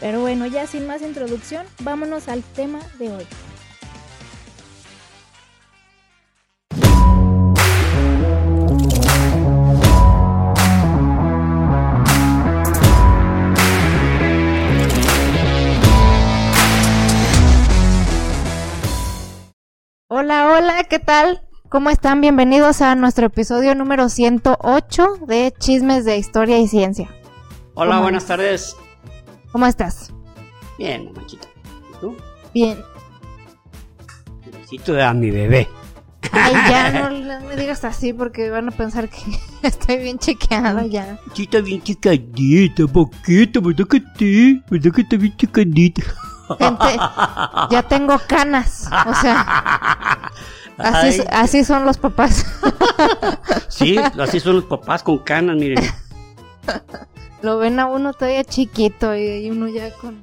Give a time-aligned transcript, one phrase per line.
[0.00, 3.26] Pero bueno, ya sin más introducción, vámonos al tema de hoy.
[20.08, 21.42] Hola, hola, ¿qué tal?
[21.68, 22.20] ¿Cómo están?
[22.20, 27.08] Bienvenidos a nuestro episodio número 108 de Chismes de Historia y Ciencia.
[27.74, 28.76] Hola, ¿Cómo buenas tardes.
[29.52, 30.12] ¿Cómo estás?
[30.78, 31.48] Bien, mamachita.
[31.90, 32.16] ¿Y tú?
[32.54, 32.78] Bien.
[34.52, 35.68] Besito a mi bebé.
[36.32, 39.18] Ay, ya no, no me digas así porque van a pensar que
[39.66, 41.18] estoy bien chequeada ya.
[41.34, 44.62] Sí, está bien chicadita, poquito, ¿verdad que sí?
[44.70, 46.02] ¿Verdad que está bien chicadita?
[46.58, 46.96] Gente,
[47.70, 48.88] ya tengo canas.
[49.06, 50.30] O sea,
[50.78, 52.44] así, así son los papás.
[53.68, 55.84] Sí, así son los papás con canas, miren.
[57.42, 60.20] Lo ven a uno todavía chiquito y, uno ya con,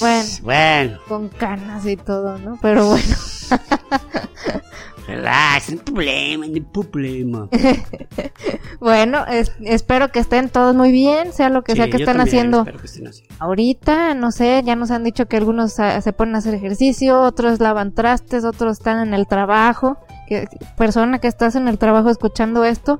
[0.00, 2.58] bueno, Bueno, con canas y todo, ¿no?
[2.62, 3.16] Pero bueno.
[5.06, 7.48] relax, no problema, no problema.
[8.80, 12.64] Bueno, es- espero que estén todos muy bien, sea lo que sea que estén haciendo.
[12.64, 13.08] que estén.
[13.38, 17.20] Ahorita, no sé, ya nos han dicho que algunos ah, se ponen a hacer ejercicio,
[17.20, 19.98] otros lavan trastes, otros están en el trabajo.
[20.26, 22.98] Que, persona que estás en el trabajo escuchando esto,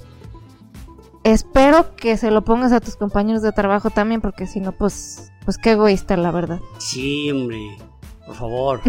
[1.24, 5.32] espero que se lo pongas a tus compañeros de trabajo también, porque si no, pues,
[5.44, 6.60] pues qué egoísta, la verdad.
[6.78, 7.76] Sí, hombre,
[8.26, 8.80] por favor.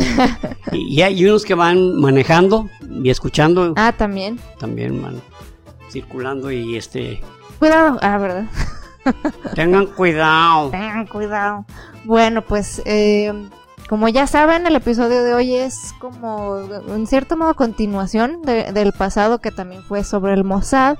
[0.71, 2.69] y, y hay unos que van manejando
[3.03, 4.39] y escuchando, Ah, también.
[4.59, 5.21] también van
[5.91, 7.21] circulando y este...
[7.59, 7.97] Cuidado.
[8.01, 8.45] Ah, verdad.
[9.55, 10.69] Tengan cuidado.
[10.71, 11.65] Tengan cuidado.
[12.05, 13.31] Bueno, pues eh,
[13.89, 18.91] como ya saben, el episodio de hoy es como en cierto modo continuación de- del
[18.93, 20.97] pasado que también fue sobre el Mossad.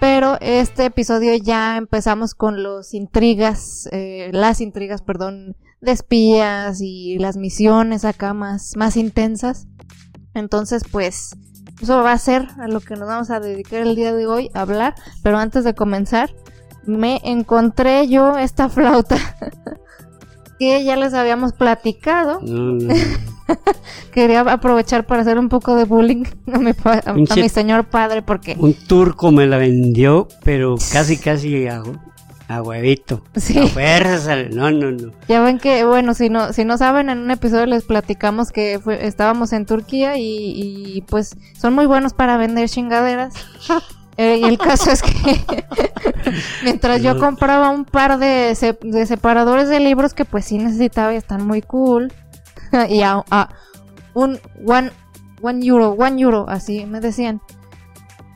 [0.00, 7.18] Pero este episodio ya empezamos con los intrigas, eh, las intrigas, perdón, de espías y
[7.18, 9.68] las misiones acá más, más intensas.
[10.32, 11.36] Entonces, pues,
[11.82, 14.50] eso va a ser a lo que nos vamos a dedicar el día de hoy,
[14.54, 14.94] a hablar.
[15.22, 16.30] Pero antes de comenzar,
[16.86, 19.18] me encontré yo esta flauta
[20.58, 22.40] que ya les habíamos platicado.
[22.40, 22.94] No.
[24.12, 28.22] Quería aprovechar para hacer un poco de bullying a mi, a- a mi señor padre
[28.22, 31.82] porque Un turco me la vendió, pero casi, casi a,
[32.48, 33.22] a huevito.
[33.36, 33.58] Sí.
[33.58, 34.26] A fuerzas.
[34.28, 35.12] al- No, no, no.
[35.28, 38.78] ya ven que, bueno, si no, si no saben, en un episodio les platicamos que
[38.82, 40.24] fue- estábamos en Turquía y,
[40.96, 43.34] y, pues son muy buenos para vender chingaderas.
[44.16, 45.10] Eh, y el caso es que
[46.62, 51.14] mientras yo compraba un par de, se- de separadores de libros que pues sí necesitaba
[51.14, 52.12] y están muy cool.
[52.88, 53.24] y a,
[54.14, 54.90] un one,
[55.40, 57.40] one euro, one euro, así me decían.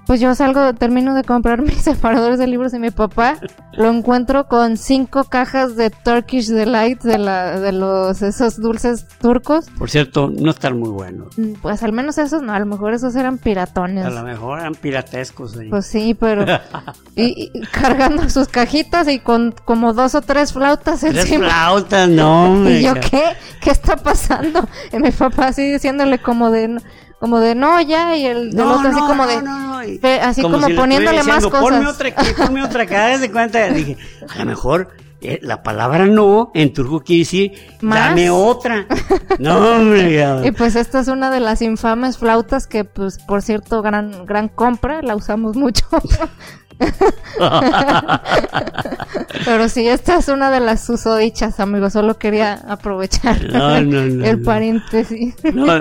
[0.06, 3.38] Pues yo salgo, termino de comprar mis separadores de libros y mi papá
[3.72, 9.66] lo encuentro con cinco cajas de Turkish Delight de la, de los esos dulces turcos.
[9.78, 11.36] Por cierto, no están muy buenos.
[11.38, 14.04] Mm, Pues al menos esos no, a lo mejor esos eran piratones.
[14.04, 15.56] A lo mejor eran piratescos.
[15.56, 15.70] ahí.
[15.70, 16.44] Pues sí, pero
[17.16, 21.46] y, y cargando sus cajitas y con como dos o tres flautas Tres encima.
[21.48, 22.68] flautas, no.
[22.74, 23.22] Y yo, ¿qué?
[23.60, 24.68] ¿Qué está pasando?
[24.92, 26.76] Y mi papá así diciéndole como de,
[27.24, 29.58] como de no, ya, y el, el No, otro así no, como no, de, no,
[29.58, 31.94] no, y- fe- así como, si poniéndole estuviera más diciendo, Ponme cosas.
[31.94, 33.68] otra aquí, ponme otra acá, haz de cuenta.
[33.70, 33.96] Dije,
[34.28, 34.88] a lo mejor
[35.22, 37.98] eh, la palabra no en turco quiere decir, ¿Más?
[38.10, 38.86] dame otra.
[39.38, 40.12] No, hombre.
[40.12, 40.44] ya.
[40.44, 44.48] Y pues esta es una de las infames flautas que, pues, por cierto, gran, gran
[44.48, 45.84] compra, la usamos mucho.
[49.44, 51.92] Pero sí, esta es una de las susodichas, amigos.
[51.92, 55.34] Solo quería aprovechar No, no, no, el paréntesis.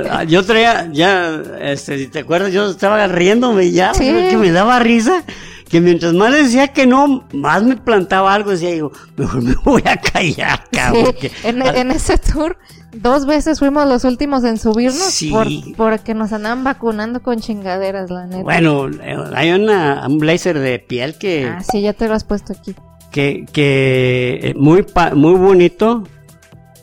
[0.09, 4.06] Ah, yo traía, ya, este, si te acuerdas, yo estaba riéndome ya, Sí.
[4.29, 5.23] que me daba risa,
[5.69, 9.56] que mientras más le decía que no, más me plantaba algo, decía, digo, mejor me
[9.63, 11.06] voy a callar, cabrón.
[11.06, 12.57] Sí, porque- en, en ese tour,
[12.93, 15.29] dos veces fuimos los últimos en subirnos Sí.
[15.29, 18.43] por, porque nos andaban vacunando con chingaderas, la neta.
[18.43, 18.89] Bueno,
[19.35, 22.75] hay una, un blazer de piel que, Ah, sí, ya te lo has puesto aquí.
[23.11, 26.03] que, que eh, muy, pa- muy bonito.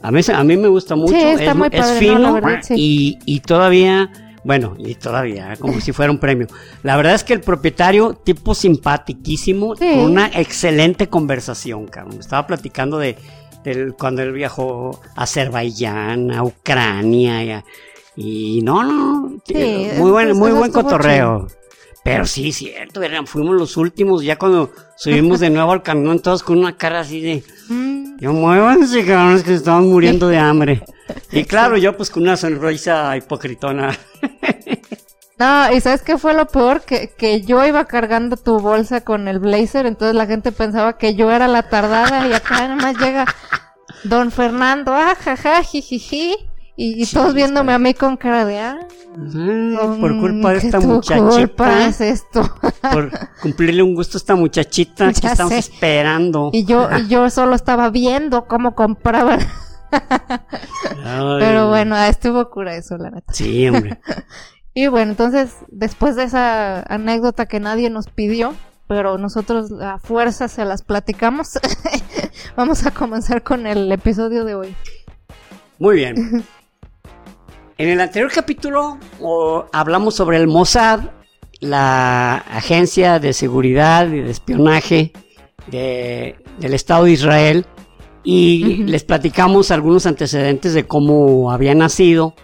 [0.02, 1.12] A mí, a mí me gusta mucho.
[1.12, 2.74] Sí, está es, muy es padre, fino no, la verdad, sí.
[2.76, 4.10] y, y todavía,
[4.44, 6.46] bueno, y todavía, como si fuera un premio.
[6.82, 9.84] La verdad es que el propietario, tipo simpaticísimo, Sí.
[9.94, 12.18] con una excelente conversación, cabrón.
[12.18, 13.16] Estaba platicando de,
[13.64, 17.64] del- cuando él viajó a Azerbaiyán, a Ucrania y, a-
[18.16, 21.46] y no, no, Sí, muy buen, eso- muy buen cotorreo.
[22.02, 26.42] Pero sí, cierto, eran- fuimos los últimos, ya cuando subimos de nuevo al camión todos
[26.42, 30.82] con una cara así de, Mm, yo muévanse, cabrones, que estamos muriendo de hambre.
[31.32, 33.96] Y claro, yo pues con una sonrisa hipocritona.
[35.40, 36.82] No, y ¿sabes qué fue lo peor?
[36.82, 41.14] Que, que yo iba cargando tu bolsa con el blazer, entonces la gente pensaba que
[41.14, 43.24] yo era la tardada y acá nomás llega
[44.04, 46.36] don Fernando, ah, jaja, jijiji,
[46.76, 48.78] y, y Sí, todos viéndome a mí con cara de, ah,
[49.98, 51.26] por culpa de ¿qué esta muchachita.
[51.26, 52.42] culpa es esto?
[52.92, 53.10] por
[53.40, 55.58] cumplirle un gusto a esta muchachita que estamos sé.
[55.58, 56.50] esperando.
[56.52, 59.40] y yo, y yo solo estaba viendo cómo compraban,
[59.90, 61.36] Ay.
[61.38, 63.32] pero bueno, estuvo cura eso, la neta.
[63.32, 63.98] Sí, hombre.
[64.80, 68.54] Y bueno, entonces, después de esa anécdota que nadie nos pidió,
[68.88, 71.58] pero nosotros a fuerza se las platicamos,
[72.56, 74.74] vamos a comenzar con el episodio de hoy.
[75.78, 76.42] Muy bien.
[77.76, 78.96] En el anterior capítulo
[79.74, 81.00] hablamos sobre el Mossad,
[81.60, 85.12] la agencia de seguridad y de espionaje
[85.66, 87.66] de- del Estado de Israel,
[88.24, 92.34] y les platicamos algunos antecedentes de cómo había nacido,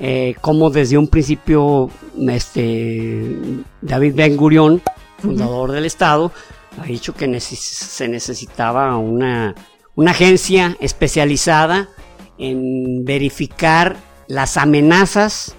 [0.00, 1.90] eh, cómo desde un principio
[2.28, 3.36] este,
[3.82, 4.82] David Ben Gurion,
[5.18, 6.32] fundador del Estado,
[6.80, 9.54] ha dicho que neces- se necesitaba una,
[9.94, 11.90] una agencia especializada
[12.38, 15.54] en verificar las amenazas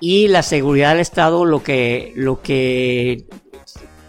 [0.00, 3.26] y la seguridad del Estado, lo que, lo que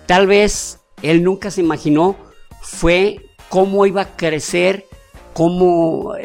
[0.07, 2.17] tal vez él nunca se imaginó
[2.62, 3.17] fue
[3.47, 4.85] cómo iba a crecer,
[5.33, 6.15] cómo,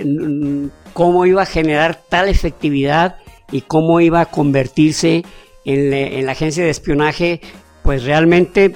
[0.93, 3.17] cómo iba a generar tal efectividad
[3.53, 5.25] y cómo iba a convertirse
[5.65, 7.41] en, la- en la agencia de espionaje,
[7.83, 8.75] pues realmente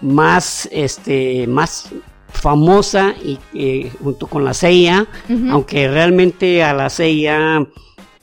[0.00, 1.90] más, este, más
[2.28, 5.06] famosa y eh, junto con la CIA,
[5.50, 7.66] aunque realmente a la CIA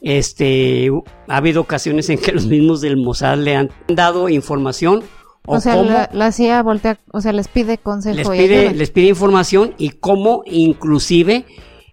[0.02, 0.90] este
[1.28, 5.04] ha habido ocasiones en que los mismos del Mossad le han dado información
[5.48, 8.90] o, O sea, cómo la, la CIA voltea, o sea, les pide consejo pide, les
[8.92, 11.46] pide información y cómo inclusive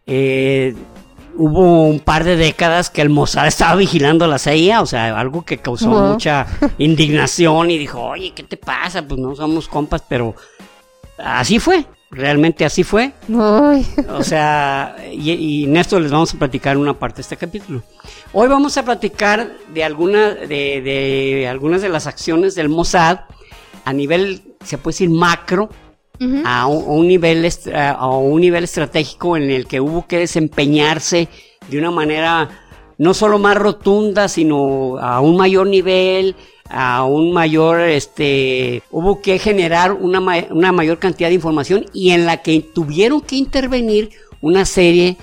[0.07, 0.75] eh,
[1.37, 5.45] hubo un par de décadas que el Mossad estaba vigilando la CIA, o sea, algo
[5.45, 6.47] que causó mucha
[6.79, 9.07] indignación y dijo, oye, ¿qué te pasa?
[9.07, 10.35] Pues no somos compas, pero
[11.19, 13.13] así fue, realmente así fue.
[14.09, 17.83] O sea, y, y en esto les vamos a platicar una parte de este capítulo.
[18.33, 23.21] Hoy vamos a platicar de, alguna, de, de algunas de las acciones del Mossad
[23.85, 25.69] a nivel, se puede decir, macro,
[26.45, 31.29] a un, nivel a un nivel estratégico en el que hubo que desempeñarse
[31.69, 32.49] de una manera
[32.99, 36.37] no solo más rotunda, sino a un mayor nivel,
[36.71, 40.21] a un mayor, este, hubo que generar una,
[40.51, 44.11] una mayor cantidad de información y en la que tuvieron que intervenir
[44.41, 45.17] una serie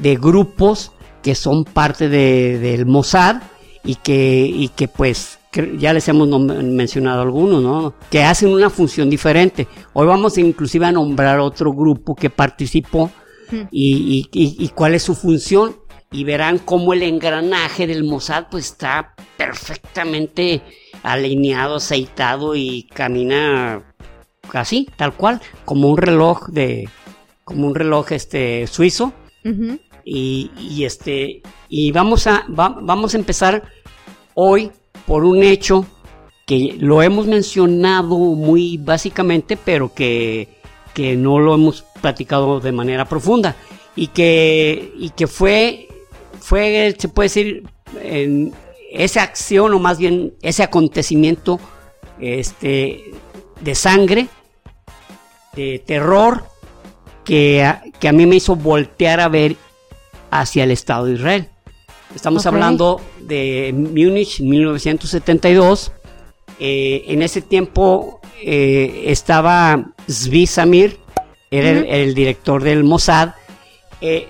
[0.00, 3.42] de grupos que son parte de- del Mossad
[3.84, 6.28] y que, y que pues cre- ya les hemos
[6.64, 7.94] mencionado algunos, ¿no?
[8.10, 9.66] Que hacen una función diferente.
[9.92, 13.10] Hoy vamos inclusive a nombrar otro grupo que participó
[13.70, 15.76] y, y- y- y cuál es su función
[16.12, 20.62] y verán cómo el engranaje del Mossad pues está perfectamente
[21.02, 23.82] alineado, aceitado y camina
[24.52, 26.88] así, tal cual, como un reloj de,
[27.44, 29.12] como un reloj este suizo
[30.04, 33.62] y, y, este y vamos a va- vamos a empezar
[34.34, 34.70] hoy
[35.10, 35.84] por un hecho
[36.46, 40.46] que lo hemos mencionado muy básicamente pero que,
[40.94, 43.56] que no lo hemos platicado de manera profunda
[43.96, 45.88] y que y que fue
[46.38, 47.64] fue se puede decir
[48.92, 51.58] esa acción o más bien ese acontecimiento
[52.20, 53.10] este
[53.60, 54.28] de sangre
[55.56, 56.44] de terror
[57.24, 59.56] que que a mí me hizo voltear a ver
[60.30, 61.48] hacia el Estado de Israel.
[62.14, 65.92] Estamos hablando de Múnich 1972.
[66.58, 70.98] Eh, en ese tiempo eh, estaba Zvi Samir,
[71.50, 73.30] era el, director del Mossad.
[74.00, 74.28] Eh,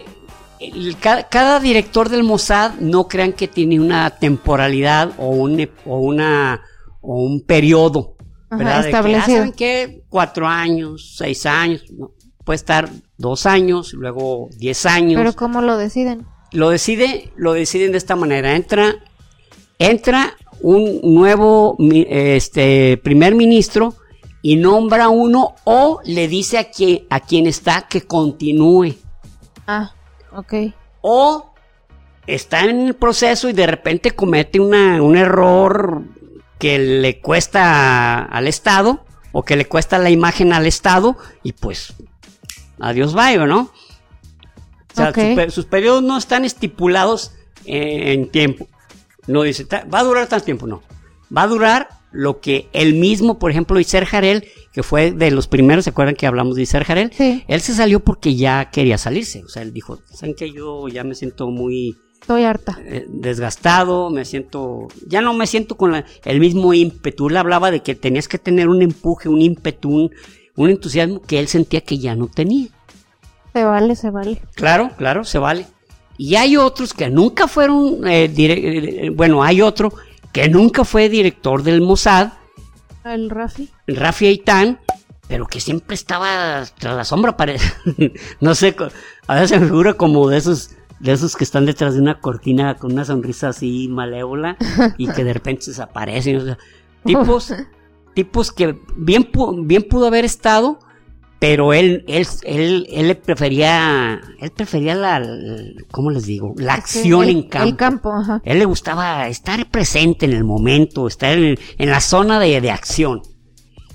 [0.61, 6.63] el- cada, director del Mossad no crean que tiene una temporalidad o un, o una
[7.01, 8.17] o un periodo
[8.51, 9.39] Ajá, que, ah, establecido.
[9.39, 10.03] ¿saben qué?
[10.09, 12.13] Cuatro años, seis años, no,
[12.45, 15.19] puede estar dos años, luego diez años.
[15.19, 16.27] Pero ¿cómo lo deciden?
[16.53, 18.55] Lo decide, lo deciden de esta manera.
[18.57, 18.95] Entra,
[19.79, 23.95] entra un nuevo este primer ministro
[24.43, 28.95] y nombra uno o le dice a quien, a quien está que continúe.
[29.67, 29.93] Ah,
[30.33, 30.55] ok.
[31.03, 31.53] O
[32.27, 36.03] está en el proceso y de repente comete una- un error
[36.59, 41.95] que le cuesta al Estado o que le cuesta la imagen al Estado y pues
[42.79, 43.71] adiós, bye, ¿no?
[44.93, 47.33] O sea, sus, pe- sus periodos no están estipulados
[47.65, 48.69] eh, en tiempo.
[49.27, 50.83] No dice, "Ta- va a durar tanto tiempo, no.
[51.35, 55.47] Va a durar lo que él mismo, por ejemplo, Iser Jarel, que fue de los
[55.47, 57.13] primeros, ¿se acuerdan que hablamos de Iser Jarel?
[57.17, 57.45] Sí.
[57.47, 59.45] Él se salió porque ya quería salirse.
[59.45, 62.79] O sea, él dijo, ¿saben que Yo ya me siento muy Estoy harta.
[62.85, 67.29] eh, desgastado, me siento, ya no me siento con la- el mismo ímpetu.
[67.29, 70.11] Él hablaba de que tenías que tener un empuje, un ímpetu, un,
[70.57, 72.69] un entusiasmo que él sentía que ya no tenía.
[73.53, 74.43] Se vale, se vale.
[74.55, 75.67] Claro, claro, se vale.
[76.17, 79.93] Y hay otros que nunca fueron, eh, eh, bueno, hay otro
[80.33, 82.33] que nunca fue director del Mossad,
[83.05, 83.71] El Rafi.
[83.87, 84.79] Rafi Eitan,
[85.29, 87.73] pero que siempre estaba tras la sombra, parece.
[88.41, 88.77] no sé,
[89.27, 92.21] a veces se me figura como de esos, de esos que están detrás de una
[92.21, 94.57] cortina con una sonrisa así malévola
[94.99, 96.37] y que de repente desaparecen.
[96.37, 96.59] o sea,
[97.05, 97.55] tipos,
[98.15, 100.81] tipos que bien pudo haber estado,
[101.41, 105.27] pero él, él, él, él le prefería, él prefería la,
[105.91, 106.55] ¿cómo les digo?
[106.59, 107.69] La acción el, en campo.
[107.69, 108.43] El campo, ajá.
[108.45, 112.71] Él le gustaba estar presente en el momento, estar en, en la zona de, de
[112.71, 113.23] acción.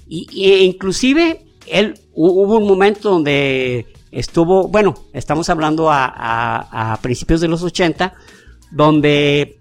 [0.08, 6.94] Y, y inclusive él hu- hubo un momento donde estuvo, bueno, estamos hablando a, a-
[6.94, 8.14] a principios de los 80,
[8.72, 9.60] donde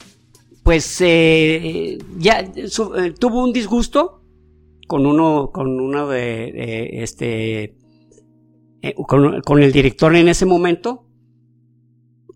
[0.62, 4.22] pues eh, ya su- eh, tuvo un disgusto
[4.86, 6.18] con uno, con uno de,
[6.52, 7.76] de, este,
[8.82, 11.06] eh, con, con el director en ese momento,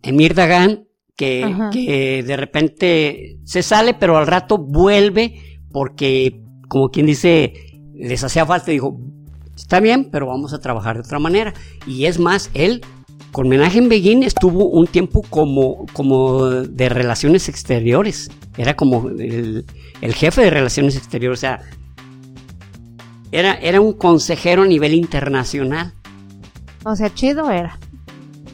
[0.03, 7.07] Emir Dagan, que, que de repente se sale, pero al rato vuelve porque, como quien
[7.07, 7.53] dice,
[7.93, 9.01] les hacía falta dijo,
[9.57, 11.55] está bien, pero vamos a trabajar de otra manera.
[11.89, 12.83] Y es más, él
[13.33, 18.31] con Menachem Begin estuvo un tiempo como, como de relaciones exteriores.
[18.57, 19.67] Era como el,
[20.01, 21.39] el jefe de relaciones exteriores.
[21.39, 21.61] O sea,
[23.33, 25.93] era, era un consejero a nivel internacional.
[26.85, 27.79] O sea, chido era.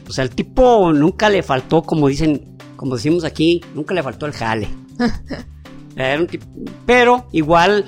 [0.07, 4.25] O sea, el tipo nunca le faltó, como dicen, como decimos aquí, nunca le faltó
[4.25, 4.67] el jale.
[5.95, 6.45] Era un tipo-
[6.85, 7.85] pero igual,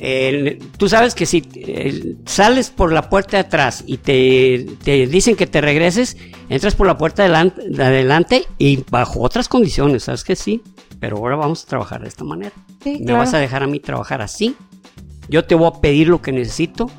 [0.00, 5.06] eh, tú sabes que si eh, sales por la puerta de atrás y te, te
[5.06, 6.16] dicen que te regreses,
[6.50, 10.62] entras por la puerta delante, de adelante y bajo otras condiciones, sabes que sí,
[11.00, 12.52] pero ahora vamos a trabajar de esta manera.
[12.84, 13.18] Sí, Me claro.
[13.20, 14.54] vas a dejar a mí trabajar así.
[15.28, 16.90] Yo te voy a pedir lo que necesito.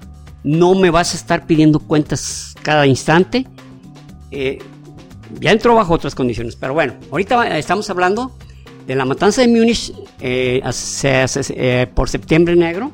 [0.43, 3.47] No me vas a estar pidiendo cuentas cada instante.
[4.31, 4.59] Eh,
[5.39, 6.55] ya entró bajo otras condiciones.
[6.55, 8.35] Pero bueno, ahorita estamos hablando
[8.87, 12.91] de la matanza de Múnich eh, eh, por septiembre negro,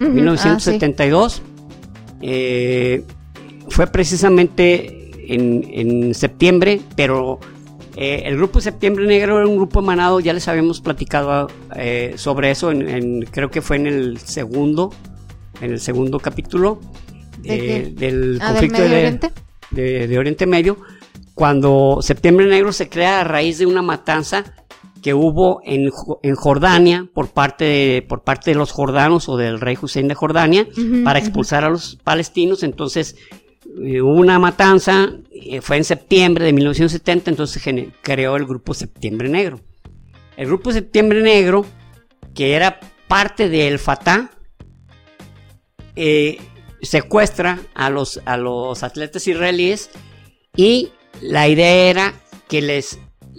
[0.00, 1.42] Ujú, 1972.
[2.22, 3.04] Eh,
[3.68, 7.40] fue precisamente en, en septiembre, pero
[7.96, 12.50] eh, el grupo Septiembre Negro era un grupo emanado, ya les habíamos platicado eh, sobre
[12.50, 14.92] eso, en, en- creo que fue en el segundo,
[15.60, 16.80] en el segundo capítulo
[17.38, 19.32] ¿De eh, del Ah, ¿del conflicto Oriente?
[19.70, 20.76] de- de Oriente Medio,
[21.34, 24.44] cuando Septiembre Negro se crea a raíz de una matanza
[25.02, 29.36] que hubo en, Jo- en Jordania por parte, de, por parte de los jordanos o
[29.36, 30.66] del rey Hussein de Jordania
[31.04, 32.62] para expulsar a los palestinos.
[32.62, 33.16] Entonces
[33.76, 37.62] hubo una matanza, eh, fue en septiembre de 1970, entonces
[38.02, 39.60] creó el grupo Septiembre Negro.
[40.36, 41.64] El grupo Septiembre Negro,
[42.34, 44.30] que era parte del Fatah,
[45.96, 46.38] eh,
[46.82, 49.90] secuestra a los, a los atletas israelíes
[50.56, 50.90] y
[51.20, 52.14] la idea era
[52.48, 52.98] que les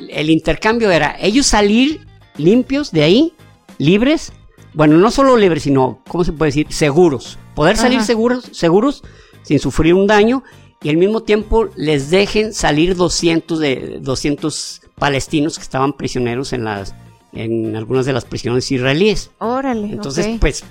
[0.10, 2.06] el intercambio era ellos salir
[2.38, 3.34] limpios de ahí,
[3.78, 4.34] libres,
[4.74, 6.68] bueno, no solo libres, sino, ¿cómo se puede decir?
[6.70, 7.38] Seguros.
[7.56, 8.08] Poder salir Ajá.
[8.08, 9.04] seguros, seguros
[9.46, 10.44] sin sufrir un daño
[10.82, 16.64] y al mismo tiempo les dejen salir 200 de 200 palestinos que estaban prisioneros en
[16.66, 16.94] las
[17.34, 19.32] en algunas de las prisiones israelíes.
[19.40, 19.88] Órale.
[19.88, 20.64] Entonces, pues,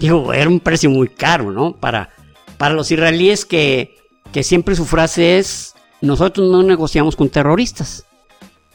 [0.00, 1.76] digo, era un precio muy caro, ¿no?
[1.76, 2.10] Para,
[2.58, 3.94] para los israelíes que,
[4.32, 8.04] que siempre su frase es, nosotros no negociamos con terroristas,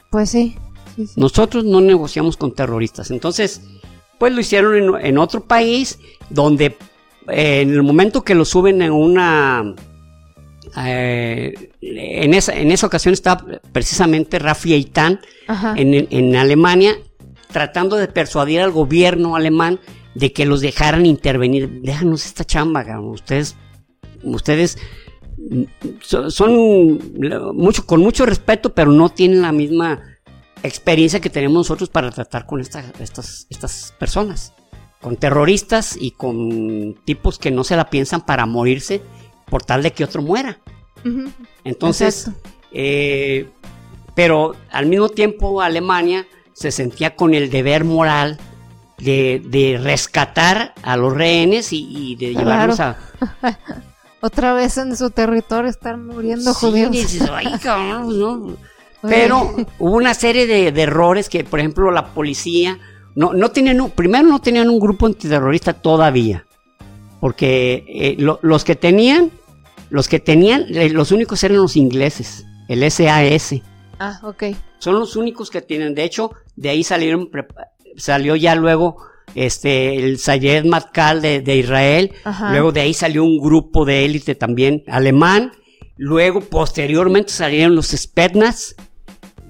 [0.08, 0.56] Pues sí.
[0.96, 1.20] sí, sí.
[1.20, 3.10] nosotros no negociamos con terroristas.
[3.10, 3.60] Entonces,
[4.18, 5.98] pues lo hicieron en, en otro país
[6.30, 6.76] donde
[7.28, 9.74] eh, en el momento que lo suben en una...
[10.76, 15.20] eh, en, esa, en esa ocasión estaba precisamente Rafi Eitan,
[15.76, 16.96] en, en Alemania
[17.50, 19.80] tratando de persuadir al gobierno alemán
[20.14, 21.80] de que los dejaran intervenir.
[21.82, 23.10] Déjanos esta chamba, cabrón.
[23.10, 23.56] ustedes,
[24.22, 24.78] ustedes
[26.00, 27.00] so- son
[27.56, 30.00] mucho, con mucho respeto, pero no tienen la misma
[30.62, 34.52] experiencia que tenemos nosotros para tratar con esta- estas, estas personas,
[35.00, 39.02] con terroristas y con tipos que no se la piensan para morirse
[39.48, 40.58] por tal de que otro muera.
[41.64, 42.30] Entonces,
[42.72, 43.48] eh,
[44.14, 48.38] pero al mismo tiempo Alemania se sentía con el deber moral
[48.98, 52.74] de, de rescatar a los rehenes y, y de Claro.
[52.74, 52.98] llevarlos a...
[54.22, 56.90] Otra vez en su territorio están muriendo judíos.
[56.92, 57.22] Pues
[59.02, 62.78] Pero hubo una serie de, errores que, por ejemplo, la policía
[63.14, 66.46] no, no tenían, primero no tenían un grupo antiterrorista todavía,
[67.20, 69.30] porque eh, los que tenían,
[69.90, 73.60] los que tenían, eh, los únicos eran los ingleses, el SAS.
[73.98, 74.44] Ah, ok.
[74.78, 75.94] Son los únicos que tienen.
[75.94, 77.30] De hecho, de ahí salieron,
[77.96, 78.96] salió ya luego
[79.34, 82.12] este, el Sayed Matkal de, de Israel.
[82.50, 85.52] Luego de ahí salió un grupo de élite también alemán.
[85.96, 88.74] Luego, posteriormente, salieron los Spetsnaz.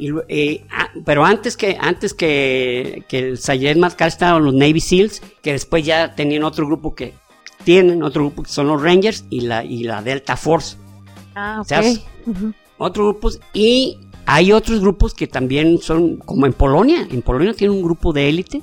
[0.01, 4.81] Y, eh, ah, pero antes que, antes que, que el Sayed Matkal estaban los Navy
[4.81, 7.13] SEALs, que después ya tenían otro grupo que
[7.65, 10.79] tienen otro grupo que son los Rangers y la, y la Delta Force.
[11.35, 12.55] Ah, ok.
[12.79, 17.75] Otros grupos y hay otros grupos que también son, como en Polonia, en Polonia tiene
[17.75, 18.63] un grupo de élite.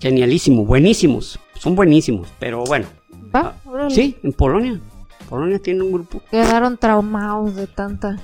[0.00, 2.86] Genialísimo, buenísimos, son buenísimos, pero bueno.
[3.32, 3.52] Ah,
[3.90, 4.80] sí, en Polonia.
[5.28, 6.20] Polonia tiene un grupo.
[6.32, 8.18] Quedaron traumados de tanta.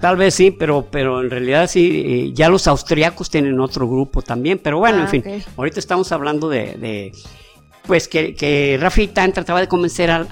[0.00, 4.22] Tal vez sí, pero, pero en realidad sí, eh, ya los austriacos tienen otro grupo
[4.22, 5.24] también, pero bueno, en ah, fin,
[5.56, 7.12] ahorita estamos hablando de,
[7.86, 10.28] pues que, que Rafi Tan trataba de convencer al,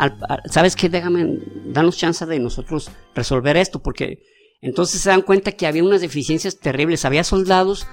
[0.46, 0.88] ¿sabes qué?
[0.88, 4.20] Déjame, danos chance de nosotros resolver esto, porque
[4.62, 7.04] entonces se dan cuenta que había unas deficiencias terribles.
[7.04, 7.86] Había soldados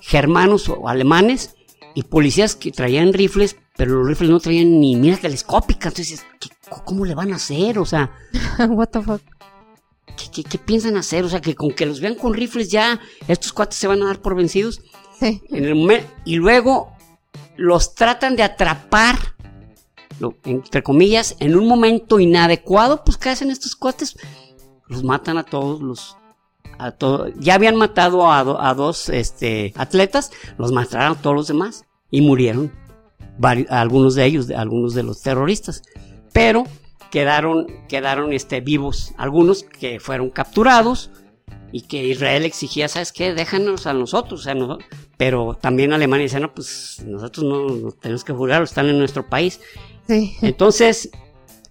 [0.00, 1.54] germanos o alemanes
[1.94, 5.90] y policías que traían rifles, pero los rifles no traían ni mira telescópica.
[5.90, 6.24] Entonces,
[6.84, 7.78] ¿cómo le van a hacer?
[7.78, 8.10] O sea,
[8.70, 9.20] what the fuck?
[10.16, 11.24] ¿Qué, piensan hacer?
[11.24, 14.06] O sea, que con que los vean con rifles ya, estos cuates se van a
[14.06, 14.80] dar por vencidos.
[15.18, 15.42] Sí.
[15.50, 16.92] En el y luego
[17.56, 19.16] los tratan de atrapar,
[20.44, 23.04] entre comillas, en un momento inadecuado.
[23.04, 24.16] Pues, ¿qué hacen estos cuates?
[24.88, 26.16] los matan a todos los
[26.78, 31.84] a todo, ya habían matado a, a, dos este, atletas, los mataron todos los demás
[32.10, 32.72] y murieron
[33.68, 35.82] algunos de ellos, algunos de los terroristas,
[36.32, 36.64] pero
[37.14, 41.12] quedaron, quedaron este, vivos algunos que fueron capturados
[41.70, 43.32] y que Israel exigía, ¿sabes qué?
[43.34, 44.56] Déjanos a nosotros, sea,
[45.16, 49.60] pero también Alemania decía, no, pues nosotros no, tenemos que juzgarlos, están en nuestro país.
[50.08, 51.10] Entonces,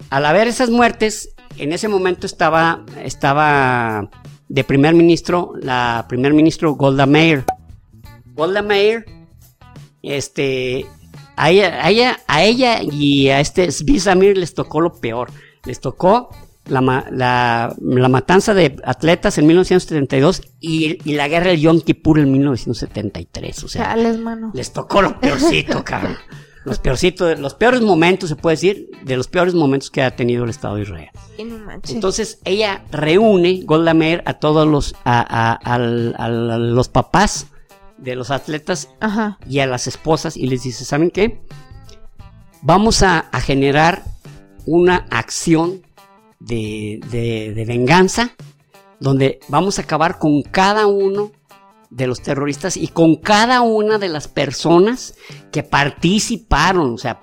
[0.10, 4.10] al haber esas muertes, en ese momento estaba, estaba
[4.48, 7.44] de primer ministro, la primer ministro Golda Meir.
[8.34, 9.04] Golda Meir,
[10.04, 10.86] este,
[11.36, 15.32] a ella, a ella, y a este Svizamir les tocó lo peor.
[15.66, 16.30] Les tocó
[16.66, 22.20] la, la, la, matanza de atletas en 1972 y, y, la guerra del Yom Kippur
[22.20, 23.64] en 1973.
[23.64, 26.18] O sea, les tocó lo peorcito, cabrón
[26.66, 30.44] los peorcitos, los peores momentos, se puede decir, de los peores momentos que ha tenido
[30.44, 31.10] el Estado de Israel.
[31.38, 35.78] Entonces ella reúne, Golda Meir, a todos los, a,
[36.60, 37.48] los papás
[38.04, 38.90] de los atletas
[39.48, 41.42] y a las esposas y les dice, ¿saben qué?
[42.62, 44.04] Vamos a, generar
[44.66, 45.82] una acción
[46.40, 48.36] de, de venganza
[49.00, 51.32] donde vamos a acabar con cada uno
[51.90, 55.16] de los terroristas y con cada una de las personas
[55.52, 56.94] que participaron.
[56.94, 57.22] O sea,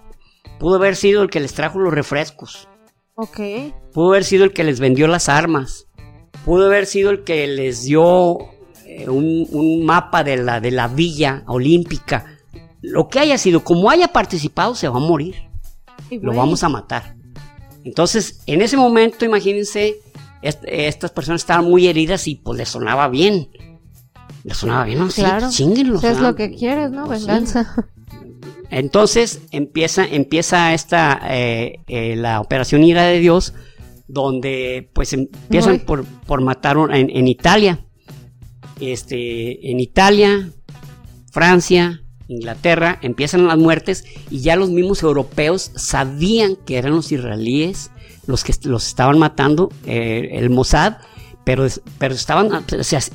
[0.59, 2.69] pudo haber sido el que les trajo los refrescos.
[3.15, 3.41] Ok.
[3.93, 5.87] Pudo haber sido el que les vendió las armas.
[6.45, 8.39] Pudo haber sido el que les dio
[8.99, 12.27] eh, un, mapa de la, de la villa olímpica.
[12.83, 15.37] Lo que haya sido, como haya participado, se va a morir.
[16.11, 17.17] Lo vamos a matar.
[17.85, 19.97] Entonces, en ese momento, imagínense,
[20.43, 23.49] estas personas estaban muy heridas y pues les sonaba bien
[24.45, 25.09] le sonaba bien, ¿no?
[25.09, 25.49] Claro.
[25.49, 27.05] Es lo que quieres, ¿no?
[27.07, 27.75] Pues Venganza.
[28.71, 33.53] Entonces empieza, empieza esta, eh, eh, la operación Ira de Dios,
[34.07, 37.85] donde pues empiezan por, por, matar en, en, Italia.
[38.81, 40.51] Este, en Italia,
[41.31, 47.91] Francia, Inglaterra, empiezan las muertes y ya los mismos europeos sabían que eran los israelíes
[48.27, 50.99] los que los estaban matando, eh, el Mossad,
[51.45, 51.67] pero,
[51.99, 52.65] pero estaban,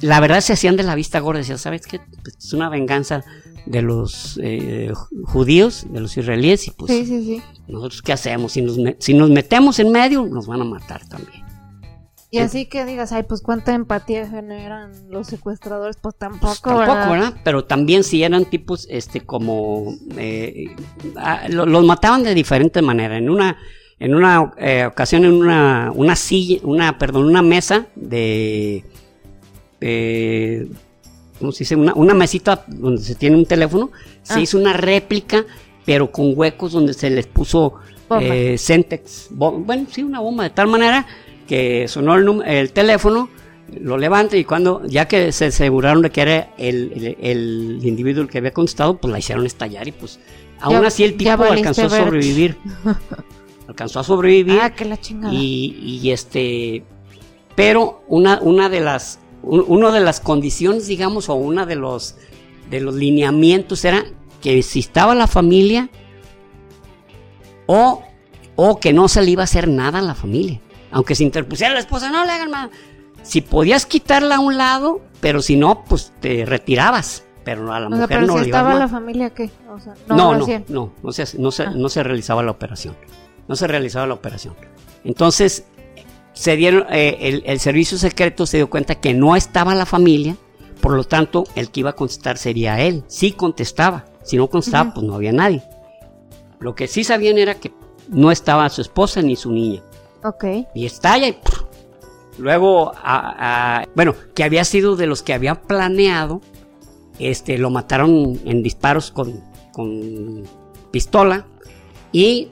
[0.01, 1.99] la verdad se hacían de la vista gorda, decían, ¿sabes qué?
[2.21, 3.23] Pues, es una venganza
[3.65, 4.91] de los eh,
[5.23, 7.41] judíos, de los israelíes, y pues sí, sí, sí.
[7.67, 11.34] nosotros qué hacemos, si nos, si nos metemos en medio, nos van a matar también.
[12.31, 17.11] Y así que digas, ay, pues cuánta empatía generan los secuestradores, pues tampoco, pues, tampoco
[17.11, 17.33] ¿verdad?
[17.43, 20.75] Pero también si eran tipos, este, como, eh,
[21.15, 23.17] ah, los mataban de diferente manera.
[23.17, 23.57] En una,
[23.99, 28.83] en una eh, ocasión en una, una silla, una, perdón, una mesa de,
[29.79, 30.67] eh,
[31.39, 31.75] ¿cómo se dice?
[31.75, 33.91] Una, una, mesita donde se tiene un teléfono,
[34.23, 34.41] se ah.
[34.41, 35.45] hizo una réplica,
[35.85, 37.75] pero con huecos donde se les puso
[38.19, 41.07] eh, Centex, bueno, sí, una bomba, de tal manera
[41.47, 43.29] que sonó el, el teléfono,
[43.79, 48.37] lo levanta y cuando, ya que se aseguraron de que era el, el, individuo que
[48.37, 50.19] había contestado, pues la hicieron estallar y pues
[50.59, 52.57] aún así el tipo alcanzó a sobrevivir.
[53.67, 54.59] alcanzó a sobrevivir.
[54.61, 55.33] Ah, que la chingada.
[55.33, 56.83] Y, y este,
[57.55, 62.15] pero una, una de las, un- de las condiciones, digamos, o una de los,
[62.69, 64.05] de los lineamientos era
[64.41, 65.89] que si estaba la familia
[67.65, 68.03] o,
[68.55, 70.61] o que no se le iba a hacer nada a la familia.
[70.95, 72.69] Aunque se interpusiera la esposa, no le hagan nada.
[73.21, 77.23] Si podías quitarla a un lado, pero si no, pues te retirabas.
[77.43, 78.79] Pero a la o sea, mujer pero no si le iba estaba mal.
[78.79, 79.51] la familia, ¿qué?
[79.69, 81.71] O sea, no, No, no, no, no se, no, se, Ah.
[81.75, 82.95] no se realizaba la operación.
[83.47, 84.55] No se realizaba la operación.
[85.03, 85.65] Entonces,
[86.33, 90.37] se dieron, eh, el, el servicio secreto se dio cuenta que no estaba la familia,
[90.81, 93.03] por lo tanto, el que iba a contestar sería él.
[93.07, 95.61] Sí contestaba, si no contestaba, pues no había nadie.
[96.59, 97.71] Lo que sí sabían era que
[98.07, 99.81] no estaba su esposa ni su niña.
[100.23, 100.43] Ok.
[100.73, 101.37] Y estalla y
[102.37, 106.41] luego, a- a- bueno, que había sido de los que había planeado,
[107.19, 110.43] este, lo mataron en disparos con, con
[110.91, 111.45] pistola
[112.11, 112.49] y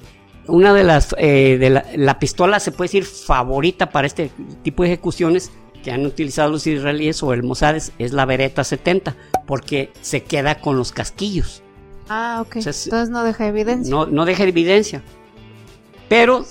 [0.48, 4.84] una de las, eh, de la, la pistola se puede decir favorita para este tipo
[4.84, 5.52] de ejecuciones
[5.84, 10.62] que han utilizado los israelíes o el Mossad es, la Beretta 70 porque se queda
[10.62, 11.62] con los casquillos.
[12.08, 12.58] Ah, ok.
[12.58, 13.90] O sea, es- Entonces no deja evidencia.
[13.94, 15.02] No, no deja evidencia.
[16.08, 16.46] Pero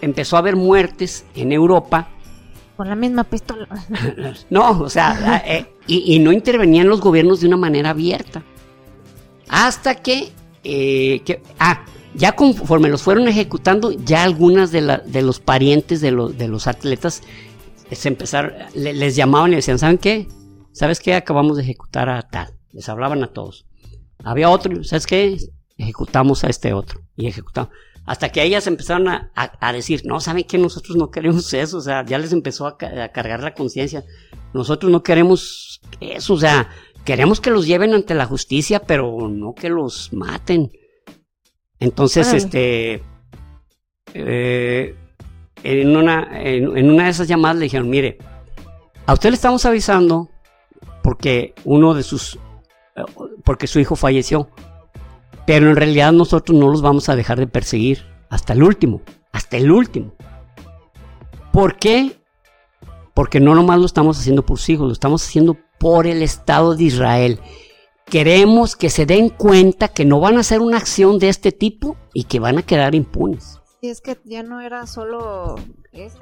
[0.00, 2.08] empezó a haber muertes en Europa.
[2.76, 3.66] Con la misma pistola.
[4.50, 8.42] No, o sea, eh, y, y no intervenían los gobiernos de una manera abierta.
[9.48, 10.32] Hasta que,
[10.64, 11.84] eh, que- ah,
[12.14, 16.48] ya conforme los fueron ejecutando, ya algunas de, la- de los parientes de, los de
[16.48, 17.22] los atletas
[17.90, 20.28] eh, se empezaron, le- les llamaban y decían, ¿saben qué?
[20.72, 21.14] ¿Sabes qué?
[21.14, 22.54] Acabamos de ejecutar a tal.
[22.72, 23.66] Les hablaban a todos.
[24.22, 25.36] Había otro, ¿sabes qué?
[25.76, 27.00] Ejecutamos a este otro.
[27.16, 27.70] Y ejecutamos.
[28.06, 30.58] Hasta que ellas empezaron a, a- a decir, no, ¿saben qué?
[30.58, 31.78] Nosotros no queremos eso.
[31.78, 34.04] O sea, ya les empezó a, ca- a cargar la conciencia.
[34.52, 36.34] Nosotros no queremos eso.
[36.34, 36.70] O sea,
[37.04, 40.70] queremos que los lleven ante la justicia, pero no que los maten.
[41.78, 43.02] Entonces, este.
[44.14, 44.94] eh,
[45.62, 48.18] en, una, en, en una de esas llamadas le dijeron, mire,
[49.06, 50.30] a usted le estamos avisando
[51.02, 52.36] porque uno de sus.
[52.96, 53.02] eh,
[53.44, 54.48] porque su hijo falleció.
[55.50, 59.02] Pero en realidad nosotros no los vamos a dejar de perseguir hasta el último.
[59.32, 60.12] Hasta el último.
[61.52, 62.20] ¿Por qué?
[63.14, 66.76] Porque no nomás lo estamos haciendo por sus hijos, lo estamos haciendo por el Estado
[66.76, 67.40] de Israel.
[68.04, 71.96] Queremos que se den cuenta que no van a hacer una acción de este tipo
[72.14, 73.60] y que van a quedar impunes.
[73.80, 75.56] Y es que ya no era solo.
[75.90, 76.14] Es,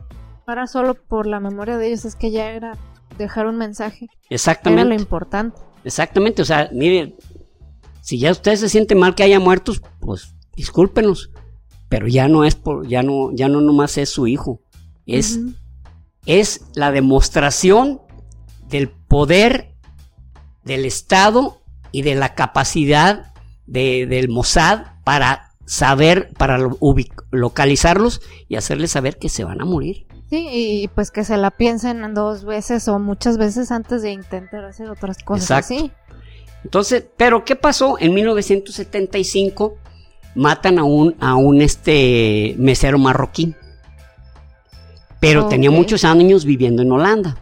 [0.46, 2.78] no era solo por la memoria de ellos, es que ya era
[3.18, 4.06] dejar un mensaje.
[4.06, 4.94] Era lo Exactamente.
[4.94, 5.60] importante.
[5.84, 6.40] Exactamente.
[6.40, 7.14] O sea, mire,
[8.08, 11.30] si ya usted se siente mal que haya muertos, pues discúlpenos.
[11.90, 14.62] Pero ya no es por, ya no, ya no nomás es su hijo.
[15.04, 15.38] Es,
[16.24, 18.00] es la demostración
[18.66, 19.74] del poder
[20.64, 21.60] del Estado
[21.92, 23.34] y de la capacidad
[23.66, 26.58] de- del Mossad para saber, para
[27.30, 30.06] localizarlos y hacerles saber que se van a morir.
[30.30, 34.64] Sí, y pues que se la piensen dos veces o muchas veces antes de intentar
[34.64, 35.74] hacer otras cosas Exacto.
[35.74, 35.92] así.
[36.64, 37.96] Entonces, pero ¿qué pasó?
[37.98, 39.76] En 1975
[40.34, 43.54] matan a un, a un este mesero marroquí.
[45.20, 45.50] Pero Ok.
[45.50, 47.36] tenía muchos años viviendo en Holanda.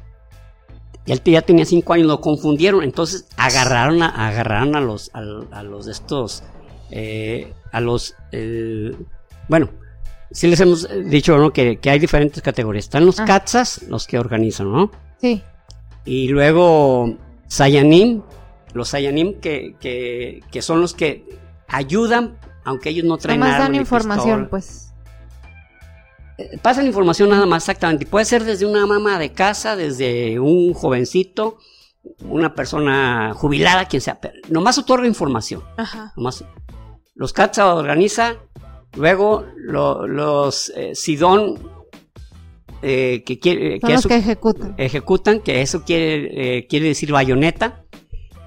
[1.05, 2.83] Y él ya tenía cinco años, lo confundieron.
[2.83, 5.21] Entonces agarraron a, agarraron a los, a,
[5.53, 6.43] a los de estos,
[6.91, 8.93] eh, a los, eh,
[9.49, 9.69] bueno,
[10.31, 11.53] sí les hemos dicho ¿no?
[11.53, 12.87] que, que hay diferentes categorías.
[12.87, 13.25] Están los Ah.
[13.25, 14.91] katzas, los que organizan, ¿no?
[15.21, 15.43] Sí.
[16.05, 17.15] Y luego
[17.47, 18.23] Sayanim,
[18.75, 21.25] los Sayanim que, que, que son los que
[21.69, 24.49] ayudan, aunque ellos no traen Nomás armas dan ni información, pistola.
[24.51, 24.83] pues.
[26.39, 28.07] Eh, Pasan información nada más exactamente.
[28.07, 31.59] Puede ser desde una mamá de casa, desde un jovencito,
[32.21, 34.21] una persona jubilada, quien sea.
[34.21, 35.63] Pero nomás otorga información.
[35.77, 36.13] Ajá.
[36.17, 36.45] Nomás.
[37.15, 38.37] Los CATSA organiza,
[38.95, 41.59] luego lo- los eh, Sidón,
[42.83, 43.81] eh, que quiere...
[43.81, 44.75] Que los eso- que ejecutan.
[44.77, 47.86] ejecutan, que eso quiere, eh, quiere decir bayoneta.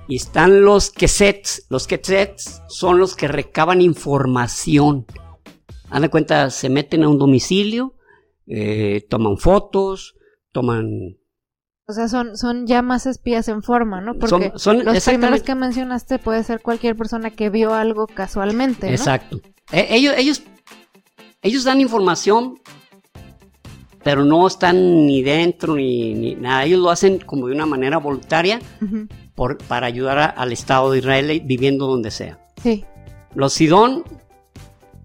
[0.09, 1.67] Y están los quesets.
[1.69, 5.05] Los quesets son los que recaban información.
[5.91, 7.93] Haz de cuenta, se meten a un domicilio,
[8.47, 10.15] eh, toman fotos,
[10.51, 11.17] toman...
[11.87, 14.13] O sea, son, son ya más espías en forma, ¿no?
[14.15, 18.87] Porque Son- son- los primeros que mencionaste puede ser cualquier persona que vio algo casualmente,
[18.87, 18.93] ¿no?
[18.93, 19.39] Exacto.
[19.71, 20.41] Eh, ellos, ellos,
[21.43, 22.59] ellos dan información,
[24.03, 26.63] pero no están ni dentro ni, ni nada.
[26.65, 28.59] Ellos lo hacen como de una manera voluntaria
[29.35, 32.39] por, para ayudar a- al Estado de Israel viviendo donde sea.
[32.61, 32.85] Sí.
[33.35, 34.03] Los Sidón,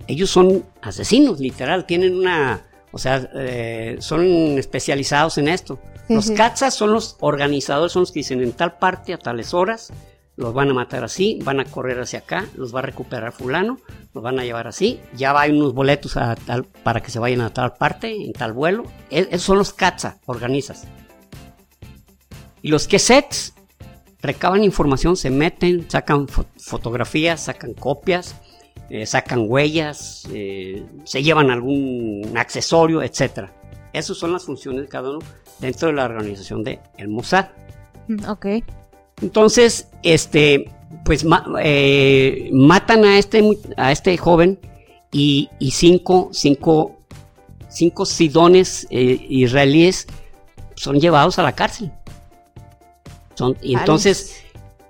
[0.06, 4.24] ellos son asesinos, literal, tienen una, o sea, eh, son
[4.58, 5.78] especializados en esto.
[6.08, 6.34] Los sí.
[6.34, 9.92] Katzas son los organizadores, son los que dicen en tal parte a tales horas,
[10.36, 13.78] los van a matar así, van a correr hacia acá, los va a recuperar fulano,
[14.12, 17.40] los van a llevar así, ya va unos boletos a tal, para que se vayan
[17.40, 18.84] a tal parte, en tal vuelo.
[19.10, 20.86] E, esos son los CATSA, organizas.
[22.62, 23.54] Y los sets
[24.22, 28.34] recaban información, se meten, sacan fotografías, sacan copias,
[28.88, 33.50] eh, sacan huellas, eh, se llevan algún accesorio, etc.
[33.92, 35.20] Esas son las funciones de cada uno
[35.60, 37.48] dentro de la organización de el Mossad.
[38.08, 38.46] Mm, ok.
[39.22, 40.70] Entonces, este,
[41.04, 41.24] pues
[41.62, 43.42] eh, matan a este,
[43.76, 44.58] a este joven
[45.12, 46.96] y, cinco, cinco,
[47.68, 50.06] cinco sidones israelíes
[50.74, 51.92] son llevados a la cárcel.
[53.34, 54.44] Son, y entonces,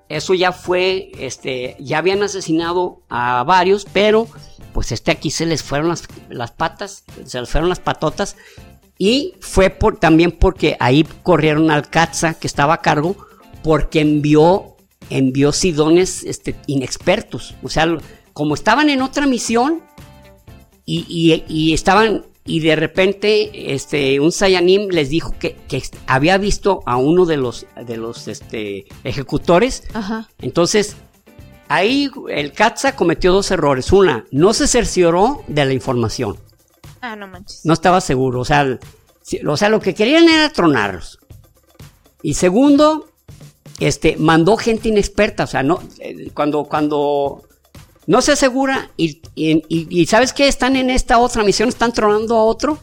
[0.09, 4.29] eso ya fue, este, ya habían asesinado a varios, pero
[4.73, 8.37] pues este aquí se les fueron las, las patas, se les fueron las patotas.
[8.99, 13.17] Y fue por, también porque ahí corrieron al Katza, que estaba a cargo,
[13.65, 14.77] porque envió,
[15.09, 17.57] envió sidones este, inexpertos.
[17.63, 17.97] O sea,
[18.35, 19.83] como estaban en otra misión
[20.85, 25.57] y, y, y estaban y de repente este un Sayanim les dijo que,
[26.07, 29.85] había visto a uno de los de los este, ejecutores.
[30.43, 30.97] Entonces,
[31.69, 33.93] ahí el Katza cometió dos errores.
[33.93, 36.37] Una, no se cercioró de la información.
[37.01, 37.63] Ah, no manches.
[37.65, 38.79] No estaba seguro, o sea,
[39.47, 41.19] o sea, lo que querían era tronarlos.
[42.23, 43.09] Y segundo,
[43.81, 47.43] este mandó gente inexperta, o sea, no eh, cuando cuando
[48.07, 50.49] no se asegura y, ¿sabes qué?
[50.49, 52.79] Están en esta otra misión, están tronando a otro.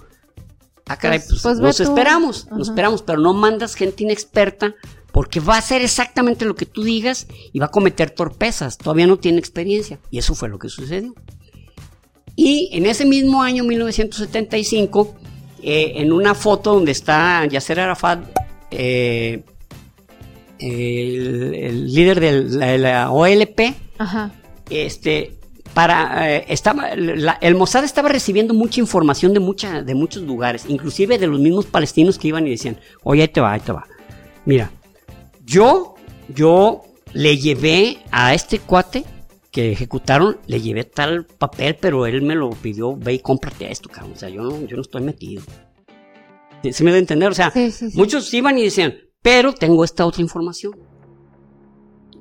[0.87, 4.75] Ah, caray, pues, pues, nos esperamos, nos esperamos, pero no mandas gente inexperta
[5.11, 8.77] porque va a hacer exactamente lo que tú digas y va a cometer torpezas.
[8.77, 9.99] Todavía no tiene experiencia.
[10.09, 11.13] Y eso fue lo que sucedió.
[12.35, 15.15] Y en ese mismo año, 1975,
[15.61, 18.23] eh, en una foto donde está Yasser Arafat,
[18.71, 19.43] eh,
[20.61, 24.31] el, líder de la, OLP, Ajá
[24.71, 25.35] este,
[25.73, 31.17] para, eh, estaba, el Mossad estaba recibiendo mucha información de, mucha, de muchos lugares, inclusive
[31.17, 33.85] de los mismos palestinos que iban y decían, oye, ahí te va, ahí te va.
[34.45, 34.71] Mira,
[35.45, 35.95] yo,
[36.29, 39.03] yo le llevé a este cuate
[39.51, 43.89] que ejecutaron, le llevé tal papel, pero él me lo pidió, ve y cómprate esto,
[43.89, 44.13] cabrón.
[44.13, 45.43] O sea, yo no, yo no estoy metido.
[46.71, 47.29] ¿Se me da a entender?
[47.29, 47.51] O sea,
[47.95, 50.73] muchos iban y decían, pero tengo esta otra información.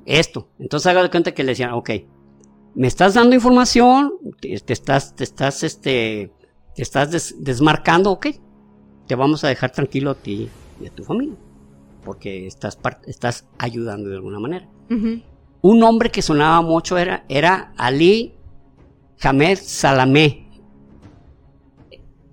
[0.05, 0.49] Esto.
[0.59, 1.89] Entonces haga de cuenta que le decían, ok,
[2.75, 6.31] me estás dando información, te, estás, te estás, este,
[6.75, 8.27] te estás desmarcando, ok,
[9.07, 10.49] te vamos a dejar tranquilo a ti
[10.81, 11.35] y a tu familia,
[12.03, 14.69] porque estás, estás ayudando de alguna manera.
[15.61, 18.35] Un nombre que sonaba mucho era, era Ali
[19.21, 20.49] Hamed Salamé.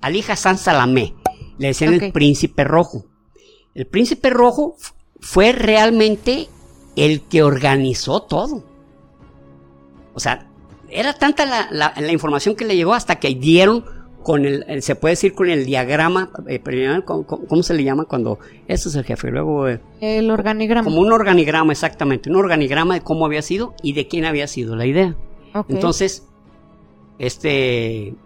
[0.00, 1.14] Ali Hassan Salamé.
[1.58, 3.04] Le decían el príncipe rojo.
[3.78, 4.74] El príncipe rojo
[5.20, 6.48] fue realmente
[6.96, 8.64] el que organizó todo.
[10.14, 10.48] O sea,
[10.90, 13.84] era tanta la, información que le llegó hasta que dieron
[14.24, 16.60] con el, se puede decir con el diagrama, eh,
[17.04, 18.40] ¿cómo, se le llama cuando?
[18.66, 19.68] Eso es el jefe, luego...
[19.68, 20.82] Eh, el organigrama.
[20.82, 24.74] Como un organigrama, exactamente, un organigrama de cómo había sido y de quién había sido
[24.74, 25.14] la idea.
[25.68, 26.26] Entonces,
[27.20, 28.16] este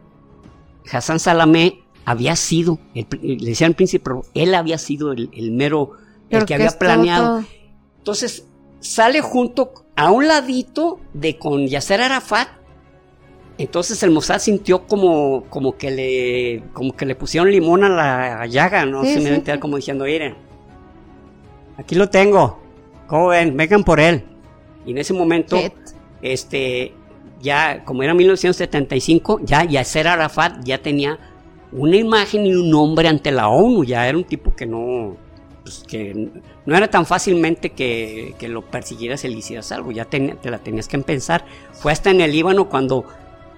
[0.91, 5.93] Hassan Salamé había sido, le decía al príncipe, él había sido el, mero,
[6.31, 7.45] el que había planeado.
[7.99, 8.47] Entonces,
[8.81, 12.49] sale junto a un ladito de con Yasser Arafat.
[13.59, 18.47] Entonces el Mossad sintió como, como, que le, como que le pusieron limón a la
[18.47, 19.05] llaga, ¿no?
[19.05, 20.35] Sí, Se como diciendo, miren,
[21.77, 22.61] aquí lo tengo,
[23.07, 23.57] ¿cómo ven?
[23.57, 24.25] Vengan por él.
[24.85, 25.59] Y en ese momento,
[26.23, 26.95] este,
[27.41, 31.19] ya, como era 1975, ya Yasser Arafat ya tenía
[31.73, 35.17] una imagen y un nombre ante la ONU, ya era un tipo que no,
[35.63, 36.31] pues, que
[36.67, 40.89] no era tan fácilmente que, lo persiguieras y le hicieras algo, ya te, la tenías
[40.89, 41.45] que pensar.
[41.73, 43.05] Fue hasta en el Líbano cuando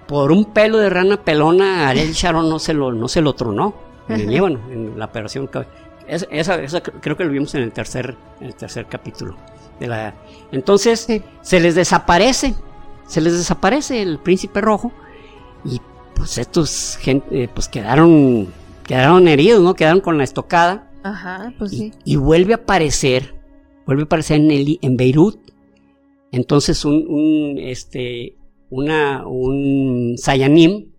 [0.07, 3.73] por un pelo de rana pelona Ariel Sharon no se lo, no se lo tronó
[4.07, 5.49] en el Líbano, en la operación.
[6.07, 9.35] Esa, creo que lo vimos en el tercer, el tercer capítulo.
[9.79, 10.13] De la,
[10.51, 11.07] entonces
[11.41, 12.53] se les desaparece,
[13.07, 14.93] se les desaparece el príncipe rojo
[15.65, 15.81] y
[16.15, 18.53] pues estos gente, eh, pues quedaron,
[18.85, 19.75] quedaron heridos, ¿no?
[19.75, 21.91] Quedaron con la estocada Ajá, pues sí.
[22.03, 23.35] Y, vuelve a aparecer,
[23.85, 25.39] vuelve a aparecer en, el, en Beirut.
[26.31, 28.39] Entonces un, este,
[28.71, 30.91] una, un Sayanim,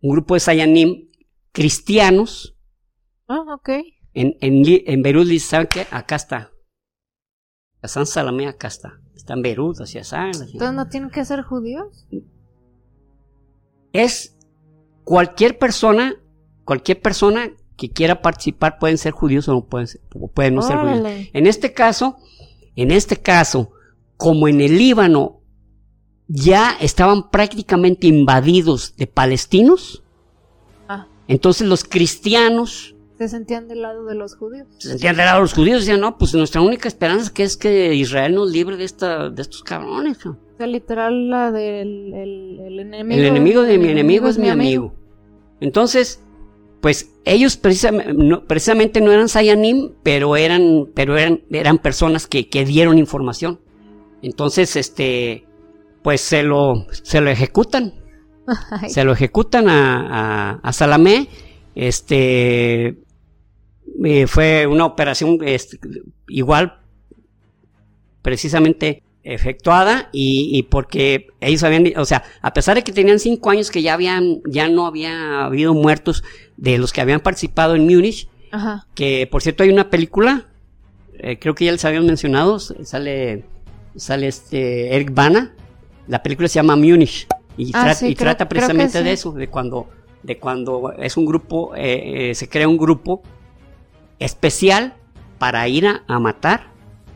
[0.00, 1.10] un grupo de Sayanim
[1.52, 2.56] cristianos.
[3.28, 3.68] Ah, ok.
[4.14, 5.86] En, en, Beirut dice, ¿saben qué?
[5.90, 6.50] Acá está.
[7.82, 8.98] San Salamé acá está.
[9.14, 10.28] Está en Beirut, hacia San.
[10.28, 12.06] Entonces no tienen que ser judíos.
[13.92, 14.33] Es
[15.04, 16.14] cualquier persona,
[16.64, 19.88] cualquier persona que quiera participar pueden ser judíos o no pueden,
[20.34, 21.28] pueden no ser judíos.
[21.32, 22.16] En este caso,
[22.76, 23.70] en este caso,
[24.16, 25.40] como en el Líbano
[26.26, 30.02] ya estaban prácticamente invadidos de palestinos,
[30.88, 34.66] Ah, entonces los cristianos se sentían del lado de los judíos.
[34.78, 37.56] se sentían del lado de los judíos decían, no, pues nuestra única esperanza que es
[37.56, 40.18] que Israel nos libre de, esta, de estos cabrones.
[40.18, 40.40] cabrón.
[40.54, 43.20] O sea, literal, la del el, el enemigo.
[43.20, 44.94] El enemigo de mi enemigo es mi amigo.
[45.60, 46.22] Entonces,
[46.80, 52.48] pues ellos precisamente no, precisamente no eran Sayanim, pero eran, pero eran, eran personas que,
[52.48, 53.60] que dieron información.
[54.22, 55.44] Entonces, este,
[56.02, 57.94] pues se lo, se lo ejecutan.
[58.70, 61.28] Ay, Se lo ejecutan a, a, a Salamé.
[61.74, 62.98] Este
[64.04, 65.78] eh, fue una operación este,
[66.28, 66.80] igual,
[68.22, 73.50] precisamente efectuada y, y porque ellos habían, o sea, a pesar de que tenían cinco
[73.50, 76.22] años que ya habían, ya no había habido muertos
[76.56, 78.86] de los que habían participado en Múnich, Ajá.
[78.94, 80.46] que por cierto hay una película,
[81.18, 83.44] eh, creo que ya les habían mencionado, sale,
[83.96, 85.54] sale este Eric Bana,
[86.06, 89.32] la película se llama Múnich y, Ah, tra- sí, y creo- trata precisamente de eso,
[89.32, 89.88] de cuando,
[90.22, 93.22] de cuando es un grupo, eh, eh, se crea un grupo
[94.18, 94.94] especial
[95.38, 96.68] para ir a, a matar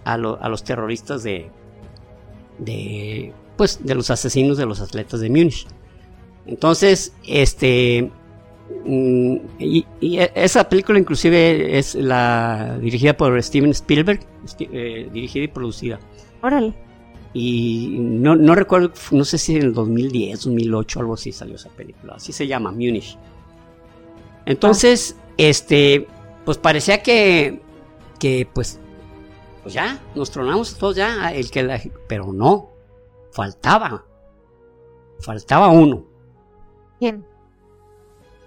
[0.05, 1.51] a, lo- a los terroristas de,
[2.59, 5.66] de, pues, de los asesinos de los atletas de Múnich.
[6.47, 8.11] Entonces, este,
[8.85, 14.21] mm, y, y esa película inclusive es la dirigida por Steven Spielberg,
[14.61, 15.99] eh, dirigida y producida.
[16.42, 16.75] Órale.
[17.35, 21.68] Y no, no recuerdo, no sé si en el 2010, 2008, algo así salió esa
[21.68, 22.14] película.
[22.16, 23.18] Así se llama, Munich.
[24.47, 26.07] Entonces, este,
[26.47, 27.61] pues parecía que,
[28.18, 28.81] que pues,
[29.69, 31.79] pues ya, nos tronamos todos ya, el que la-
[32.09, 32.71] pero no,
[33.33, 34.03] faltaba,
[35.21, 36.07] faltaba uno.
[36.99, 37.23] ¿Quién?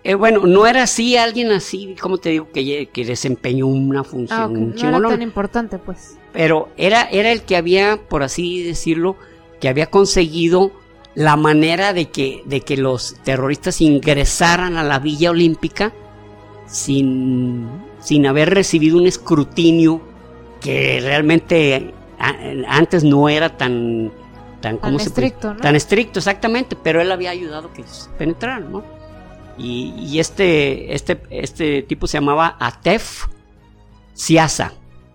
[0.04, 4.74] Eh, bueno, no era así alguien así, como te digo, que, que desempeñó una función
[4.76, 4.90] Ah.
[4.90, 6.18] No era tan importante, pues.
[6.34, 9.16] pero era, era el que había, por así decirlo,
[9.60, 10.72] que había conseguido
[11.14, 15.94] la manera de que, de que los terroristas ingresaran a la Villa Olímpica
[16.66, 17.68] sin,
[18.00, 20.02] sin haber recibido un escrutinio
[20.62, 22.36] que realmente a-
[22.78, 24.12] antes no era tan,
[24.62, 25.60] tan, ¿cómo Tan puede- estricto, ¿no?
[25.60, 28.84] Tan estricto, exactamente, pero él había ayudado que ellos penetraran, ¿no?
[29.58, 33.26] Y, y este, este, este tipo se llamaba Atef
[34.13, 34.74] Siasa.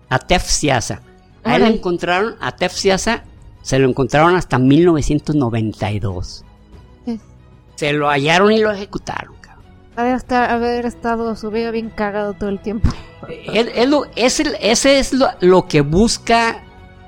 [0.09, 1.01] Atef Siasa.
[1.43, 3.23] A él lo encontraron, Atef Siasa,
[3.61, 6.43] se lo encontraron hasta 1992.
[7.05, 7.19] Sí.
[7.75, 9.33] Se lo hallaron y lo ejecutaron,
[9.97, 10.07] cabrón.
[10.07, 12.89] Ha de estar, haber estado su vida bien cagado todo el tiempo.
[13.53, 16.63] Es- es lo- es el- ese es lo, lo que busca,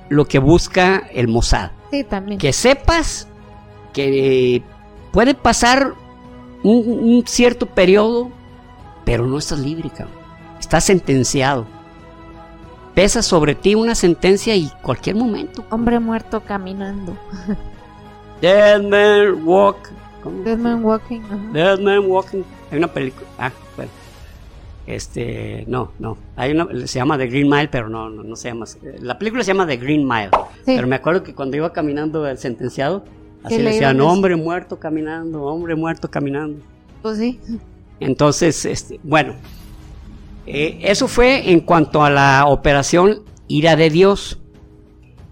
[0.10, 1.72] lo que busca el Mossad.
[1.92, 2.40] Sí, también.
[2.40, 3.28] que sepas
[3.94, 4.62] que
[5.12, 5.94] puede pasar
[6.64, 8.30] un, un cierto periodo,
[9.06, 10.16] pero no estás libre, cabrón.
[10.60, 11.66] Estás sentenciado.
[12.94, 15.64] Pesa sobre ti una sentencia y cualquier momento.
[15.72, 17.16] Hombre muerto caminando.
[18.42, 19.90] Dead Man Walk.
[20.44, 21.22] Dead Man Walking.
[21.54, 22.44] Dead Man Walking.
[22.72, 23.28] Hay una película.
[23.38, 23.92] Ah, bueno.
[24.88, 26.18] Este, no, no.
[26.36, 28.66] Hay una, se llama The Green Mile, pero no, no, no se llama.
[29.02, 30.32] La película se llama The Green Mile.
[30.66, 30.74] Sí.
[30.76, 33.04] Pero me acuerdo que cuando iba caminando el sentenciado,
[33.44, 36.64] así le decían, hombre muerto caminando, hombre muerto caminando.
[37.02, 37.40] Pues sí.
[38.00, 39.36] Entonces, este, bueno,
[40.46, 44.40] eh, eso fue en cuanto a la operación Ira de Dios.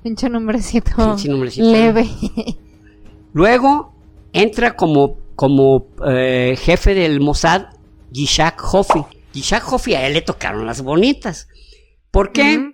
[0.04, 0.92] Pinche nombrecito.
[0.96, 1.68] Pinche nombrecito.
[1.68, 2.08] Leve.
[3.34, 3.94] Luego
[4.34, 7.68] entra como, como eh, jefe del Mossad
[8.12, 9.06] Yishak Hoffi.
[9.34, 11.48] Yishak Hoffi a él le tocaron las bonitas.
[12.10, 12.72] ¿Por qué?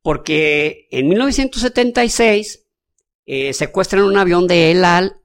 [0.00, 2.64] Porque en 1976
[3.26, 5.16] eh, secuestran un avión de El Al,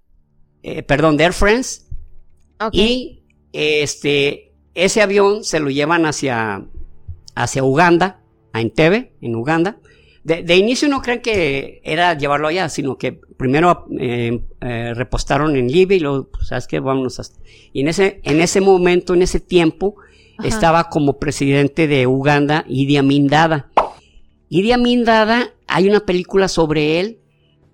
[0.64, 1.84] eh, perdón, de Air France,
[2.74, 3.24] y
[3.54, 6.68] este, ese avión se lo llevan hacia,
[7.36, 9.80] hacia Uganda, a Entebbe, en Uganda.
[10.24, 15.56] De, de inicio no creen que era llevarlo allá, sino que primero eh, eh, repostaron
[15.56, 16.80] en Libia y luego, pues, ¿sabes qué?
[16.80, 17.40] Vámonos hasta...
[17.74, 19.96] Y en ese, en ese momento, en ese tiempo,
[20.38, 20.48] Ajá.
[20.48, 23.72] estaba como presidente de Uganda Idi Amin Dada.
[24.50, 27.18] Idi Amin Dada, hay una película sobre él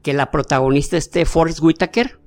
[0.02, 2.18] que la protagonista este Forrest Whitaker,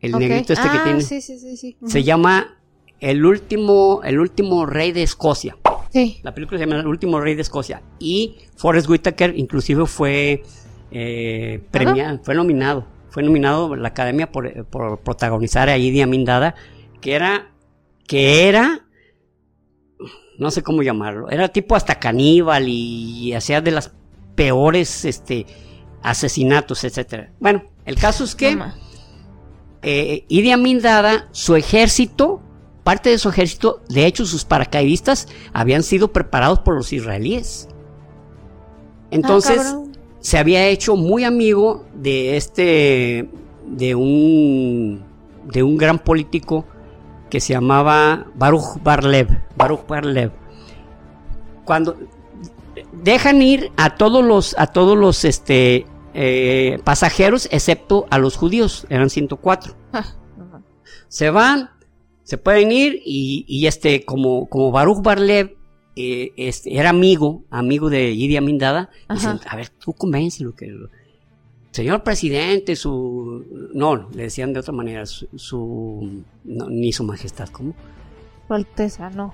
[0.00, 1.56] el negrito este que Ah, tiene, Sí, sí, sí.
[1.56, 1.76] sí.
[1.86, 2.58] se llama
[2.98, 5.56] El último, el último rey de Escocia.
[5.92, 6.20] Sí.
[6.22, 7.82] La película se llama El último rey de Escocia.
[7.98, 10.42] Y Forrest Whitaker inclusive fue
[10.90, 12.86] eh, premiado, fue nominado.
[13.10, 16.54] Fue nominado la academia por, por protagonizar a Idi Amin Dada,
[17.00, 17.52] que era,
[18.06, 18.86] que era,
[20.38, 23.92] no sé cómo llamarlo, era tipo hasta caníbal y, hacía de las
[24.34, 25.46] peores, este,
[26.02, 27.32] asesinatos, etcétera.
[27.40, 28.56] Bueno, el caso es que
[29.82, 32.42] eh, Idi Amin Dada, su ejército,
[32.88, 37.68] parte de su ejército, de hecho sus paracaidistas habían sido preparados por los israelíes.
[39.10, 39.76] Entonces,
[40.20, 43.28] se había hecho muy amigo de este,
[43.66, 45.04] de un,
[45.52, 46.64] de un gran político
[47.28, 49.38] que se llamaba Baruch Barlev.
[49.54, 50.32] Baruch Barlev.
[51.66, 51.94] Cuando
[53.02, 55.84] dejan ir a todos los, a todos los, este,
[56.14, 59.74] eh, pasajeros, excepto a los judíos, eran 104.
[59.92, 60.06] Ah,
[61.08, 61.68] Se van,
[62.28, 65.56] se pueden ir y, y este, como, como Baruch Barlev
[65.96, 70.70] eh, este, era amigo, amigo de Idi Amin Dada, dicen, a ver, tú convéncelo que...
[71.70, 73.46] Señor presidente, su...
[73.72, 75.26] No, le decían de otra manera, su...
[75.36, 77.74] su- no, ni su majestad, ¿cómo?
[78.46, 79.32] Su Alteza, no.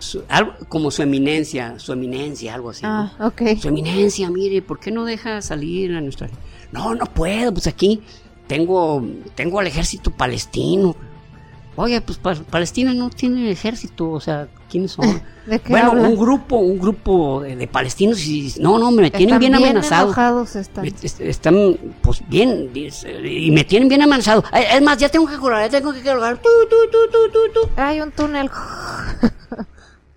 [0.00, 2.82] Su- algo, como su eminencia, su eminencia, algo así.
[2.82, 2.88] ¿no?
[2.90, 3.42] Ah, ok.
[3.60, 6.28] Su eminencia, mire, ¿por qué no deja salir a nuestra...
[6.72, 8.00] No, no puedo, pues aquí
[8.48, 9.06] tengo,
[9.36, 10.96] tengo al ejército palestino.
[11.80, 15.22] Oye, pues Pa- Palestina no tiene ejército, o sea, ¿quiénes son?
[15.46, 18.52] ¿De qué bueno, un grupo, un grupo de, de palestinos y...
[18.60, 20.06] No, no, me tienen Están bien amenazado.
[20.08, 20.82] enojados están.
[20.82, 24.42] Me- est- Están, pues bien, y me tienen bien amenazado.
[24.52, 26.36] Es más, ya tengo que colgar, ya tengo que colgar.
[26.42, 27.80] Tu, tu, tu, tu, tu.
[27.80, 28.50] Hay un túnel.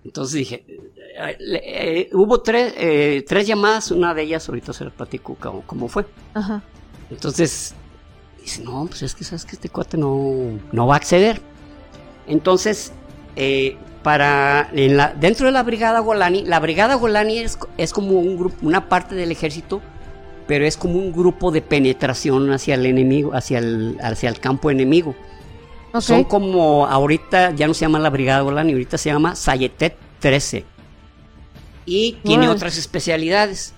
[0.04, 4.92] Entonces dije, eh, eh, hubo tres, eh, tres llamadas, una de ellas ahorita se las
[4.92, 6.06] platico cómo, cómo fue.
[6.34, 6.62] Ajá.
[7.10, 7.74] Entonces,
[8.40, 11.40] dice, no, pues es que sabes que este cuate no, no va a acceder.
[12.32, 12.92] Entonces,
[13.36, 18.18] eh, para en la, dentro de la brigada Golani, la brigada Golani es, es como
[18.18, 19.80] un grupo, una parte del ejército,
[20.46, 24.70] pero es como un grupo de penetración hacia el enemigo, hacia el, hacia el campo
[24.70, 25.14] enemigo.
[26.00, 30.64] Son como ahorita ya no se llama la Brigada Golani, ahorita se llama Sayetet 13.
[31.84, 33.74] Y tiene otras especialidades.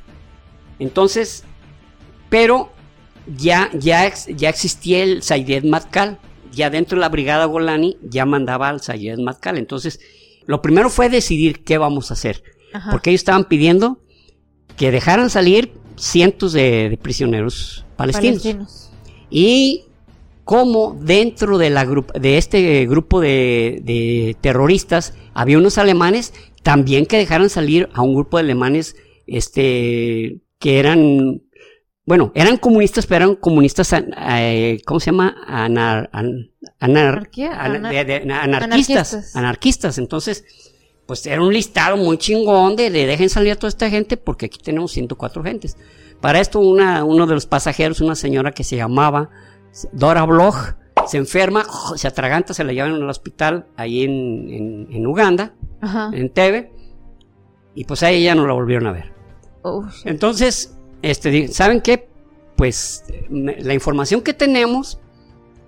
[0.78, 1.42] Entonces,
[2.28, 2.70] pero
[3.36, 6.18] ya, ya, ya existía el Sayed Matkal.
[6.54, 9.58] Ya dentro de la Brigada Golani ya mandaba al Sayed Matkal.
[9.58, 10.00] Entonces,
[10.46, 12.42] lo primero fue decidir qué vamos a hacer.
[12.72, 12.90] Ajá.
[12.90, 14.00] Porque ellos estaban pidiendo
[14.76, 18.42] que dejaran salir cientos de, de prisioneros palestinos.
[18.42, 18.90] Palestinos.
[19.30, 19.84] Y
[20.44, 27.16] como dentro de, la de este grupo de, de terroristas había unos alemanes, también que
[27.16, 28.96] dejaran salir a un grupo de alemanes
[29.26, 31.42] este, que eran,
[32.06, 35.34] bueno, eran comunistas, pero eran comunistas, eh, ¿cómo se llama?
[35.46, 36.50] Anar- an-
[36.80, 39.36] anar- Anarquía, ana- anar- de- de- anarquistas, anarquistas.
[39.36, 39.98] anarquistas.
[39.98, 40.44] Entonces,
[41.06, 44.46] pues era un listado muy chingón de, de dejen salir a toda esta gente porque
[44.46, 45.76] aquí tenemos 104 gentes.
[46.20, 49.30] Para esto, una, uno de los pasajeros, una señora que se llamaba
[49.92, 50.74] Dora Bloch,
[51.06, 56.10] se enferma, se atraganta, se la llevan al hospital ahí en, en- en Uganda, Ajá.
[56.14, 56.72] en Tebe,
[57.74, 59.12] y pues a ella ya no la volvieron a ver.
[59.62, 59.84] Oh.
[60.06, 62.08] Entonces, este, ¿saben qué?
[62.56, 64.98] Pues la información que tenemos,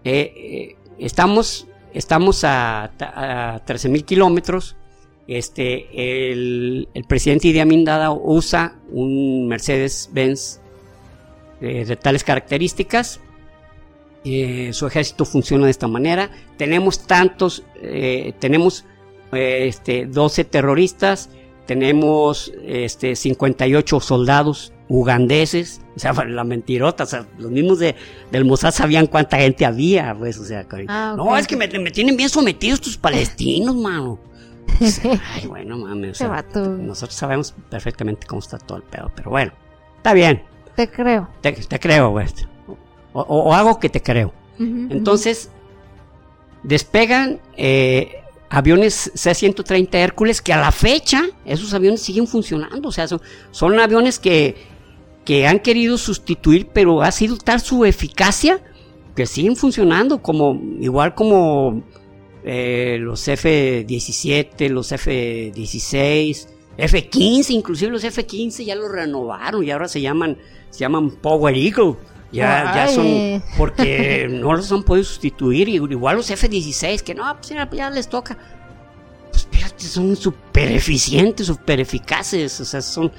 [0.03, 4.77] eh, eh, estamos, estamos a, a 13 mil kilómetros.
[5.29, 10.61] Este, el, presidente Idi Amin Dada usa un Mercedes-Benz
[11.61, 13.21] eh, de tales características.
[14.73, 16.31] Su ejército funciona de esta manera.
[16.57, 17.63] Tenemos tantos,
[18.41, 18.85] tenemos
[19.31, 21.31] este, 12 terroristas,
[21.67, 27.95] tenemos este, 58 soldados ugandeses, o sea, la mentirota, o sea, los mismos de,
[28.31, 31.91] del Mossad sabían cuánta gente había, pues, o sea, Ah, no, es que me, me
[31.91, 34.19] tienen bien sometidos tus palestinos, mano.
[35.35, 39.53] Ay, bueno, mames, o sea, nosotros sabemos perfectamente cómo está todo el pedo, pero bueno,
[39.97, 40.43] está bien,
[40.75, 41.29] Te creo.
[41.41, 42.27] te, te creo, güey.
[43.13, 44.33] O, o- hago que te creo.
[44.59, 45.51] Entonces,
[46.63, 52.89] despegan eh, aviones C-130 Hércules que a la fecha esos aviones siguen funcionando.
[52.89, 53.21] O sea, son,
[53.51, 54.57] son aviones que,
[55.27, 58.63] que han querido sustituir, pero ha sido tal su eficacia
[59.15, 61.83] que siguen funcionando, como igual como
[62.45, 66.49] eh, los F-17, los F-16,
[66.79, 70.39] F-15, inclusive los F-15 ya los renovaron y ahora se llaman,
[70.71, 71.97] se llaman Power Eagle.
[72.31, 75.69] Ya, ya son, porque no los han podido sustituir.
[75.69, 78.37] Igual los F-16, que no, pues ya, ya les toca.
[79.31, 82.61] Pues fíjate, son súper eficientes, súper eficaces.
[82.61, 83.11] O sea, son.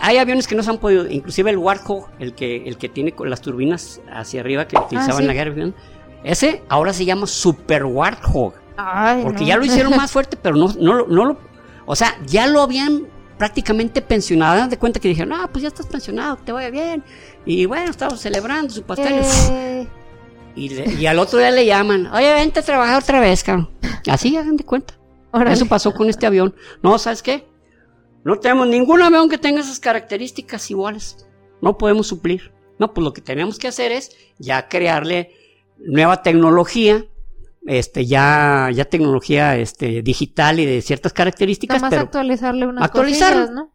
[0.00, 3.12] Hay aviones que no se han podido, inclusive el Warthog, el que, el que tiene
[3.12, 5.22] con las turbinas hacia arriba que utilizaban sí.
[5.22, 5.72] en la guerra,
[6.24, 8.54] ese ahora se llama Super Warthog.
[8.76, 9.46] Ay, Porque no.
[9.48, 11.38] ya lo hicieron más fuerte, pero no, no, lo- no lo.
[11.84, 13.06] O sea, ya lo habían
[13.38, 14.68] prácticamente pensionado.
[14.68, 17.02] De cuenta que dijeron, ah, pues ya estás pensionado, que te vaya bien.
[17.44, 19.20] Y bueno, estamos celebrando su pastel.
[19.50, 19.86] Eh,
[20.54, 23.70] Y, le- y al otro día le llaman, oye, vente a trabajar otra vez, cabrón.
[24.06, 24.92] Así hagan de cuenta.
[25.30, 25.54] órale.
[25.54, 26.54] Eso pasó con este avión.
[26.82, 27.46] No, ¿sabes qué?
[28.24, 31.26] No tenemos ningún avión que tenga esas características iguales.
[31.60, 32.52] No podemos suplir.
[32.78, 35.30] No, pues lo que tenemos que hacer es ya crearle
[35.78, 37.04] nueva tecnología,
[37.66, 42.84] este, ya, ya tecnología este, digital y de ciertas características, Nada más pero, actualizarle unas
[42.84, 43.40] Actualizarlo.
[43.46, 43.72] cosillas, ¿no?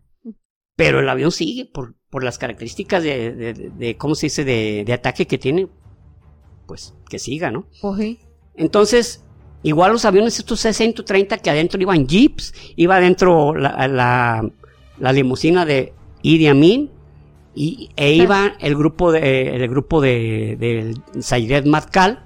[0.76, 4.84] pero el avión sigue por, por las características de, de- de- ¿cómo se dice?, de,
[4.86, 5.68] de ataque que tiene,
[6.68, 7.68] pues que siga, ¿no?
[7.82, 8.20] Ojí.
[8.56, 9.26] Entonces,
[9.64, 14.50] igual los aviones estos C-130 que adentro iban jeeps, iba adentro la, la,
[15.00, 16.92] la limusina de Idi Amin
[17.56, 22.24] y, e iba el grupo de el grupo de, de Matkal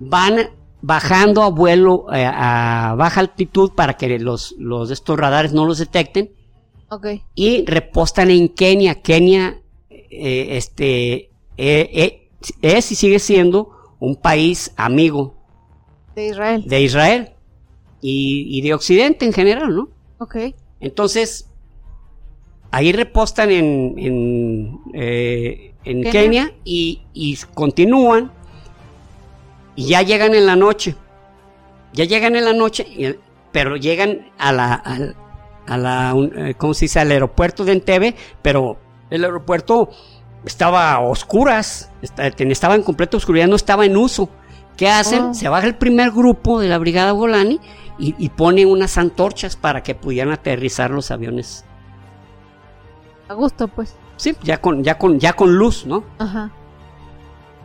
[0.00, 5.64] van bajando a vuelo eh, a baja altitud para que los, los estos radares no
[5.66, 6.32] los detecten
[6.90, 7.06] Ok.
[7.34, 9.00] y repostan en Kenia.
[9.00, 12.28] Kenia eh, este, eh,
[12.60, 15.34] es y sigue siendo un país amigo
[16.14, 16.64] De Israel.
[16.66, 17.30] de Israel
[18.00, 19.88] y, y de Occidente en general, ¿no?
[20.18, 20.36] Ok.
[20.80, 21.48] Entonces,
[22.70, 26.12] ahí repostan en, en, eh, en Kenia.
[26.12, 28.30] Kenia, y, y continúan
[29.76, 30.94] y ya llegan en la noche.
[31.92, 33.18] Ya llegan en la noche,
[33.52, 35.16] pero llegan a la, al-
[35.66, 37.00] a la, eh, ¿cómo se dice?
[37.00, 38.76] Al aeropuerto de Entebbe, pero
[39.10, 39.90] el aeropuerto
[40.44, 44.28] estaba a oscuras, estaba en completa oscuridad, no estaba en uso.
[44.76, 45.22] ¿Qué hacen?
[45.22, 45.34] Oh.
[45.34, 47.60] Se baja el primer grupo de la Brigada Golani
[47.98, 51.64] y, y pone unas antorchas para que pudieran aterrizar los aviones.
[53.28, 53.94] A gusto, pues.
[54.16, 56.04] Sí, ya con, ya con, ya con luz, ¿no?
[56.18, 56.50] Ajá.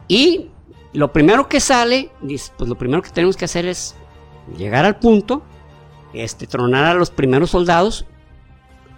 [0.07, 0.49] Y
[0.93, 3.95] lo primero que sale, dice, pues lo primero que tenemos que hacer es
[4.57, 5.43] llegar al punto,
[6.13, 8.05] este, tronar a los primeros soldados,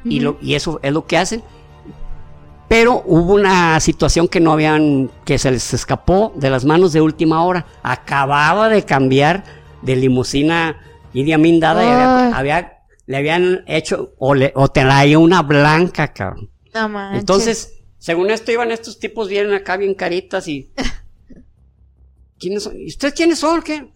[0.03, 1.43] y, lo, y eso es lo que hacen.
[2.72, 7.01] Pero hubo una situación que no habían, que se les escapó de las manos de
[7.01, 7.65] última hora.
[7.84, 9.43] Acababa de cambiar
[9.82, 10.80] de limusina
[11.11, 16.13] Idi Amin Dada y había, había- le habían hecho, o, le, o traía una blanca,
[16.13, 16.49] cabrón.
[16.74, 17.19] No manches.
[17.19, 20.72] Entonces, según esto, iban estos tipos, vienen acá bien caritas y.
[22.39, 22.78] ¿Quiénes son?
[22.80, 23.61] ¿Y ustedes quiénes son?
[23.61, 23.91] ¿Qué?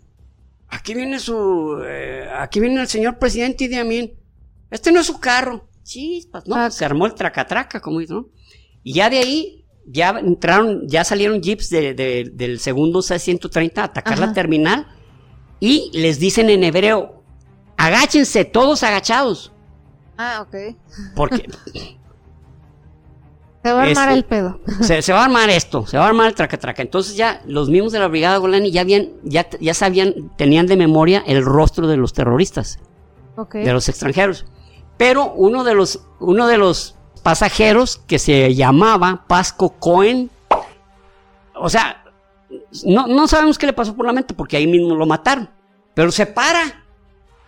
[0.67, 1.81] Aquí viene su.
[1.87, 4.11] eh, aquí viene el señor presidente Idi Amin.
[4.69, 5.69] Este no es su carro.
[5.83, 6.55] Chispas, ¿no?
[6.55, 6.69] Ah.
[6.71, 8.27] Se armó el tracatraca, como dice, ¿no?
[8.87, 13.83] Y ya de ahí, ya entraron, ya salieron jeeps de- de- del segundo C-130 a
[13.85, 14.27] atacar Ajá.
[14.27, 14.87] la terminal
[15.59, 17.23] y les dicen en hebreo:
[17.77, 19.51] agáchense, todos agachados.
[20.17, 20.75] Ah, ok.
[21.15, 21.47] Porque
[23.63, 24.59] Se va a armar Este- el pedo.
[24.81, 26.83] se, se va a armar esto, se va a armar el traca-traca.
[26.83, 30.77] Entonces ya los mismos de la Brigada Golani ya habían, ya, ya sabían, tenían de
[30.77, 32.77] memoria el rostro de los terroristas,
[33.37, 33.55] Ok.
[33.55, 34.45] de los extranjeros.
[34.97, 36.94] Pero uno de los, uno de los
[37.25, 40.29] pasajeros que se llamaba Pasco Cohen,
[41.55, 42.03] o sea,
[42.85, 45.49] no, no sabemos qué le pasó por la mente porque ahí mismo lo mataron,
[45.95, 46.85] pero se para.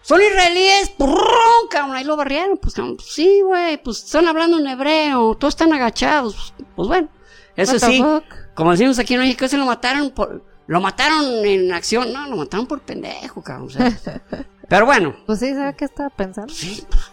[0.01, 1.67] Son israelíes, ¡prrrrón!
[1.69, 5.53] cabrón, ahí lo barrieron, pues cabrón, pues, sí, güey, pues están hablando en hebreo, todos
[5.53, 7.09] están agachados, pues bueno,
[7.55, 8.23] eso sí, fuck?
[8.55, 12.36] como decimos aquí en México, se lo mataron por, lo mataron en acción, no, lo
[12.36, 13.95] mataron por pendejo, cabrón, o sea,
[14.67, 16.51] pero bueno, Pues sí, ¿sabe qué estaba pensando?
[16.51, 17.11] Sí, pues,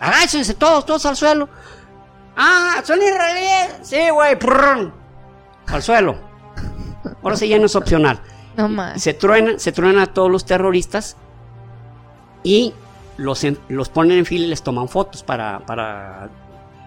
[0.00, 1.48] agáchense todos, todos al suelo.
[2.36, 3.76] Ah, son israelíes.
[3.82, 4.36] Sí, güey,
[5.66, 6.16] al suelo.
[7.22, 8.20] Ahora sí ya no es opcional.
[8.56, 9.02] No más.
[9.02, 11.16] Se truena, se truenan a todos los terroristas
[12.42, 12.74] y
[13.16, 16.28] los, los ponen en fila y les toman fotos para, para,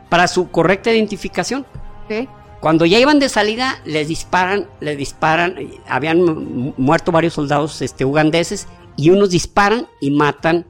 [0.10, 1.66] para su correcta identificación.
[2.06, 2.30] Ok.
[2.60, 5.56] Cuando ya iban de salida, les disparan, les disparan,
[5.88, 10.66] habían mu- muerto varios soldados este, ugandeses y unos disparan y matan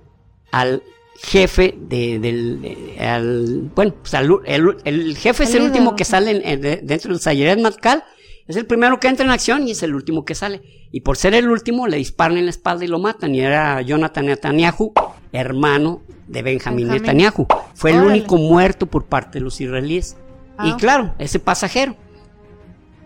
[0.52, 0.84] al
[1.20, 5.96] jefe de, del, de- al, bueno, pues al- el, el jefe es El líder, último
[5.96, 8.04] que sale en- en- de- dentro del Sayeret Matkal,
[8.48, 10.62] es el primero que entra en acción y es el último que sale.
[10.92, 13.36] Y por ser el último, le disparan en la espalda y lo matan.
[13.36, 14.94] Y era Jonathan Netanyahu,
[15.34, 17.02] hermano de Benjamín Benjamín.
[17.04, 17.46] Netanyahu.
[17.74, 20.16] Fue el único muerto por parte de los israelíes.
[20.64, 20.78] Y Ah.
[20.80, 21.98] claro, ese pasajero.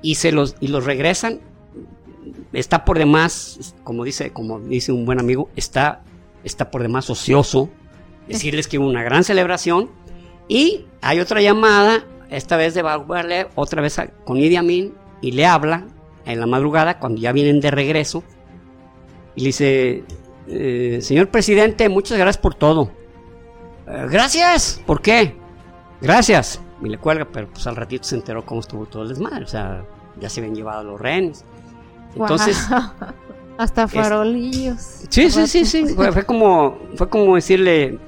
[0.04, 1.40] Y se los, y los regresan.
[2.54, 6.04] Está por demás, como dice, como dice un buen amigo, está,
[6.44, 7.70] está por demás ocioso.
[8.28, 9.90] Decirles que hubo una gran celebración.
[10.48, 15.46] Y hay otra llamada, esta vez de Barbarle, otra vez con Idi Amin, y le
[15.46, 15.86] habla
[16.26, 18.24] en la madrugada, cuando ya vienen de regreso.
[19.36, 20.04] Y le dice,
[20.48, 22.92] eh, señor presidente, muchas gracias por todo.
[23.88, 25.36] "Eh, gracias, ¿por qué?
[26.02, 26.62] Gracias.
[26.84, 29.44] Y le cuelga, pero pues al ratito se enteró cómo estuvo todo el desmadre.
[29.46, 29.84] O sea,
[30.20, 31.46] ya se habían llevado los rehenes.
[32.16, 32.58] Entonces.
[33.58, 35.04] Hasta farolillos.
[35.10, 35.86] sí, sí, sí, sí.
[35.94, 38.00] Fue, fue como, fue como decirle,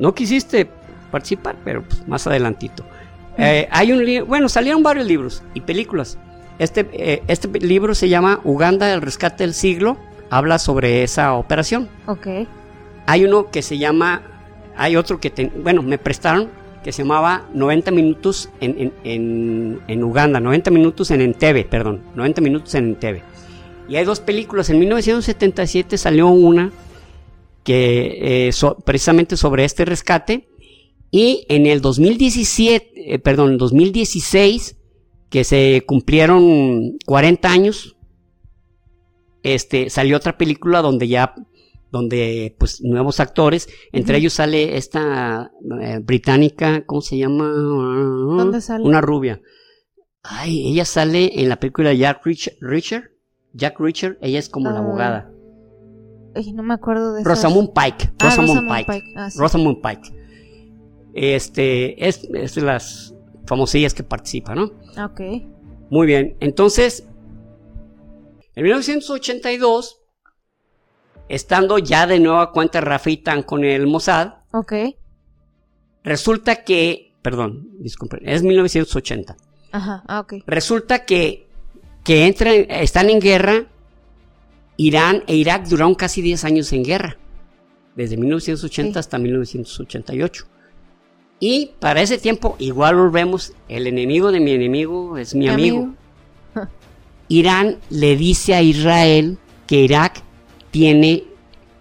[0.00, 0.68] no quisiste
[1.10, 2.84] participar, pero pues, más adelantito.
[3.36, 6.18] Eh, hay un bueno, salieron varios libros y películas.
[6.58, 9.96] Este, eh, este libro se llama Uganda, el rescate del siglo.
[10.30, 11.88] Habla sobre esa operación.
[12.06, 12.26] Ok.
[13.06, 14.22] Hay uno que se llama,
[14.76, 16.48] hay otro que, te- bueno, me prestaron,
[16.84, 22.02] que se llamaba 90 minutos en, en, en, en Uganda, 90 minutos en Entebbe, perdón,
[22.16, 23.22] 90 minutos en Entebbe.
[23.88, 26.70] Y hay dos películas, en 1977 salió una
[27.68, 30.48] que eh, so- precisamente sobre este rescate
[31.10, 34.76] Y en el 2017, eh, perdón, 2016,
[35.30, 37.96] que se cumplieron 40 años,
[39.42, 41.34] este, salió otra película donde ya,
[41.90, 45.50] donde, pues, nuevos actores, entre ellos sale esta
[45.80, 47.48] eh, británica, ¿cómo se llama?
[47.48, 48.84] ¿Dónde sale?
[48.84, 49.40] Una rubia.
[50.22, 53.10] Ay, ella sale en la película Jack Richard,
[53.54, 54.82] Jack Richard, ella es como la Ah.
[54.82, 55.32] abogada.
[56.38, 58.12] Ay, no me acuerdo de Rosamund Pike.
[58.20, 58.92] Ah, Rosamund Pike.
[58.92, 59.38] Pike, ah, sí.
[59.40, 60.14] Rosamund Pike.
[61.14, 63.12] Este, es, es de las
[63.46, 64.70] famosillas que participa, ¿no?
[64.96, 65.20] Ah, Ok.
[65.90, 67.04] Muy bien, entonces,
[68.54, 70.00] en 1982,
[71.30, 74.74] estando ya de nueva cuenta Rafi Tan con el Mossad, Ok.
[76.04, 79.36] resulta que, perdón, disculpen, es 1980.
[79.72, 80.02] Ajá.
[80.06, 80.34] Ah, ok.
[80.46, 81.48] Resulta que,
[82.04, 83.66] que entran, están en guerra,
[84.78, 87.18] Irán e Irak duraron casi 10 años en guerra,
[87.96, 88.98] desde 1980 Sí.
[88.98, 90.46] hasta 1988.
[91.40, 95.78] Y para ese tiempo, igual volvemos, el enemigo de mi enemigo es mi, Mi amigo.
[95.78, 95.96] amigo.
[97.28, 100.22] Irán le dice a Israel que Irak
[100.70, 101.24] tiene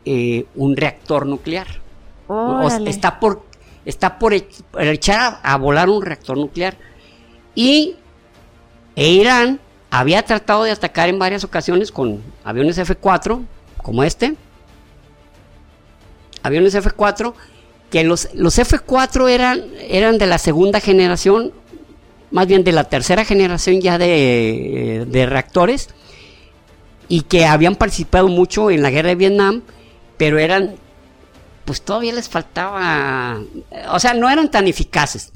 [0.05, 1.67] eh, un reactor nuclear.
[2.27, 3.45] O sea, está por,
[3.85, 6.75] está por echar a, a volar un reactor nuclear.
[7.55, 7.95] Y
[8.95, 9.59] e Irán
[9.97, 13.43] había tratado de atacar en varias ocasiones con aviones F-4,
[13.81, 14.35] como este.
[16.43, 17.33] Aviones F-4,
[17.89, 21.51] que los, los F-4 eran, eran de la segunda generación,
[22.29, 25.89] más bien de la tercera generación ya de, de reactores,
[27.07, 29.63] y que habían participado mucho en la guerra de Vietnam,
[30.17, 30.75] pero eran
[31.65, 33.41] pues todavía les faltaba,
[33.91, 35.33] o sea, no eran tan eficaces.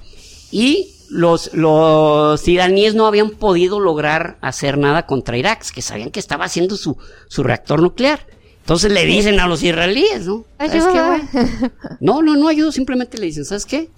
[0.52, 6.20] Y los, los iraníes no habían podido lograr hacer nada contra Irak, que sabían que
[6.20, 6.98] estaba haciendo su,
[7.28, 8.26] su reactor nuclear.
[8.60, 10.46] Entonces le dicen a los israelíes, ¿no?
[12.00, 13.90] No, no, no ayudo, simplemente le dicen, ¿sabes qué?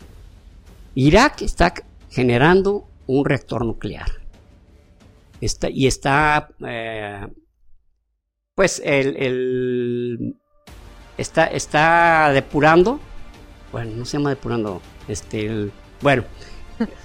[0.96, 1.74] Irak está
[2.10, 4.10] generando un reactor nuclear.
[5.42, 7.28] Está, y está, eh,
[8.56, 10.36] pues, el, el-
[11.18, 13.00] está, está depurando,
[13.72, 16.24] bueno, no se llama depurando, este, el- bueno,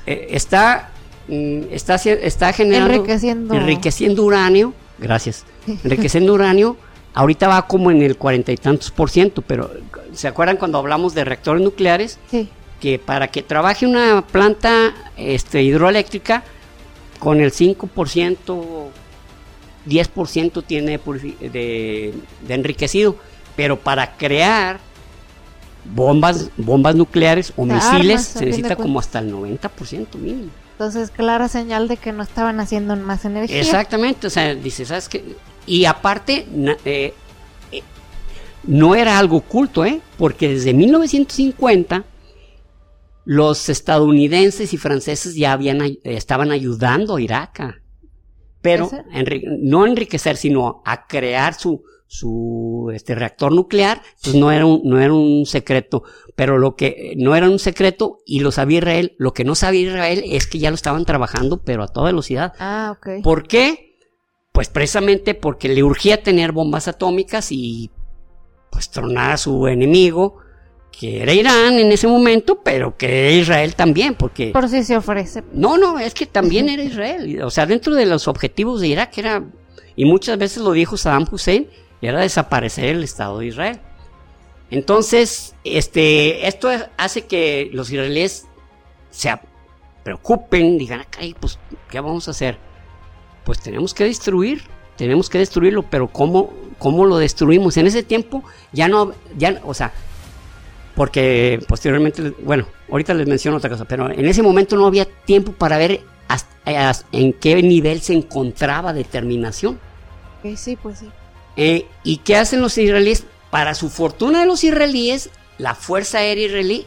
[0.06, 0.90] está,
[1.28, 3.54] mm, está, está generando, Enriqueciendo.
[3.54, 5.44] enriqueciendo uranio, gracias,
[5.84, 6.76] enriqueciendo uranio,
[7.14, 9.70] ahorita va como en el cuarenta y tantos por ciento, pero
[10.12, 12.18] ¿se acuerdan cuando hablamos de reactores nucleares?
[12.30, 12.48] Sí.
[12.80, 16.44] que para que trabaje una planta este, hidroeléctrica
[17.18, 18.86] con el 5%,
[19.86, 21.00] 10% tiene
[21.40, 22.14] de
[22.48, 23.16] enriquecido,
[23.56, 24.78] pero para crear
[25.94, 30.50] bombas, bombas nucleares o misiles se necesita como hasta el 90% mínimo.
[30.72, 33.60] Entonces, clara señal de que no estaban haciendo más energía.
[33.60, 35.34] Exactamente, o sea, dice, ¿sabes qué?
[35.66, 36.46] Y aparte,
[36.84, 37.14] eh,
[37.72, 37.82] eh,
[38.64, 40.00] no era algo oculto, ¿eh?
[40.16, 42.04] Porque desde 1950
[43.24, 47.74] los estadounidenses y franceses ya habían, eh, estaban ayudando a Irak, a-
[48.62, 54.50] pero enri- no a enriquecer, sino a crear su, su este, reactor nuclear, pues no
[54.50, 56.04] era, un, no era un secreto,
[56.34, 59.82] pero lo que no era un secreto y lo sabía Israel, lo que no sabía
[59.82, 62.54] Israel es que ya lo estaban trabajando, pero a toda velocidad.
[62.58, 63.22] Ah, ok.
[63.22, 63.98] ¿Por qué?
[64.52, 67.90] Pues precisamente porque le urgía tener bombas atómicas y
[68.70, 70.38] pues tronar a su enemigo,
[70.90, 74.50] que era Irán en ese momento, pero que era Israel también, porque...
[74.52, 75.44] Por si se ofrece.
[75.52, 77.42] No, no, es que también era Israel.
[77.42, 79.44] O sea, dentro de los objetivos de Irak era,
[79.94, 81.68] y muchas veces lo dijo Saddam Hussein,
[82.02, 83.80] era desaparecer el Estado de Israel.
[84.70, 88.46] Entonces, este, esto es- hace que los israelíes
[89.10, 89.34] se
[90.04, 91.58] preocupen, digan, "Ay, pues,
[91.90, 92.58] ¿qué vamos a hacer?
[93.44, 94.62] Pues tenemos que destruir,
[94.96, 97.76] tenemos que destruirlo, pero ¿cómo, cómo lo destruimos?
[97.78, 99.92] En ese tiempo ya no, ya, o sea,
[100.94, 105.52] porque posteriormente, bueno, ahorita les menciono otra cosa, pero en ese momento no había tiempo
[105.52, 109.78] para ver hasta en qué nivel se encontraba determinación.
[110.56, 111.08] Sí, pues sí.
[111.58, 113.24] Eh, ¿Y qué hacen los israelíes?
[113.50, 116.86] Para su fortuna de los israelíes, la Fuerza Aérea Israelí,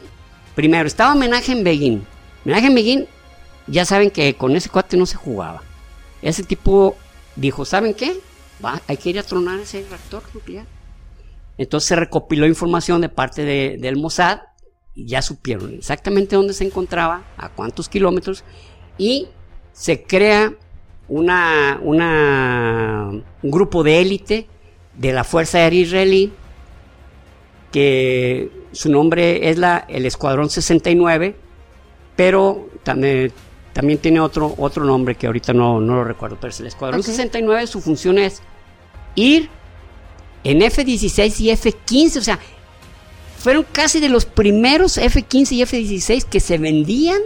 [0.54, 2.06] primero, estaba homenaje en Begin.
[2.44, 3.06] Homenaje en Begin,
[3.66, 5.62] ya saben que con ese cuate no se jugaba.
[6.22, 6.96] Ese tipo
[7.36, 8.16] dijo, ¿saben qué?
[8.86, 10.64] Hay que ir a tronar ese reactor nuclear.
[11.58, 14.38] Entonces se recopiló información de parte de- del Mossad
[14.94, 18.42] y ya supieron exactamente dónde se encontraba, a cuántos kilómetros,
[18.96, 19.28] y
[19.72, 20.54] se crea
[21.08, 23.10] una, una-
[23.42, 24.48] un grupo de élite
[24.94, 26.32] de la Fuerza Aérea Israelí,
[27.70, 31.36] que su nombre es la, el Escuadrón 69,
[32.16, 33.32] pero también,
[33.72, 37.00] también tiene otro, otro nombre que ahorita no, no lo recuerdo, pero es el Escuadrón
[37.00, 37.06] Ok.
[37.06, 38.42] 69, su función es
[39.14, 39.48] ir
[40.44, 42.38] en F-16 y F-15, o sea,
[43.38, 47.20] fueron casi de los primeros F-15 y F-16 que se vendían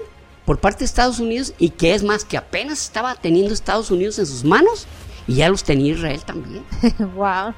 [0.45, 4.19] por parte de Estados Unidos y que es más que apenas estaba teniendo Estados Unidos
[4.19, 4.87] en sus manos
[5.27, 6.63] y ya los tenía Israel también.
[7.15, 7.53] wow.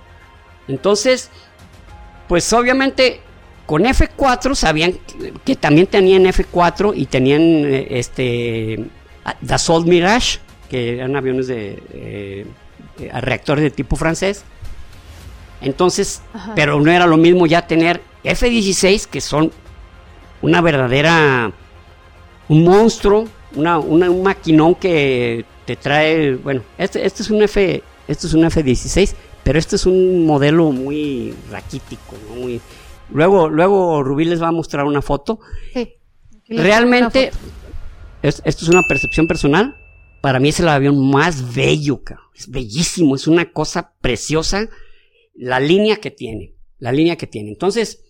[0.69, 1.31] Entonces,
[2.29, 3.21] pues obviamente
[3.66, 8.85] con F4 sabían que, que también tenían F4 y tenían eh, este
[9.43, 10.39] Dassault Mirage,
[10.71, 12.47] que eran aviones de eh,
[12.99, 14.45] eh, reactores de tipo francés.
[15.61, 16.53] Entonces, Ajá.
[16.55, 19.51] pero no era lo mismo ya tener F-16, que son
[20.41, 21.51] una verdadera,
[22.49, 27.83] un monstruo, una, una- un maquinón que te trae, bueno, este, este es un F,
[28.09, 29.14] este es un F-16,
[29.45, 32.37] pero este es un modelo muy raquítico, ¿no?
[32.37, 32.59] Muy,
[33.11, 35.41] luego, luego Rubí les va a mostrar una foto.
[35.75, 35.93] Sí.
[36.49, 37.53] Realmente, foto.
[38.23, 39.77] es- esto es una percepción personal.
[40.23, 42.25] Para mí es el avión más bello, cabrón.
[42.35, 44.71] Es bellísimo, es una cosa preciosa.
[45.35, 47.51] La línea que tiene, la línea que tiene.
[47.51, 48.03] Entonces,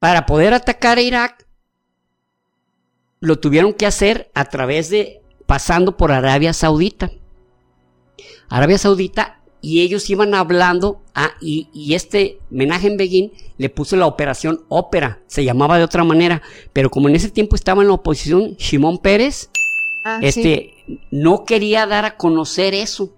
[0.00, 1.46] para poder atacar a Irak,
[3.20, 7.10] lo tuvieron que hacer a través de, pasando por Arabia Saudita.
[8.50, 14.06] Arabia Saudita, y ellos iban hablando, ah, y, y este Menahem Begin le puso la
[14.06, 16.42] operación ópera, se llamaba de otra manera,
[16.74, 19.50] pero como en ese tiempo estaba en la oposición Shimon Pérez,
[20.04, 20.26] Ah, sí.
[20.28, 20.74] este,
[21.10, 23.10] no quería dar a conocer eso.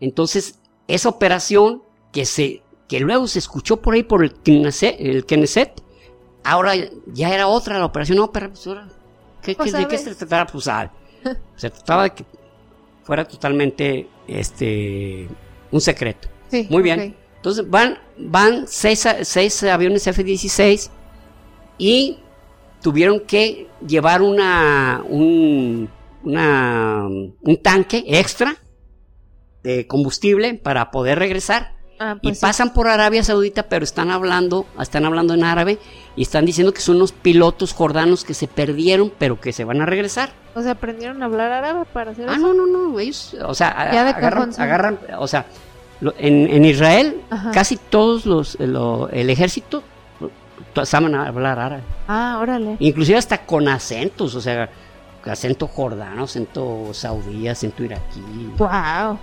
[0.00, 0.58] Entonces,
[0.88, 5.82] esa operación que se, que luego se escuchó por ahí por el Knesset, el Knesset,
[6.42, 6.72] ahora
[7.06, 8.88] ya era otra la operación ópera, pues ahora,
[9.42, 10.46] ¿qué, Pues, qué- ¿de qué se trataba?
[10.50, 10.90] Pues, ah,
[11.56, 12.24] se trataba de que
[13.02, 15.28] fuera totalmente, este,
[15.70, 16.28] un secreto.
[16.50, 17.16] Sí, Muy bien.
[17.36, 20.90] Entonces van, van seis, seis aviones F-16
[21.78, 22.18] y
[22.82, 25.88] tuvieron que llevar una, un,
[26.22, 28.56] una, un tanque extra
[29.62, 31.72] de combustible para poder regresar.
[31.98, 32.42] Ah, Y pues sí.
[32.42, 35.78] pasan por Arabia Saudita, pero están hablando, están hablando en árabe
[36.16, 39.80] y están diciendo que son unos pilotos jordanos que se perdieron, pero que se van
[39.80, 40.30] a regresar.
[40.54, 42.40] O sea, aprendieron a hablar árabe para hacer Ah, eso.
[42.40, 45.46] no, no, no, ellos, o sea, agarran, agarran, o sea,
[46.00, 47.50] lo- en, en Israel Ajá.
[47.52, 49.82] casi todos los, lo- el ejército
[50.72, 52.76] to- saben hablar árabe, Ah, órale.
[52.80, 54.68] inclusive hasta con acentos, o sea,
[55.24, 58.20] acento jordano, acento saudí, acento iraquí.
[58.58, 59.18] Wow.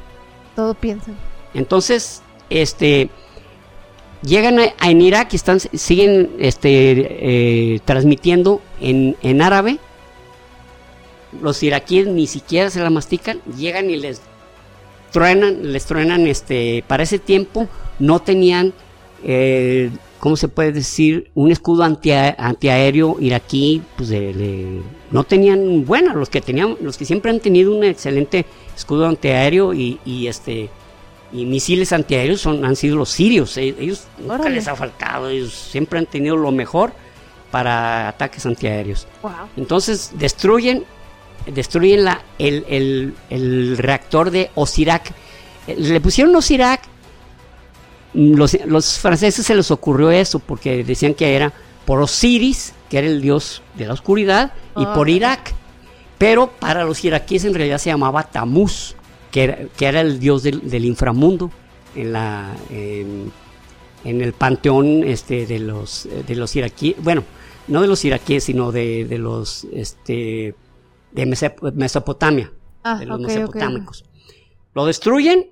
[0.55, 1.15] Todo piensan.
[1.53, 3.09] Entonces, este,
[4.23, 6.71] llegan a, en Irak y están, siguen, este,
[7.75, 9.79] eh, transmitiendo en, en árabe.
[11.41, 14.21] Los iraquíes ni siquiera se la mastican, llegan y les
[15.11, 17.67] truenan, les truenan, este, para ese tiempo
[17.99, 18.73] no tenían,
[19.23, 19.89] eh,
[20.19, 21.29] ¿cómo se puede decir?
[21.35, 26.97] Un escudo antia- antiaéreo iraquí, pues de- de- no tenían, bueno, los que tenían, los
[26.97, 28.45] que siempre han tenido un excelente
[28.75, 30.69] escudo antiaéreo y, y este,
[31.31, 35.53] y misiles antiaéreos son, han sido los sirios, eh, ellos nunca les ha faltado, ellos
[35.53, 36.91] siempre han tenido lo mejor
[37.51, 39.07] para ataques antiaéreos.
[39.21, 39.31] Wow.
[39.57, 40.83] Entonces destruyen,
[41.53, 45.11] destruyen la, el, el- el reactor de Osirak.
[45.67, 46.81] Eh, Le pusieron Osirak.
[48.13, 51.53] mm, Los, los franceses se les ocurrió eso porque decían que era
[51.85, 55.09] por Osiris, que era el dios de la oscuridad, y por.
[55.09, 55.53] Irak.
[56.17, 58.95] Pero para los iraquíes en realidad se llamaba Tamuz,
[59.31, 61.51] que era, que era el dios del, del inframundo
[61.95, 63.31] en la en,
[64.03, 67.23] en el panteón este de los de los iraquíes, bueno,
[67.67, 70.55] no de los iraquíes, sino de, de los este
[71.11, 72.51] de Mesop- Mesopotamia,
[72.83, 74.05] Ah, de los mesopotámicos.
[74.73, 75.51] Lo destruyen,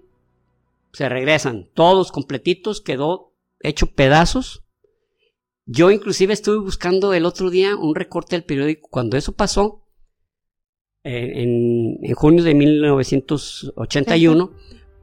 [0.94, 4.64] se regresan, todos completitos, quedó hecho pedazos.
[5.66, 9.82] Yo inclusive estuve buscando el otro día un recorte del periódico cuando eso pasó,
[11.06, 14.52] en, en junio de 1981,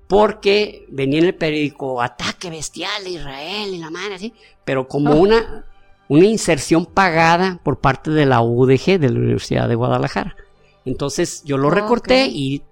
[0.06, 4.32] porque venía en el periódico ataque bestial de Israel y la madre así,
[4.64, 5.16] pero como Oh.
[5.16, 5.64] una,
[6.08, 10.36] una inserción pagada por parte de la UDG de la Universidad de Guadalajara.
[10.84, 12.62] Entonces yo lo recorté y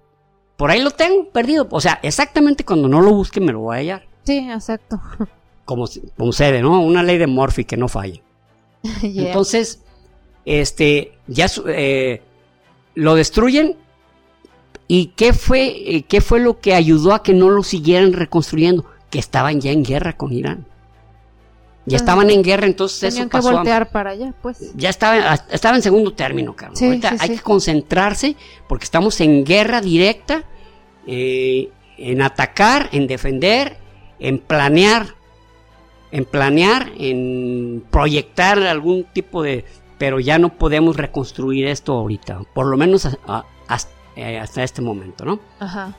[0.57, 1.67] por ahí lo tengo perdido.
[1.71, 4.05] O sea, exactamente cuando no lo busque me lo voy a hallar.
[4.23, 5.01] Sí, exacto.
[5.65, 6.81] Como, como sucede, ¿no?
[6.81, 8.21] Una ley de Murphy que no falla.
[9.01, 9.27] Yeah.
[9.27, 9.81] Entonces,
[10.45, 12.21] este, ya eh,
[12.95, 13.75] lo destruyen.
[14.87, 18.85] ¿Y qué fue, eh, qué fue lo que ayudó a que no lo siguieran reconstruyendo?
[19.09, 20.65] Que estaban ya en guerra con Irán.
[21.85, 23.49] Ya estaban en guerra, entonces eso Tenían que pasó.
[23.49, 24.71] a- voltear para allá, pues.
[24.75, 26.75] ya estaba, estaba en segundo término, cabrón.
[26.77, 27.35] Sí, Ahorita sí, hay sí.
[27.37, 28.35] que concentrarse
[28.67, 30.43] porque estamos en guerra directa,
[31.07, 33.77] eh, en atacar, en defender,
[34.19, 35.15] en planear,
[36.11, 39.65] en planear, en proyectar algún tipo de...
[40.01, 44.63] Pero ya no podemos reconstruir esto ahorita, por lo menos a- a- hasta, eh, hasta
[44.63, 45.39] este momento, ¿no?
[45.59, 45.93] Ajá.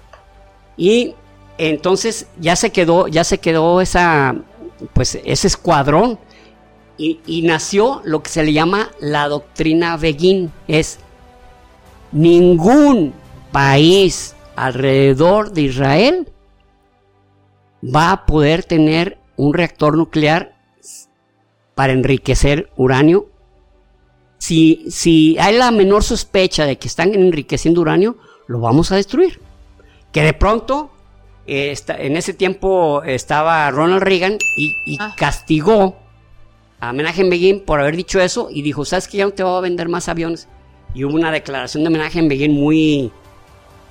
[0.77, 1.15] Y
[1.57, 4.35] entonces ya se quedó, ya se quedó esa,
[4.93, 6.19] pues ese escuadrón
[6.99, 10.51] y, y nació lo que se le llama la doctrina Begin.
[10.67, 10.99] Es
[12.11, 13.13] ningún
[13.53, 16.29] país alrededor de Israel
[17.85, 20.57] va a poder tener un reactor nuclear
[21.77, 23.29] para enriquecer uranio.
[24.47, 28.17] Si, si hay la menor sospecha de que están enriqueciendo uranio,
[28.49, 29.39] lo vamos a destruir.
[30.11, 30.91] Que de pronto,
[31.47, 35.15] eh, esta- en ese tiempo estaba Ronald Reagan y, y Ah.
[35.17, 35.97] castigó
[36.81, 39.57] a Menachem Begin por haber dicho eso y dijo, ¿sabes que ya no te voy
[39.59, 40.49] a vender más aviones?
[40.93, 43.13] Y hubo una declaración de Menachem Begin muy,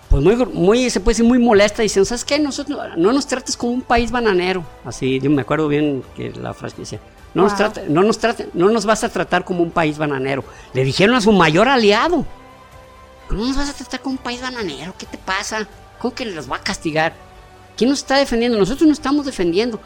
[0.09, 2.39] pues muy, muy, se puede decir muy molesta, diciendo, ¿sabes qué?
[2.39, 4.65] Nosotros no, no nos trates como un país bananero.
[4.83, 6.99] Así, yo me acuerdo bien que la frase decía,
[7.33, 7.59] no, nos Wow.
[7.59, 10.43] trate- no, nos trate- no nos vas a tratar como un país bananero.
[10.73, 12.25] Le dijeron a su mayor aliado,
[13.27, 14.93] ¿cómo nos vas a tratar como un país bananero?
[14.97, 15.67] ¿Qué te pasa?
[15.99, 17.13] ¿Cómo que los va a castigar?
[17.77, 18.57] ¿Quién nos está defendiendo?
[18.57, 19.79] Nosotros nos estamos defendiendo.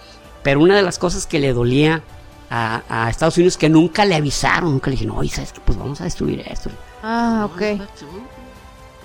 [0.44, 2.02] Pero una de las cosas que le dolía
[2.50, 5.60] a, a Estados Unidos que nunca le avisaron, nunca le dijeron, oye, ¿sabes qué?
[5.66, 6.70] Pues vamos a destruir esto.
[7.04, 7.62] Ah, ok.
[7.78, 7.86] No,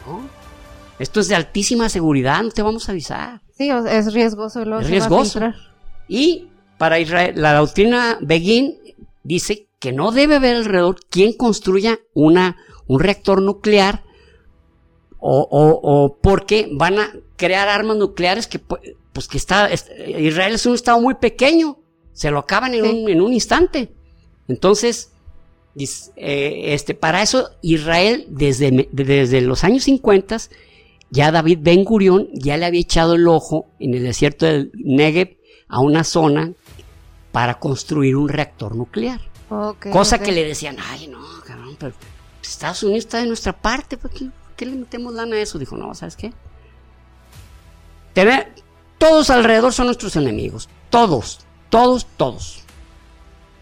[0.07, 0.41] no.
[0.99, 3.41] Esto es de altísima seguridad, no te vamos a avisar.
[3.57, 4.65] Sí, es riesgoso.
[4.65, 5.41] luego Es riesgoso.
[6.09, 6.49] Y
[6.81, 8.79] para Israel, la doctrina Begin
[9.23, 12.57] dice que no debe haber alrededor quien construya una,
[12.87, 14.03] un reactor nuclear
[15.19, 18.81] o, o- o porque van a crear armas nucleares que, pu-
[19.13, 21.77] pues que está, es- Israel es un estado muy pequeño,
[22.15, 22.91] se lo acaban en, Sí.
[22.91, 23.91] un, en un instante.
[24.49, 25.13] Entonces,
[26.17, 30.39] eh, este, para eso Israel desde, desde los años 50
[31.11, 35.37] ya David Ben Gurión ya le había echado el ojo en el desierto del Negev
[35.71, 36.53] a una zona
[37.33, 39.21] para construir un reactor nuclear.
[39.49, 41.95] Ok, Cosa que le decían, ay no, cabrón, pero
[42.43, 45.59] Estados Unidos está de nuestra parte, ¿por qué, por qué le metemos lana a eso?
[45.59, 46.33] Dijo, no, ¿sabes qué?
[48.15, 48.53] Tener,
[48.99, 52.65] todos alrededor son nuestros enemigos, todos, todos, todos.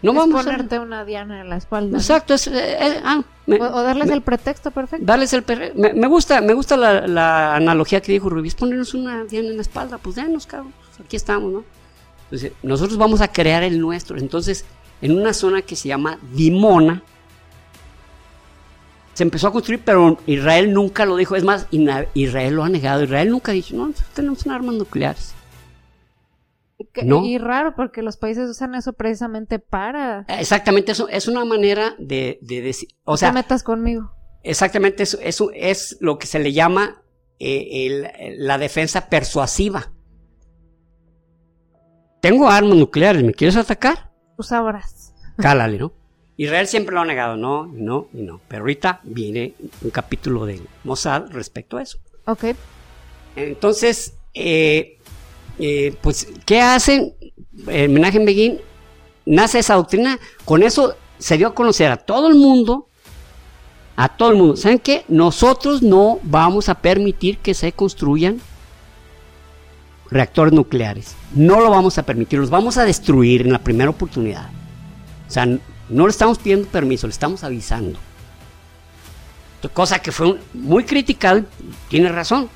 [0.01, 0.43] No es vamos a...
[0.45, 1.97] ponerte una diana en la espalda.
[1.97, 5.05] Exacto, es, eh, eh, ah, me- O, o darles me- el pretexto perfecto.
[5.05, 5.43] Darles el
[5.75, 9.49] me, me gusta, me gusta la, la analogía que dijo Rubí, es ponernos una diana
[9.49, 11.63] en la espalda, pues denos, cabrón, pues aquí estamos, ¿no?
[12.31, 14.17] Entonces, nosotros vamos a crear el nuestro.
[14.17, 14.65] Entonces,
[15.01, 17.01] en una zona que se llama Dimona,
[19.13, 21.35] se empezó a construir, pero Israel nunca lo dijo.
[21.35, 21.67] Es más,
[22.13, 23.03] Israel lo ha negado.
[23.03, 25.33] Israel nunca ha dicho, no, tenemos armas nucleares.
[27.03, 27.25] No.
[27.25, 30.25] Y raro, porque los países usan eso precisamente para...
[30.29, 34.11] Exactamente, eso es una manera de, de decir, o no sea, te metas conmigo.
[34.43, 37.01] Exactamente, eso, eso es lo que se le llama
[37.39, 37.85] eh,
[38.17, 39.91] el- la defensa persuasiva.
[42.21, 44.11] Tengo armas nucleares, ¿me quieres atacar?
[44.35, 45.13] Tú sabrás.
[45.37, 45.93] Cálale, ¿no?
[46.35, 48.39] Israel siempre lo ha negado, no, y no, y no.
[48.47, 51.99] Pero ahorita viene un capítulo de Mossad respecto a eso.
[52.25, 52.45] Ok.
[53.35, 54.99] Entonces, eh,
[55.59, 57.13] eh, pues, ¿qué hacen?
[57.67, 58.59] El Menachem Begin
[59.25, 62.87] nace esa doctrina, con eso se dio a conocer a todo el mundo,
[63.95, 64.55] a todo el mundo.
[64.55, 65.03] ¿Saben qué?
[65.07, 68.41] Nosotros no vamos a permitir que se construyan
[70.11, 71.15] reactores nucleares.
[71.33, 74.49] No lo vamos a permitir, los vamos a destruir en la primera oportunidad.
[75.27, 77.99] O sea, no le estamos pidiendo permiso, le estamos avisando.
[79.73, 81.45] Cosa que fue muy criticado y
[81.89, 82.49] tiene razón.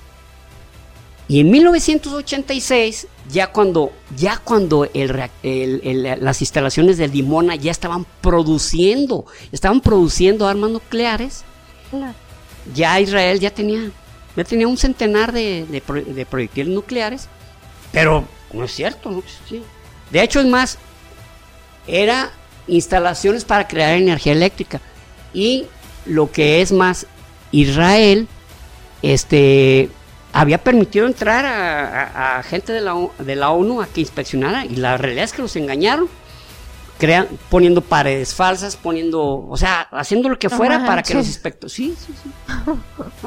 [1.27, 7.55] Y en 1986, ya cuando, ya cuando el reac- el- el- las instalaciones de Dimona
[7.55, 11.43] ya estaban produciendo, estaban produciendo armas nucleares,
[12.73, 13.89] ya Israel ya tenía,
[14.35, 17.27] ya tenía un centenar de, de pro- de proyectiles nucleares,
[17.93, 19.09] pero no es cierto.
[19.09, 19.61] no existía.
[20.11, 20.77] De hecho, es más,
[21.87, 22.31] era
[22.67, 24.81] instalaciones para crear energía eléctrica.
[25.33, 25.65] Y
[26.05, 27.07] lo que es más,
[27.51, 28.27] Israel
[29.01, 29.89] este,
[30.33, 34.65] había permitido entrar a, a- a gente de la, de la ONU a que inspeccionara
[34.65, 36.09] y la realidad es que los engañaron.
[36.99, 41.25] Crean, poniendo paredes falsas, poniendo, o sea, haciendo lo que No fuera para que los
[41.27, 41.73] inspectores.
[41.73, 42.29] Sí, sí, sí.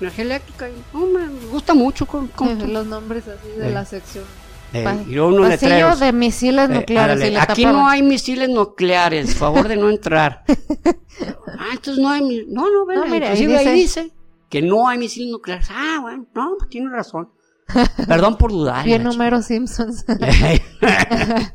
[0.00, 0.68] Energía eléctrica.
[0.68, 3.72] y, oh, me gusta mucho con, con- Los nombres así de Eh.
[3.72, 4.24] la sección.
[4.72, 7.30] eh, Pa- y luego unos Pasillo de misiles Eh, nucleares.
[7.32, 10.44] y Aquí no hay misiles nucleares, favor de no entrar.
[11.58, 14.12] ah, entonces no hay No, no, vela, No, mira, ahí dice-
[14.50, 15.68] que no hay misiles nucleares.
[15.70, 17.30] Ah, bueno, no, tiene razón.
[18.08, 18.84] Perdón por dudar.
[18.84, 20.04] Bien Homero Simpsons.
[20.06, 21.52] chica.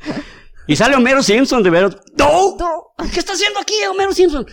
[0.67, 1.97] y sale Homero Simpson de veras.
[2.17, 2.55] ¡No!
[3.11, 4.45] ¿Qué está haciendo aquí Homero Simpson?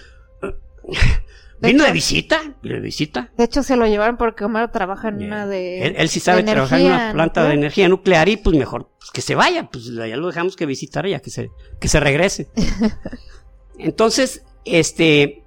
[1.61, 2.41] ¿Vino de visita?
[2.63, 3.31] ¿Vino de visita?
[3.37, 5.83] De hecho, se lo llevaron porque Homero trabaja en una de.
[5.87, 9.11] él, él sí sabe trabajar en una planta de energía nuclear y pues mejor pues,
[9.11, 12.49] que se vaya, pues ya lo dejamos que visitara ya que se, que se regrese.
[13.79, 15.43] Entonces, este,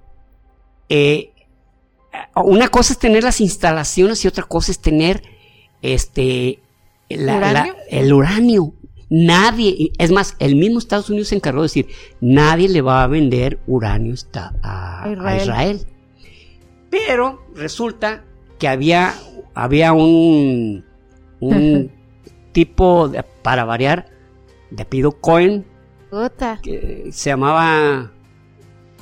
[0.88, 1.32] eh,
[2.36, 5.22] una cosa es tener las instalaciones y otra cosa es tener,
[5.82, 6.60] este,
[7.08, 7.76] la- la- ¿Uranio?
[7.90, 8.74] el uranio.
[9.10, 11.88] Nadie, es más, el mismo Estados Unidos se encargó de decir,
[12.20, 14.14] nadie le va a vender uranio
[14.62, 15.86] a, Israel.
[16.94, 18.22] Pero resulta
[18.58, 19.14] que había,
[19.54, 20.84] había un,
[21.40, 21.90] un
[22.52, 23.10] tipo,
[23.42, 24.06] para variar,
[24.70, 25.66] de pido Cohen,
[26.62, 28.12] que se llamaba,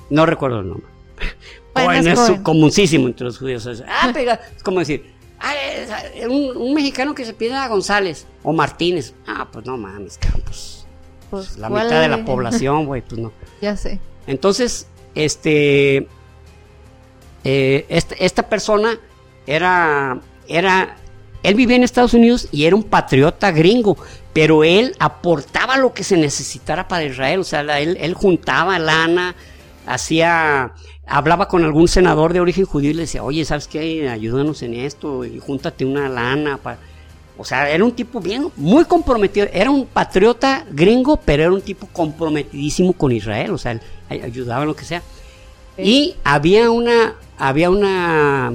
[0.09, 0.87] no recuerdo el nombre.
[1.75, 3.69] Cohen es, comúnísimo entre los judíos.
[3.87, 5.53] Ah, pero es como decir, ah,
[6.29, 9.15] un, mexicano que se pide a González o Martínez.
[9.27, 10.87] Ah, pues no mames, pues,
[11.31, 13.33] pues, la mitad de la población, güey, pues no.
[13.61, 14.01] Ya sé.
[14.27, 16.09] Entonces, este,
[17.45, 18.99] eh, esta, esta, persona
[19.47, 20.97] era, era,
[21.43, 23.97] él vivía en Estados Unidos y era un patriota gringo,
[24.33, 29.35] pero él aportaba lo que se necesitara para Israel, o sea, él, él juntaba lana,
[29.87, 30.73] hacía,
[31.07, 34.09] hablaba con algún senador de origen judío y le decía, oye, ¿sabes qué?
[34.09, 36.59] Ayúdanos en esto y júntate una lana.
[36.59, 36.79] Para...
[37.37, 39.47] O sea, era un tipo bien, muy comprometido.
[39.53, 43.53] Era un patriota gringo, pero era un tipo comprometidísimo con Israel.
[43.53, 45.03] O sea, ayudaba lo que sea.
[45.79, 48.53] Y había una, había una,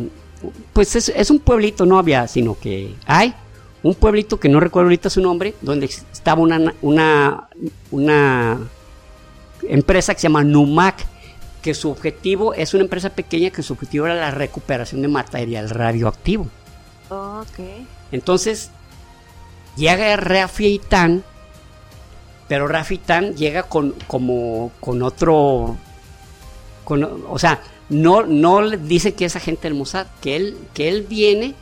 [0.73, 3.33] pues es, es, un pueblito, no había, sino que hay
[3.83, 7.49] un pueblito que no recuerdo ahorita su nombre, donde estaba una, una,
[7.91, 8.59] una
[9.67, 11.05] empresa que se llama Numac
[11.61, 15.69] que su objetivo es una empresa pequeña que su objetivo era la recuperación de material
[15.69, 16.47] radioactivo.
[18.11, 18.71] Entonces,
[19.75, 20.81] llega Rafi
[22.47, 23.01] pero Rafi
[23.35, 25.75] llega con, como, con otro,
[26.95, 31.05] o sea, no, no le dice que es agente del Mossad, que él, que él
[31.07, 31.53] viene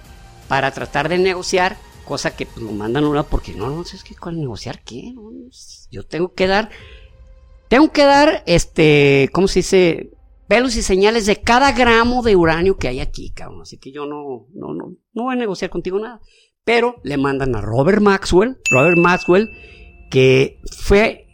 [0.47, 4.03] para tratar de negociar, cosa que pues, lo mandan una porque no, no sé, es
[4.03, 5.13] que cuál negociar qué,
[5.91, 6.69] yo tengo que dar
[7.67, 10.11] tengo que dar, este, ¿cómo se dice?
[10.47, 13.63] Pelos y señales de cada gramo de uranio que hay aquí, cabrón.
[13.63, 16.21] Así que yo no, no, no, no voy a negociar contigo nada.
[16.63, 19.49] Pero le mandan a Robert Maxwell, Robert Maxwell,
[20.11, 21.24] que fue,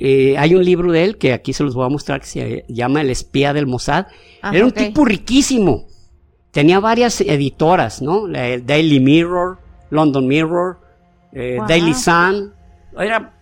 [0.00, 2.64] eh, hay un libro de él que aquí se los voy a mostrar que se
[2.68, 4.06] llama El espía del Mossad.
[4.42, 5.86] Ah, Era un tipo riquísimo.
[6.50, 8.26] Tenía varias editoras, ¿no?
[8.28, 9.58] Daily Mirror,
[9.90, 10.78] London Mirror,
[11.32, 12.52] eh, Daily Sun.
[12.98, 13.32] Era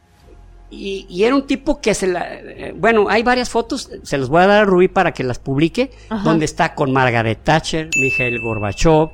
[0.70, 2.26] y, era un tipo que se la...
[2.34, 5.38] Eh, bueno, hay varias fotos, se las voy a dar a Rubí para que las
[5.38, 5.90] publique,
[6.24, 9.10] donde está con Margaret Thatcher, Mikhail Gorbachev,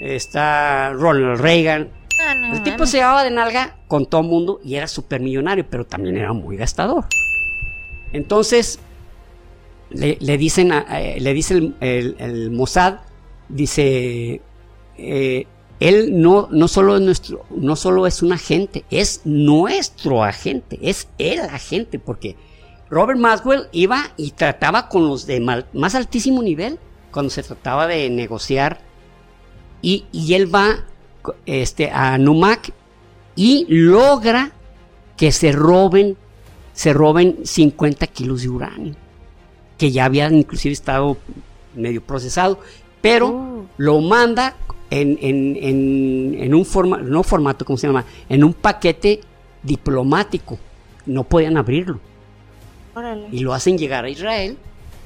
[0.00, 1.88] está Ronald Reagan.
[2.52, 5.84] El tipo se llevaba de nalga con todo el mundo y era súper millonario, pero
[5.84, 7.06] también era muy gastador.
[8.12, 8.78] Entonces,
[9.90, 13.00] le, dicen, eh, le dice el, el, Mossad,
[13.48, 14.40] dice,
[14.96, 15.46] eh,
[15.80, 21.08] él no, no, solo es nuestro, no solo es un agente, es nuestro agente, es
[21.18, 22.36] el agente, porque
[22.90, 26.78] Robert Maxwell iba y trataba con los de más altísimo nivel
[27.10, 28.80] cuando se trataba de negociar
[29.82, 30.84] y, él va
[31.46, 32.72] este, a Numac
[33.36, 34.52] y logra
[35.16, 36.16] que se roben,
[36.72, 38.94] se roben 50 kilos de uranio,
[39.78, 41.16] que ya había inclusive estado
[41.74, 42.58] medio procesado,
[43.00, 43.66] pero oh.
[43.76, 44.56] lo manda
[44.90, 48.04] en, en, en, un forma, no formato, ¿cómo se llama?
[48.28, 49.20] En un paquete
[49.62, 50.58] diplomático.
[51.06, 52.00] No podían abrirlo.
[53.32, 54.56] Y lo hacen llegar a Israel.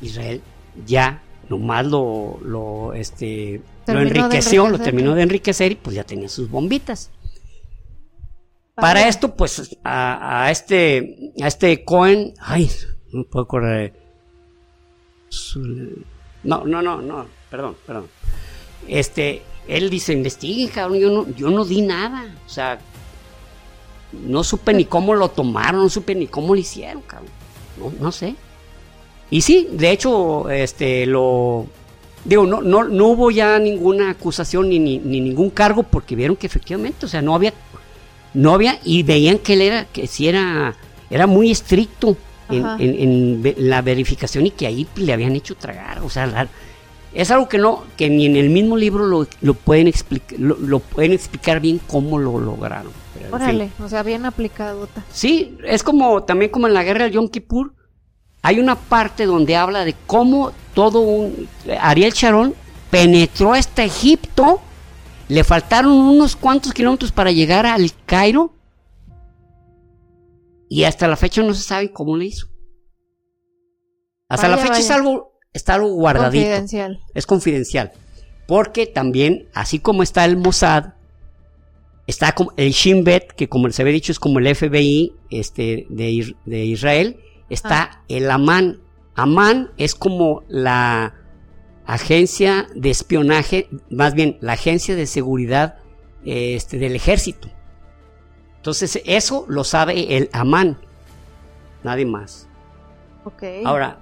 [0.03, 0.43] Israel
[0.87, 6.29] ya nomás lo, lo, este, lo enriqueció, lo terminó de enriquecer y pues ya tenía
[6.29, 7.11] sus bombitas.
[8.75, 12.71] Para esto, pues, a, a, este, a este Cohen, ay,
[13.13, 13.93] no puedo correr.
[16.45, 18.07] No, no, no, no, perdón, perdón.
[18.87, 22.35] Este, él dice, investiguen, cabrón, yo no, yo no di nada.
[22.47, 22.79] O sea,
[24.13, 27.31] no supe ni cómo lo tomaron, no supe ni cómo lo hicieron, cabrón.
[27.79, 28.37] No, no sé.
[29.31, 31.67] Y sí, de hecho, este, lo...
[32.29, 36.47] Digo, no, no, no hubo ya ninguna acusación ni, ni, ningún cargo porque vieron que
[36.47, 37.55] efectivamente, o sea, no había,
[38.35, 40.77] no había, y veían que él era, que sí era,
[41.09, 42.19] era muy estricto
[42.51, 46.49] en, en, la verificación y que ahí le habían hecho tragar, o sea, la,
[47.15, 51.13] es algo que no, que ni en el mismo libro lo, pueden explicar, lo, pueden
[51.13, 52.93] explicar bien cómo lo lograron.
[53.33, 54.87] Órale, o sea, bien aplicado.
[55.11, 57.73] Sí, es como también como en la guerra del Yom Kippur,
[58.43, 61.49] hay una parte donde habla de cómo todo un
[61.81, 62.55] Ariel Sharon
[62.89, 64.61] penetró hasta Egipto,
[65.27, 68.55] le faltaron unos cuantos kilómetros para llegar al Cairo
[70.69, 72.47] y hasta la fecha no se sabe cómo le hizo.
[74.29, 76.45] Hasta la fecha es algo está algo guardadito.
[76.45, 77.01] Confidencial.
[77.13, 77.93] Es confidencial.
[78.47, 80.93] Porque también, así como está el Mossad,
[82.07, 86.37] está el Shin Bet, que como les había dicho es como el FBI este, de,
[86.45, 87.19] de Israel,
[87.51, 88.05] está ah.
[88.07, 88.79] el Amán.
[89.19, 91.13] Amán es como la
[91.87, 95.79] agencia de espionaje, más bien la agencia de seguridad
[96.25, 97.49] este, del ejército.
[98.59, 100.79] Entonces, eso lo sabe el Amán,
[101.83, 102.47] nadie más.
[103.25, 103.43] Ok.
[103.65, 103.99] Ahora,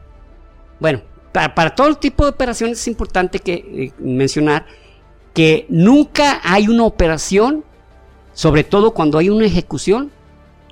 [0.80, 1.00] bueno,
[1.32, 4.66] para, para todo tipo de operaciones es importante que, eh, mencionar
[5.32, 7.64] que nunca hay una operación,
[8.34, 10.12] sobre todo cuando hay una ejecución,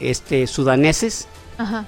[0.00, 1.28] este, sudaneses
[1.58, 1.86] Ajá.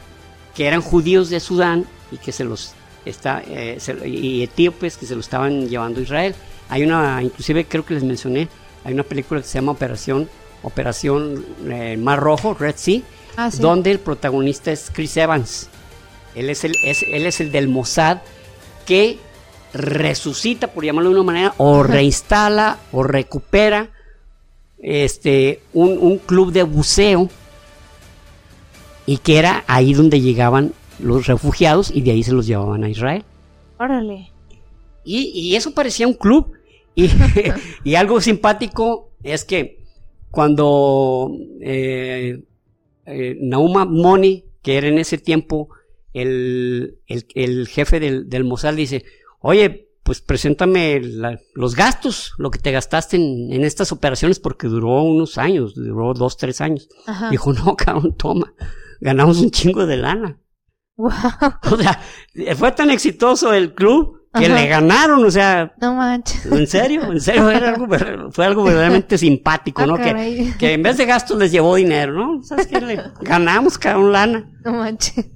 [0.55, 2.73] que eran judíos de Sudán y que se los
[3.05, 6.35] está eh, se- y etíopes que se lo estaban llevando a Israel.
[6.71, 8.49] Hay una, inclusive creo que les mencioné,
[8.85, 10.29] hay una película que se llama Operación
[10.63, 13.01] Operación eh, Mar Rojo, Red Sea,
[13.37, 13.59] Ah, sí.
[13.61, 15.69] donde el protagonista es Chris Evans.
[16.35, 18.19] Él es el, es- él es el del Mossad
[18.87, 19.19] que
[19.73, 23.91] resucita, por llamarlo de una manera, o reinstala o recupera
[24.79, 27.29] este, un, un club de buceo
[29.07, 32.89] y que era ahí donde llegaban los refugiados y de ahí se los llevaban a
[32.89, 33.25] Israel.
[33.79, 34.31] Órale.
[35.05, 36.53] Y, y eso parecía un club.
[36.95, 37.11] Y,
[37.85, 39.79] y algo simpático es que
[40.31, 41.31] cuando
[41.61, 42.41] eh,
[43.07, 45.69] eh, Nauma Moni, que era en ese tiempo
[46.15, 48.45] el, el- el jefe del, del
[48.77, 49.05] dice,
[49.41, 54.69] oye, pues preséntame la- los gastos, lo que te gastaste en, en estas operaciones, porque
[54.69, 56.89] duró unos años, duró dos, tres años.
[57.07, 57.31] Ajá.
[57.31, 58.55] Dijo, no, cabrón, toma,
[59.01, 60.39] ganamos un chingo de lana.
[60.97, 61.11] Wow.
[61.73, 62.01] O sea,
[62.57, 64.55] fue tan exitoso el club que Ajá.
[64.55, 66.45] le ganaron, o sea, No manches.
[66.47, 67.87] en serio, en serio, era algo
[68.31, 69.97] fue algo verdaderamente simpático, Ah, ¿no?
[69.97, 72.43] Que, que en vez de gastos les llevó dinero, ¿no?
[72.43, 72.81] ¿Sabes qué?
[72.81, 74.51] Le ganamos cada un lana.
[74.65, 75.27] No manches.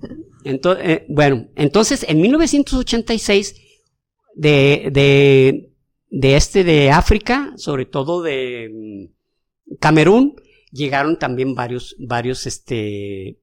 [0.45, 3.57] Entonces, bueno, entonces en 1986
[4.34, 5.72] de, de,
[6.11, 10.36] de este de África, sobre todo de mm, Camerún,
[10.70, 13.41] llegaron también varios, varios, este,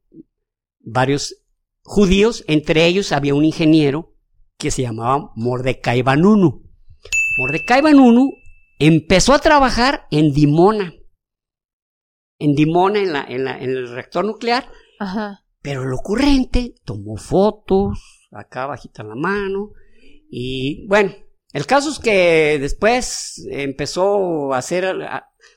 [0.80, 1.44] varios
[1.84, 4.14] judíos, entre ellos había un ingeniero
[4.58, 6.64] que se llamaba Mordecai Vanunu.
[7.38, 8.32] Mordecai Vanunu
[8.80, 10.94] empezó a trabajar en Dimona,
[12.40, 14.70] en Dimona, en, la, en, la, en el reactor nuclear,
[15.00, 15.45] Ajá.
[15.66, 19.72] Pero el ocurrente tomó fotos, acá bajita la mano,
[20.30, 21.12] y bueno,
[21.54, 24.96] el caso es que después empezó a hacer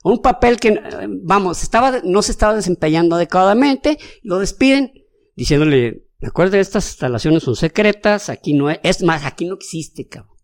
[0.02, 0.80] un papel que,
[1.24, 4.92] vamos, estaba, no se estaba desempeñando adecuadamente, lo despiden
[5.36, 10.38] diciéndole, recuerde, estas instalaciones son secretas, aquí no es, es más, aquí no existe, cabrón.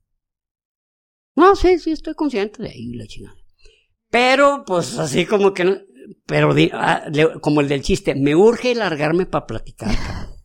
[1.36, 3.36] No, sí, sí, estoy consciente de ahí la chingada.
[4.10, 5.78] Pero, pues así como que no,
[6.26, 9.90] pero di- ah, le- como el del chiste, me urge largarme para platicar.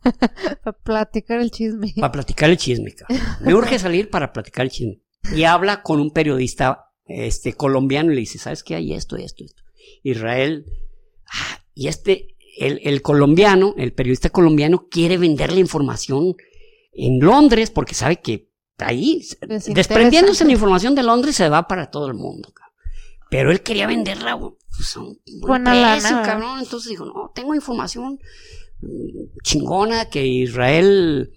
[0.64, 1.92] Para platicar el chisme.
[1.96, 3.18] Para platicar el chisme, cabrón.
[3.42, 5.02] Me urge salir para platicar el chisme.
[5.36, 8.76] Y habla con un periodista este, colombiano y le dice, ¿sabes qué?
[8.76, 9.62] Hay esto, esto, esto.
[10.02, 10.64] Israel,
[11.26, 16.34] ah, y este, el, el colombiano, el periodista colombiano quiere vender la información
[16.92, 18.48] en Londres porque sabe que
[18.78, 19.74] ahí, Les interesa.
[19.74, 22.50] desprendiéndose la información de Londres, se va para todo el mundo.
[22.54, 22.69] cabrón.
[23.30, 26.26] Pero él quería venderla pues, a un buen Buena precio, lana.
[26.26, 26.58] cabrón.
[26.58, 28.18] Entonces dijo, no, tengo información
[28.80, 31.32] mm, chingona que Israel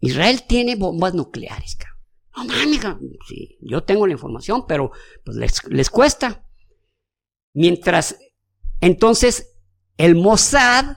[0.00, 2.00] Israel tiene bombas nucleares, cabrón.
[2.36, 3.10] No mames, cabrón.
[3.28, 4.92] Sí, yo tengo la información, pero
[5.24, 6.46] pues les, les cuesta.
[7.52, 8.16] Mientras,
[8.80, 9.56] entonces,
[9.98, 10.96] el Mossad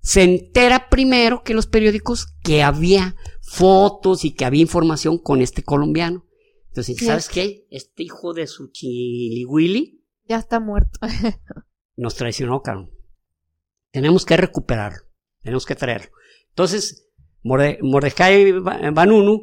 [0.00, 5.62] se entera primero que los periódicos que había fotos y que había información con este
[5.62, 6.26] colombiano.
[6.72, 7.66] Entonces, ¿sabes es qué?
[7.70, 10.98] Este hijo de su chilihuili Ya está muerto.
[11.96, 12.90] nos traicionó, cabrón.
[13.90, 15.02] Tenemos que recuperarlo.
[15.42, 16.10] Tenemos que traerlo.
[16.48, 17.08] Entonces,
[17.42, 19.42] Morde- Mordecai Ba- Banunu,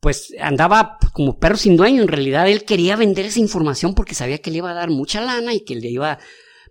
[0.00, 2.02] pues andaba como perro sin dueño.
[2.02, 5.20] En realidad, él quería vender esa información porque sabía que le iba a dar mucha
[5.20, 6.18] lana y que le iba,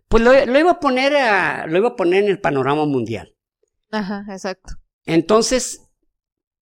[0.08, 3.36] pues lo, lo iba a poner, a- lo iba a poner en el panorama mundial.
[3.92, 4.74] Ajá, exacto.
[5.06, 5.83] Entonces,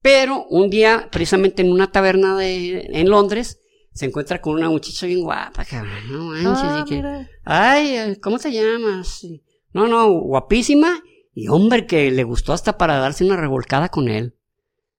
[0.02, 3.60] pero un día, precisamente en una taberna de, en Londres,
[3.94, 5.94] se encuentra con una muchacha bien guapa, cabrón.
[6.12, 7.30] No manches, Ah, y que- mira.
[7.44, 9.26] Ay, eh, ¿cómo te llamas?
[9.74, 11.02] No, no, guapísima.
[11.34, 14.36] Y hombre, que le gustó hasta para darse una revolcada con él.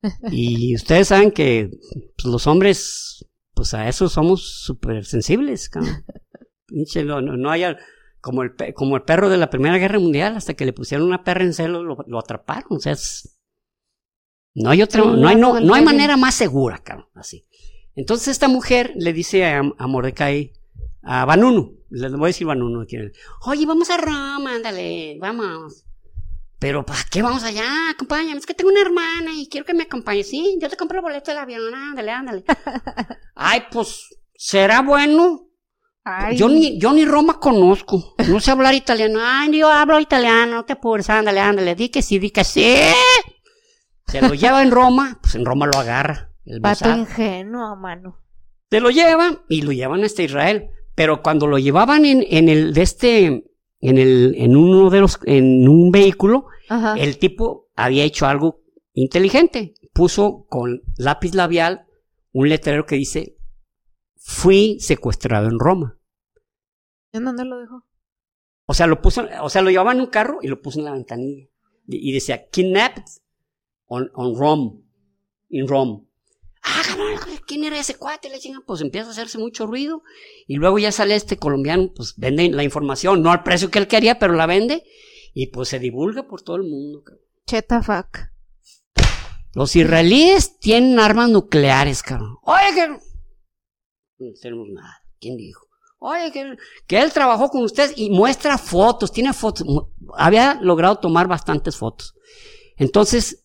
[0.32, 1.70] Y ustedes saben que
[2.16, 6.04] pues, los hombres, pues a eso somos súper sensibles, cabrón.
[6.66, 7.76] Pinche, no, no, no haya,
[8.20, 11.22] como el, como el perro de la Primera Guerra Mundial, hasta que le pusieron una
[11.22, 12.64] perra en celo, lo, lo atraparon.
[12.70, 13.38] O sea, es-
[14.54, 17.46] No hay otra, no hay, no, no hay manera más segura, cabrón, así.
[17.94, 20.52] Entonces esta mujer le dice a, a Mordecai,
[21.02, 22.86] a Banunu, le voy a decir Banunu,
[23.46, 25.84] oye, vamos a Roma, ándale, vamos.
[26.58, 27.90] Pero, ¿para qué vamos allá?
[27.90, 30.22] Acompáñame, es que tengo una hermana y quiero que me acompañe.
[30.22, 32.44] Sí, yo te compro el boleto del avión, ándale, ándale.
[33.34, 35.48] Ay, pues, ¿será bueno?
[36.04, 38.14] Ay, Yo ni, yo ni Roma conozco.
[38.28, 39.18] No sé hablar italiano.
[39.20, 41.74] Ay, yo hablo italiano, no te apures, ándale, ándale.
[41.74, 42.76] Di que sí, di que sí.
[44.12, 46.32] Se lo lleva en Roma, pues en Roma lo agarra.
[46.44, 46.98] El Pato Mossad.
[46.98, 48.18] ingenuo, mano.
[48.70, 50.70] Se lo llevan y lo llevan hasta Israel.
[50.94, 53.26] Pero cuando lo llevaban en, en el de este,
[53.80, 56.94] en el, en uno de los, en un vehículo, Ajá.
[56.98, 58.60] el tipo había hecho algo
[58.92, 59.74] inteligente.
[59.92, 61.86] Puso con lápiz labial
[62.32, 63.36] un letrero que dice,
[64.16, 65.98] fui secuestrado en Roma.
[67.12, 67.84] ¿En dónde lo dejó?
[68.66, 70.84] O sea, lo puso, o sea, lo llevaba en un carro y lo puso en
[70.86, 71.46] la ventanilla.
[71.86, 73.04] Y y decía, kidnapped
[73.92, 74.82] on, on Rome.
[75.50, 76.06] In Rome.
[76.62, 78.30] Ah, cabrón, ¿quién era ese cuate?
[78.30, 80.02] Le chingan, pues empieza a hacerse mucho ruido.
[80.46, 83.88] Y luego ya sale este colombiano, pues vende la información, no al precio que él
[83.88, 84.84] quería, pero la vende.
[85.34, 87.02] Y pues se divulga por todo el mundo.
[87.02, 87.24] cabrón.
[87.46, 88.18] Cheta fuck.
[89.54, 92.38] Los israelíes tienen armas nucleares, cabrón.
[92.44, 92.88] Oye, que...
[92.88, 95.02] No tenemos nada.
[95.20, 95.66] ¿Quién dijo?
[95.98, 96.56] Oye, que,
[96.86, 99.66] que él trabajó con ustedes y muestra fotos, tiene fotos.
[100.16, 102.14] Había logrado tomar bastantes fotos.
[102.76, 103.41] Entonces,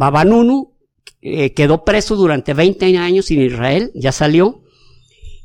[0.00, 0.78] Babanunu
[1.20, 4.62] eh, quedó preso durante 20 años en Israel, ya salió.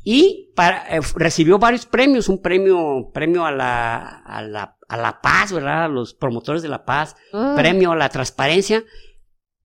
[0.02, 5.20] Y para, eh, recibió varios premios, un premio, premio a la, a la, a la
[5.20, 5.84] paz, ¿verdad?
[5.84, 8.82] A los promotores de la paz, Uy, premio a la transparencia.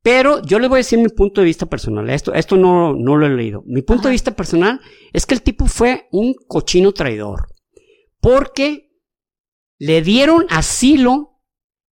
[0.03, 2.09] Pero yo le voy a decir mi punto de vista personal.
[2.09, 3.63] Esto, esto no, no lo he leído.
[3.65, 4.81] Mi punto de vista personal
[5.13, 7.47] es que el tipo fue un cochino traidor.
[8.19, 8.91] Porque
[9.79, 11.39] le dieron asilo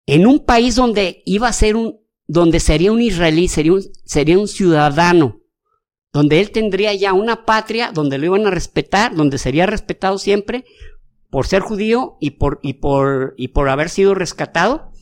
[0.05, 4.39] en un país donde iba a ser un, donde sería un israelí, sería un, sería
[4.39, 5.41] un ciudadano.
[6.13, 10.65] Donde él tendría ya una patria, donde lo iban a respetar, donde sería respetado siempre
[11.31, 14.93] por ser judío y por, y por, y por haber sido rescatado.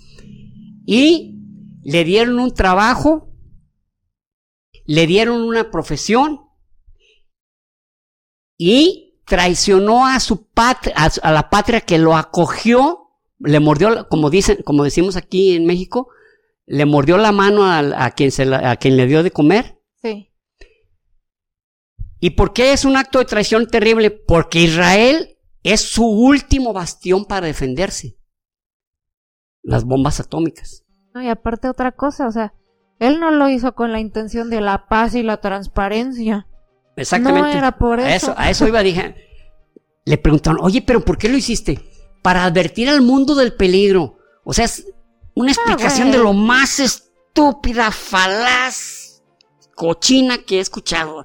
[0.84, 1.36] Y
[1.84, 3.32] le dieron un trabajo,
[4.84, 6.42] le dieron una profesión
[8.56, 14.58] y traicionó a su patria, a, la patria que lo acogió, le mordió, como dicen,
[14.64, 16.08] como decimos aquí en México,
[16.66, 19.80] le mordió la mano a, a quien se la- a quien le dio de comer.
[20.02, 20.32] Sí.
[22.20, 24.10] ¿Y por qué es un acto de traición terrible?
[24.10, 28.16] Porque Israel es su último bastión para defenderse.
[29.62, 30.84] Las bombas atómicas.
[31.14, 32.54] No, y aparte otra cosa, o sea,
[32.98, 36.46] él no lo hizo con la intención de la paz y la transparencia.
[36.96, 37.52] Exactamente.
[37.52, 38.32] No era por A eso.
[38.32, 39.14] eso, a eso iba, dije.
[40.04, 41.80] Le preguntaron, oye, pero ¿por qué lo hiciste?
[42.22, 44.18] Para advertir al mundo del peligro.
[44.44, 44.86] O sea, es
[45.36, 49.22] una explicación de Ah, lo más estúpida, falaz,
[49.74, 51.24] cochina que he escuchado.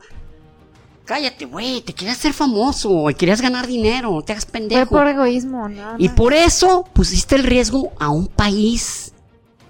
[1.06, 4.90] Cállate, güey, te querías ser famoso, y querías ganar dinero, no te hagas Fue pendejo.
[4.90, 9.14] por egoísmo, nada Y por eso pusiste el riesgo a un país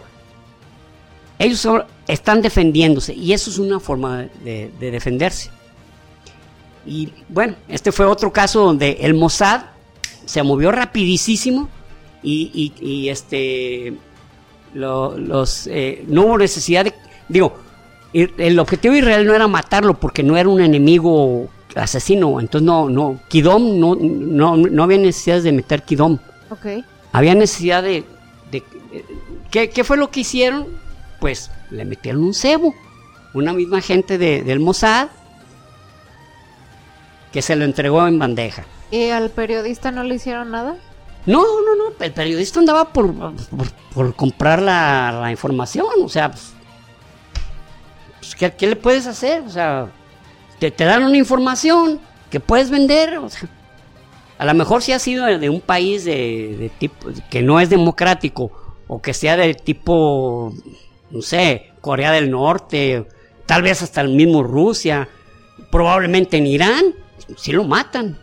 [1.43, 1.67] Ellos
[2.07, 5.49] están defendiéndose y eso es una forma de, de defenderse.
[6.85, 9.61] Y bueno, este fue otro caso donde el Mossad
[10.25, 11.69] se movió rapidísimo
[12.23, 13.93] y, y- y, este
[14.73, 16.93] lo- los eh, no hubo necesidad de
[17.27, 17.53] digo
[18.13, 23.19] el objetivo Israel no era matarlo porque no era un enemigo asesino entonces no no
[23.29, 26.19] Kidom no no, no había necesidad de meter Kidom
[26.49, 26.83] Ok.
[27.11, 28.03] había necesidad de,
[28.51, 28.63] de-
[28.93, 29.05] eh,
[29.49, 30.67] ¿qué, qué fue lo que hicieron?
[31.21, 32.75] Pues le metieron un cebo,
[33.33, 35.07] una misma gente de- del Mossad
[37.31, 38.65] que se lo entregó en bandeja.
[38.91, 40.75] ¿Y al periodista no le hicieron nada?
[41.25, 43.37] No, no, no, el periodista andaba por, por,
[43.93, 46.51] por comprar la, la información, o sea, pues,
[48.19, 49.43] pues, ¿qué, qué le puedes hacer?
[49.43, 49.87] O sea,
[50.59, 51.99] te, te dan una información
[52.31, 53.47] que puedes vender, o sea,
[54.39, 57.59] a lo mejor si ha sido de, de un país de, de tipo que no
[57.59, 58.51] es democrático
[58.87, 60.51] o que sea de tipo,
[61.11, 63.05] no sé, Corea del Norte,
[63.45, 65.07] tal vez hasta el mismo Rusia,
[65.71, 66.83] probablemente en Irán,
[67.37, 68.17] sí lo matan.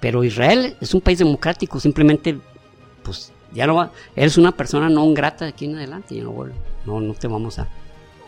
[0.00, 2.38] Pero Israel es un país democrático, simplemente,
[3.02, 6.30] pues ya no va, eres una persona no grata de aquí en adelante, ya no,
[6.30, 6.54] vuelve.
[6.86, 7.66] no, no te vamos a,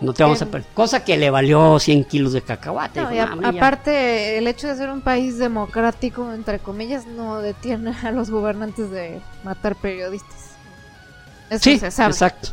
[0.01, 0.67] no te vamos a perder.
[0.75, 3.01] Cosa que le valió 100 kilos de cacahuate.
[3.03, 3.59] No, Dijo, y a- "No, hombre, ya".
[3.59, 8.91] aparte, el hecho de ser un país democrático, entre comillas, no detiene a los gobernantes
[8.91, 10.51] de matar periodistas.
[11.51, 12.11] Eso Sí, se sabe.
[12.11, 12.49] exacto.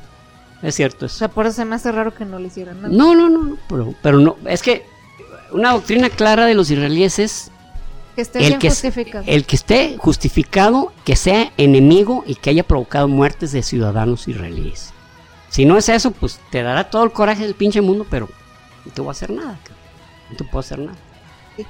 [0.61, 1.17] Es cierto O eso.
[1.19, 2.93] sea, por eso se me hace raro que no le hicieran nada.
[2.93, 4.85] No, no, no, no, pero, pero no, es que
[5.51, 7.51] una doctrina clara de los israelíes es
[8.15, 9.23] que esté el bien que, justificado.
[9.27, 14.91] el que esté justificado, que sea enemigo y que haya provocado muertes de ciudadanos israelíes.
[15.49, 18.27] Si no es eso, pues te dará todo el coraje del pinche mundo, pero
[18.85, 19.57] no te voy a hacer nada.
[19.63, 19.77] cabrón.
[20.31, 20.97] No te puedo hacer nada.
[21.55, 21.65] Sí.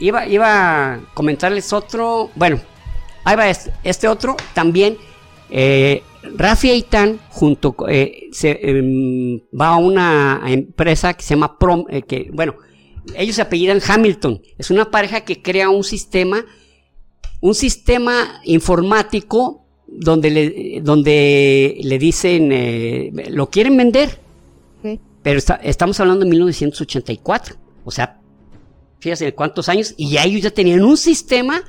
[0.00, 2.60] Iba, iba a comentarles otro, bueno,
[3.24, 4.98] ahí va este, este otro también.
[5.50, 11.84] Eh, Rafi Eitan junto eh, se, em, va a una empresa que se llama Prom,
[11.88, 12.56] eh, que bueno,
[13.16, 14.42] ellos se apellidan Hamilton.
[14.58, 16.44] Es una pareja que crea un sistema,
[17.40, 24.18] un sistema informático donde le, donde le dicen, eh, lo quieren vender,
[25.22, 27.56] pero está- estamos hablando de 1984.
[27.84, 28.20] O sea,
[29.00, 31.62] fíjense cuántos años, y ya ellos ya tenían un sistema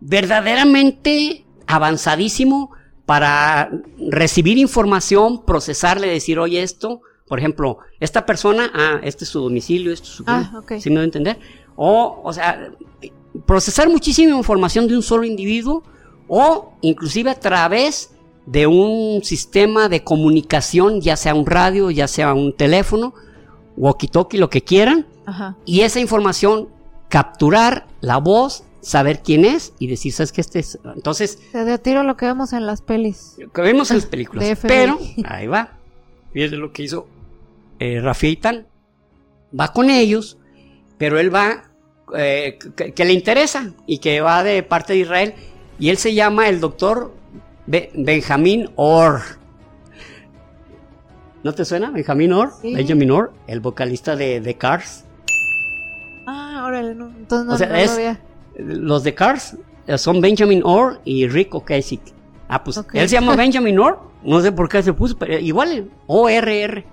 [0.00, 2.70] verdaderamente avanzadísimo
[3.10, 3.72] para
[4.08, 9.92] recibir información, procesarle, decir, oye, esto, por ejemplo, esta persona, ah, este es su domicilio,
[9.92, 10.24] esto es su...
[10.28, 10.74] Ah, ok.
[10.78, 11.38] ¿Sí me doy a entender?
[11.74, 12.70] O, o sea,
[13.46, 15.82] procesar muchísima información de un solo individuo
[16.28, 18.12] o inclusive a través
[18.46, 23.12] de un sistema de comunicación, ya sea un radio, ya sea un teléfono,
[23.76, 25.56] walkie-talkie, lo que quieran, Ajá.
[25.64, 26.68] y esa información
[27.08, 30.40] capturar la voz, saber quién es y decir, ¿sabes qué?
[30.40, 30.78] Este es?
[30.94, 33.36] Entonces, a tiro lo que vemos en las pelis.
[33.52, 34.58] que vemos en las películas.
[34.62, 35.72] Pero, ahí va.
[36.32, 37.06] Fíjate lo que hizo
[37.78, 38.38] eh, Rafi.
[39.58, 40.38] Va con ellos,
[40.96, 41.64] pero él va,
[42.16, 45.34] eh, que, que le interesa y que va de parte de Israel.
[45.78, 47.12] Y él se llama el doctor
[47.66, 49.22] Be- Benjamín Orr.
[51.42, 51.90] ¿No te suena?
[51.90, 52.52] Benjamín Orr.
[52.60, 52.74] Sí.
[52.74, 55.04] Benjamin Orr, el vocalista de The Cars.
[56.26, 57.06] Ah, órale, no.
[57.08, 58.29] Entonces no, O sea, no es- lo.
[58.56, 59.56] Los de Cars
[59.86, 62.00] eh, son Benjamin Orr y Rick Ocasek.
[62.48, 63.98] Ah, pues él se llama Benjamin Orr.
[64.22, 66.84] No sé por qué se puso, pero igual, O-R-R.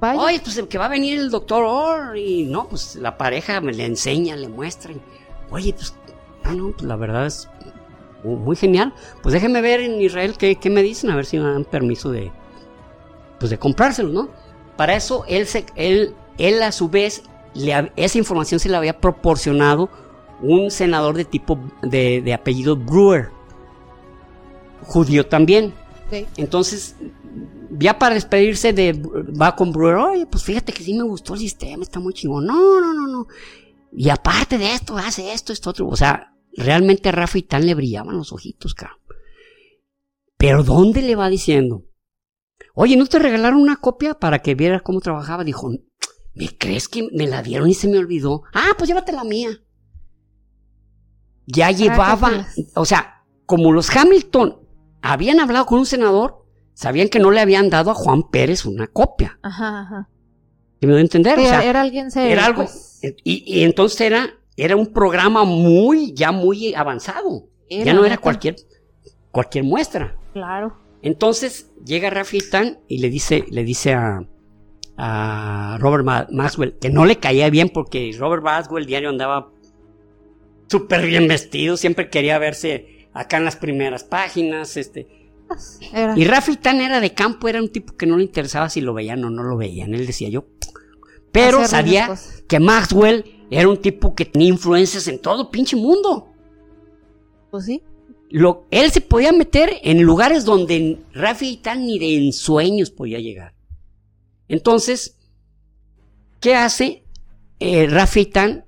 [0.00, 0.20] Vaya.
[0.20, 2.16] Oye, pues que va a venir el doctor Orr.
[2.16, 4.92] Y no, pues la pareja me le enseña, le muestra.
[4.92, 5.00] y,
[5.50, 5.94] Oye, pues,
[6.44, 7.48] no, no, pues la verdad es
[8.22, 8.92] mu- muy genial.
[9.22, 12.10] Pues déjenme ver en Israel qué, qué me dicen, a ver si me dan permiso
[12.10, 12.32] de,
[13.38, 14.28] pues de comprárselo, ¿no?
[14.76, 17.22] Para eso él, se, él, él a su vez,
[17.54, 19.88] le, esa información se le había proporcionado
[20.44, 23.30] un senador de tipo, de, de apellido Brewer,
[24.82, 25.74] judío también.
[26.36, 26.94] Entonces,
[27.70, 31.40] ya para despedirse de, va con Brewer, oye, pues fíjate que sí me gustó el
[31.40, 32.46] sistema, está muy chingón.
[32.46, 33.26] No, no, no, no.
[33.92, 35.88] Y aparte de esto, hace esto, esto, otro.
[35.88, 38.98] O sea, realmente a Rafa y tan le brillaban los ojitos, cabrón.
[40.36, 41.84] Pero ¿dónde le va diciendo?
[42.74, 45.44] Oye, ¿no te regalaron una copia para que vieras cómo trabajaba?
[45.44, 45.70] Dijo,
[46.34, 48.42] ¿me crees que me la dieron y se me olvidó?
[48.52, 49.50] Ah, pues llévate la mía.
[51.46, 52.54] Ya llevaba, feas.
[52.74, 54.58] o sea, como los Hamilton
[55.02, 58.86] habían hablado con un senador, sabían que no le habían dado a Juan Pérez una
[58.86, 59.38] copia.
[59.42, 60.08] Ajá, ajá.
[60.80, 61.38] ¿Sí me doy a entender?
[61.38, 62.32] Sí, o sea, era alguien serio.
[62.32, 62.62] era algo.
[62.62, 63.00] pues.
[63.22, 67.48] Y, y entonces era, era un programa muy, ya muy avanzado.
[67.68, 68.56] Era, ya no era cualquier,
[69.30, 70.16] cualquier muestra.
[70.32, 70.76] Claro.
[71.02, 74.26] Entonces llega Rafi Tan y le dice, le dice a,
[74.96, 79.50] a Robert Ma- Maxwell que no le caía bien porque Robert Maxwell diario andaba
[80.66, 85.06] súper bien vestido, siempre quería verse acá en las primeras páginas, este.
[85.92, 86.18] Era.
[86.18, 88.94] Y Rafi Tan era de campo, era un tipo que no le interesaba si lo
[88.94, 90.46] veían o no lo veían, él decía yo.
[91.32, 92.14] Pero Hacer sabía
[92.48, 96.28] que Maxwell era un tipo que tenía influencias en todo pinche mundo.
[97.50, 97.82] Pues sí.
[98.30, 103.54] Lo, él se podía meter en lugares donde Rafi Tan ni de ensueños podía llegar.
[104.48, 105.16] Entonces,
[106.40, 107.04] ¿qué hace?
[107.60, 108.63] Eh, Rafi Tan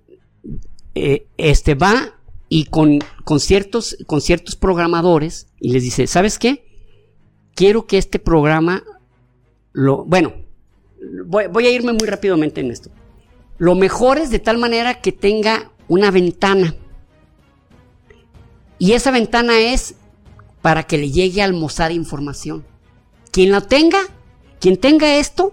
[0.98, 2.14] eh, este, va
[2.48, 6.64] y con, con, ciertos, con ciertos programadores y les dice, ¿sabes qué?
[7.54, 8.82] Quiero que este programa
[9.72, 10.04] lo...
[10.06, 10.32] Bueno,
[11.26, 12.90] voy, a irme muy rápidamente en esto.
[13.58, 16.74] Lo mejor es de tal manera que tenga una ventana.
[18.78, 19.96] Y esa ventana es
[20.62, 22.64] para que le llegue al Mossad información.
[23.32, 23.98] Quien la tenga,
[24.60, 25.52] quien tenga esto,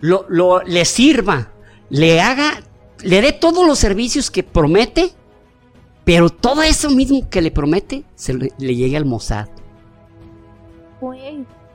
[0.00, 1.52] lo, lo- le sirva,
[1.90, 2.62] le haga,
[3.02, 5.12] le dé todos los servicios que promete,
[6.04, 9.48] pero todo eso mismo que le promete, se le, le llegue al Mossad.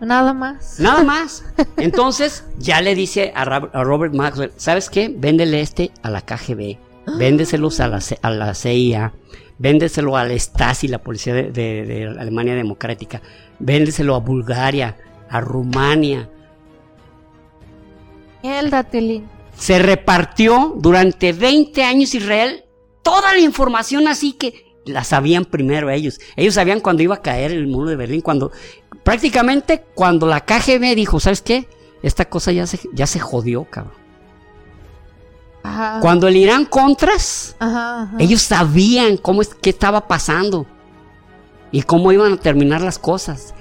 [0.01, 0.79] Nada más.
[0.79, 1.45] Nada más.
[1.77, 5.13] Entonces ya le dice a, Robert Maxwell, ¿sabes qué?
[5.15, 6.77] Véndele este a la KGB.
[7.17, 9.13] véndeselos a la, a la CIA,
[9.59, 13.21] véndeselo al Stasi, la policía de, de- de Alemania Democrática,
[13.59, 14.97] véndeselo a Bulgaria,
[15.29, 16.29] a Rumania.
[19.57, 22.65] Se repartió durante 20 años Israel
[23.01, 26.19] toda la información así que la sabían primero ellos.
[26.35, 28.51] Ellos sabían cuando iba a caer el muro de Berlín, cuando
[29.03, 31.67] prácticamente cuando la KGB dijo, ¿sabes qué?
[32.01, 33.93] Esta cosa ya se, ya se jodió, cabrón.
[35.63, 35.99] Ajá.
[36.01, 38.17] Cuando el Irán Contras, Ajá, ajá.
[38.19, 40.65] ellos sabían cómo es, qué estaba pasando
[41.71, 43.53] y cómo iban a terminar las cosas.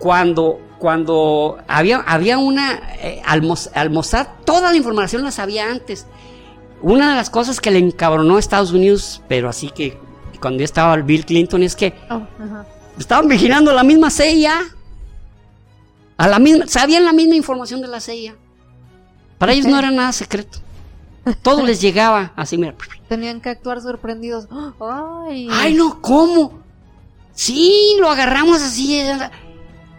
[0.00, 5.70] Cuando, cuando había, había una, eh, al, Mos- al Mossad, toda la información la sabía
[5.70, 6.06] antes.
[6.82, 9.98] Una de las cosas que le encabronó a Estados Unidos, pero así que
[10.40, 12.22] cuando ya estaba Bill Clinton, es que Oh,
[12.98, 14.58] estaban vigilando la misma CIA.
[16.16, 18.34] A la misma, sabían la misma información de la CIA.
[19.38, 20.58] Para ellos no era nada secreto.
[21.42, 22.74] Todo les llegaba así, mira.
[23.08, 24.48] Tenían que actuar sorprendidos.
[25.28, 25.48] Ay.
[25.50, 26.60] Ay, no, ¿cómo?
[27.34, 29.02] Sí, lo agarramos así.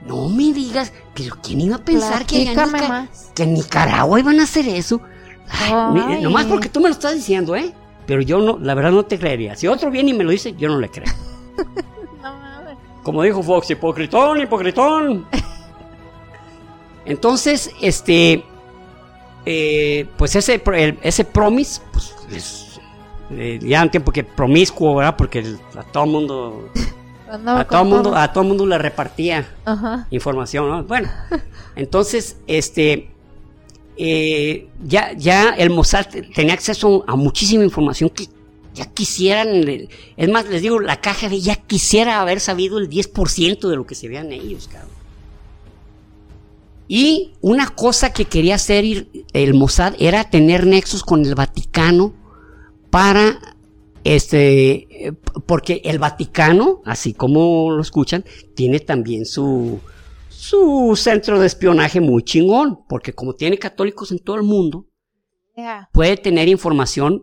[0.05, 3.31] No me digas, pero ¿quién iba a pensar que, Nica- más.
[3.35, 5.01] que en Nicaragua iban a hacer eso?
[5.49, 7.73] Ay, Nomás porque tú me lo estás diciendo, ¿eh?
[8.07, 9.55] Pero yo no, la verdad no te creería.
[9.55, 11.05] Si otro viene y me lo dice, yo no le creo.
[12.23, 13.03] No.
[13.03, 15.25] Como dijo Fox, hipocritón, hipocritón.
[17.05, 18.43] Entonces, este,
[19.45, 22.79] eh, pues ese, el- ese promise, pues es,
[23.31, 25.15] eh, ya un tiempo que promiscuo, ¿verdad?
[25.17, 26.69] Porque el- a todo mundo,
[27.31, 28.15] Andaba a todo con mundo, todo.
[28.17, 30.07] a todo mundo le repartía Ajá.
[30.11, 30.83] información, ¿no?
[30.83, 31.09] Bueno,
[31.75, 33.09] entonces, este,
[33.95, 38.27] eh, ya, ya el Mossad tenía acceso a muchísima información que
[38.73, 39.65] ya quisieran,
[40.17, 43.95] es más, les digo, la KGB ya quisiera haber sabido el 10% de lo que
[43.95, 44.91] se vean ellos, cabrón.
[46.87, 52.13] Y una cosa que quería hacer el Mossad era tener nexos con el Vaticano
[52.89, 53.39] para
[54.03, 55.13] este eh,
[55.45, 58.25] porque el Vaticano, así como lo escuchan,
[58.55, 59.79] tiene también su
[60.29, 64.87] su centro de espionaje muy chingón, porque como tiene católicos en todo el mundo,
[65.91, 67.21] puede tener información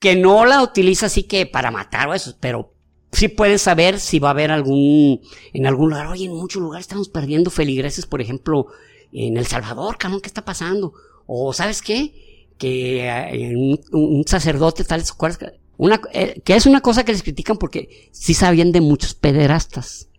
[0.00, 2.74] que no la utiliza así que para matar o eso, pero
[3.12, 5.20] sí puede saber si va a haber algún,
[5.52, 8.66] en algún lugar, oye, en muchos lugares estamos perdiendo feligreses, por ejemplo,
[9.12, 10.94] en El Salvador, cabrón, ¿qué está pasando?
[11.26, 12.29] O, ¿sabes qué?
[12.60, 15.54] Que eh, un, sacerdote tal, ¿se acuerdas?
[15.78, 20.10] Una, eh, que es una cosa que les critican porque sí sabían de muchos pederastas.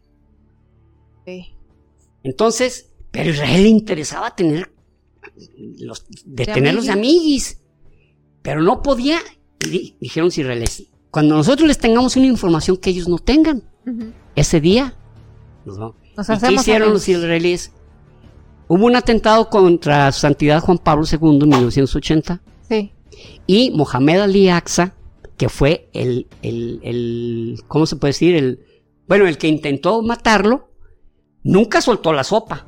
[1.26, 1.54] Sí.
[2.24, 4.74] Entonces, pero Israel le interesaba tener
[5.80, 7.62] los, de De tenerlos de amiguis,
[8.42, 9.20] pero no podía.
[9.60, 13.62] Di- dijeron los israelíes, cuando nosotros les tengamos una información que ellos no tengan,
[14.36, 14.98] ese día
[15.64, 15.96] nos vamos.
[16.18, 17.08] Nos ¿Y qué hicieron amigos.
[17.08, 17.72] los israelíes?
[18.74, 22.40] Hubo un atentado contra su santidad Juan Pablo II en 1980
[22.70, 22.94] Sí.
[23.46, 24.94] y Mohamed Ali Aqsa,
[25.36, 28.34] que fue el, el, el, ¿cómo se puede decir?
[28.34, 28.60] El,
[29.10, 30.70] bueno, el que intentó matarlo,
[31.44, 32.66] nunca soltó la sopa.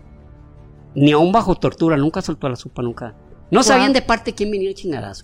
[0.94, 3.16] Ni aún bajo tortura, nunca soltó la sopa, nunca.
[3.50, 3.64] No Wow.
[3.64, 5.24] sabían de parte quién venía el chingadazo.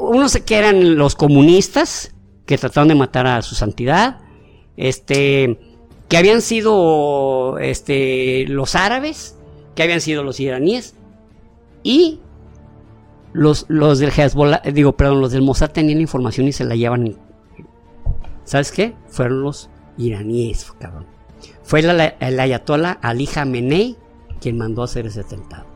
[0.00, 2.14] Unos que eran los comunistas,
[2.46, 4.20] que trataron de matar a su santidad,
[4.78, 5.58] este,
[6.08, 9.36] que habían sido, este, los árabes,
[9.74, 10.94] que habían sido los iraníes,
[11.82, 12.20] y
[13.32, 16.64] los, los del Hezbollah, eh, digo, perdón, los del Mossad tenían la información y se
[16.64, 17.16] la llevan.
[18.44, 18.94] ¿Sabes qué?
[19.08, 21.06] Fueron los iraníes, cabrón.
[21.62, 23.96] Fue el, el ayatollah Ali Khamenei
[24.40, 25.66] quien mandó a hacer ese atentado.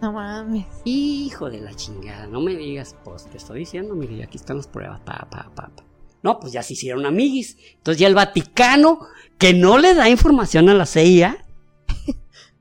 [0.00, 0.66] No mames.
[0.84, 4.66] Hijo de la chingada, no me digas, pues te estoy diciendo, mire, aquí están las
[4.66, 5.84] pruebas, pa, pa, pa, pa.
[6.22, 7.56] No, pues ya se hicieron amiguis.
[7.76, 9.00] Entonces ya el Vaticano,
[9.38, 11.43] que no le da información a la CIA,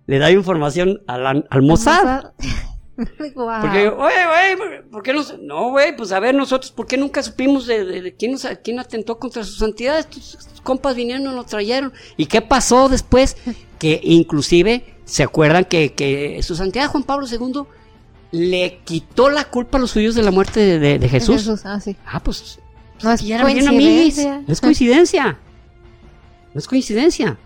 [0.07, 2.31] le da información a la- al Mossad.
[3.33, 3.61] Guau.
[3.61, 5.21] Porque, oye, güey, ¿por qué no?
[5.41, 8.45] No, güey, pues a ver, nosotros, ¿por qué nunca supimos de, de- de quién, nos,
[8.63, 9.97] quién atentó contra su santidad?
[9.97, 11.91] Estos, estos compas vinieron y nos trajeron.
[12.17, 13.37] ¿Y qué pasó después?
[13.79, 17.63] Que inclusive, ¿se acuerdan que, que su santidad Juan Pablo II
[18.31, 21.49] le quitó la culpa a los suyos de la muerte de, de- de Jesús?
[21.65, 21.97] Ah, sí.
[22.05, 22.59] Ah, pues,
[23.03, 24.41] No es coincidencia.
[24.47, 25.37] No es coincidencia.
[26.53, 27.37] No es coincidencia.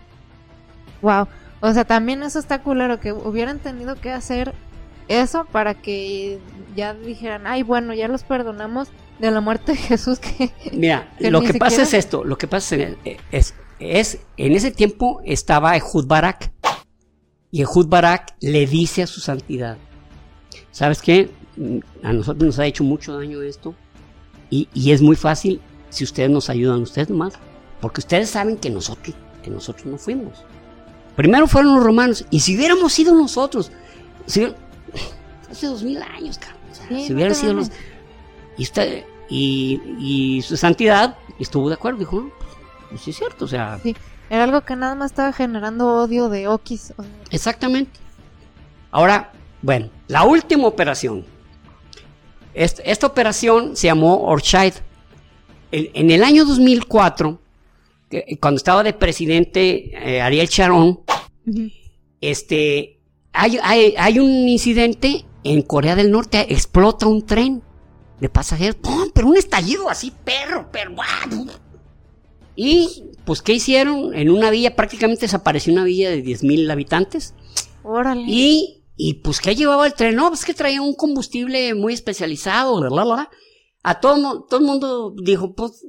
[1.02, 1.28] Wow.
[1.62, 4.54] O sea, también eso está culero, que hubieran tenido que hacer
[5.08, 6.40] eso para que
[6.76, 8.90] ya dijeran, ay, bueno, ya los perdonamos
[9.20, 10.52] de la muerte de Jesús que...
[10.74, 12.96] Mira, Que lo que pasa es esto, lo que pasa es,
[13.32, 16.52] es, es- en ese tiempo estaba Ehud Barak
[17.50, 19.78] y Ehud Barak le dice a su santidad,
[20.72, 21.32] ¿sabes qué?
[22.04, 23.74] A nosotros nos ha hecho mucho daño esto
[24.52, 25.60] y, y es muy fácil
[25.90, 27.34] si ustedes nos ayudan, ustedes nomás,
[27.82, 30.44] porque ustedes saben que nosotros, que nosotros no fuimos.
[31.18, 33.72] Primero fueron los romanos y si hubiéramos sido nosotros,
[34.28, 34.46] si
[35.52, 37.70] hace dos mil años, cabrón, o sea, Sí, si hubieran sido los...
[38.58, 42.32] Y, usted, y, y su santidad estuvo de acuerdo, dijo, no,
[42.90, 43.80] pues sí es cierto, o sea...
[43.84, 43.96] Sí,
[44.30, 46.94] era algo que nada más estaba generando odio de Okis.
[46.98, 48.00] o sea, Exactamente.
[48.92, 49.32] Ahora,
[49.62, 51.26] bueno, la última operación.
[52.54, 54.74] Est- Esta, operación se llamó Orchid.
[55.72, 57.47] En, en el año 2004, que-
[58.40, 61.02] cuando estaba de presidente eh, Ariel Sharon,
[62.22, 63.00] este,
[63.34, 67.64] hay, hay- hay un incidente en Corea del Norte, explota un tren
[68.20, 69.10] de pasajeros, ¡pum!
[69.14, 70.96] pero un estallido así, perro, perro.
[70.96, 71.48] ¡guau!
[72.56, 74.16] Y, pues, ¿qué hicieron?
[74.16, 77.36] En una villa, prácticamente desapareció una villa de 10.000 habitantes.
[77.84, 78.24] Órale.
[78.28, 80.16] Y, y pues, ¿qué llevaba el tren?
[80.16, 83.30] No, pues que traía un combustible muy especializado, bla, bla, bla.
[83.84, 85.84] A todo, todo el mundo dijo, pues,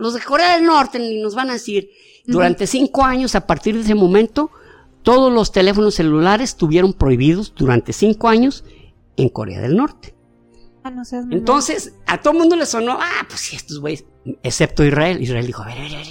[0.00, 1.90] los de Corea del Norte ni nos van a decir.
[2.26, 4.50] Durante cinco años, a partir de ese momento,
[5.02, 8.64] todos los teléfonos celulares estuvieron prohibidos durante cinco años
[9.16, 10.14] en Corea del Norte.
[10.84, 11.26] Ah, no seas.
[11.30, 14.04] Entonces, a todo el mundo le sonó, ah, pues sí, estos güeyes,
[14.42, 15.20] excepto Israel.
[15.20, 16.06] Israel dijo, a ver, a ver, a ver,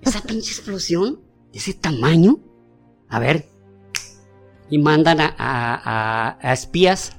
[0.00, 1.20] esa pinche explosión
[1.52, 2.38] de ese tamaño,
[3.08, 3.46] a ver.
[4.70, 5.74] Y mandan a, a-
[6.30, 7.12] a- a espías,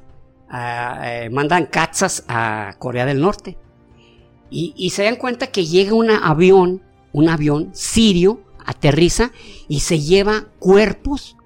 [0.51, 3.57] eh, mandan cazas a Corea del Norte.
[4.55, 9.31] Y, se dan cuenta que llega un avión, un avión sirio, aterriza
[9.67, 11.37] y se lleva cuerpos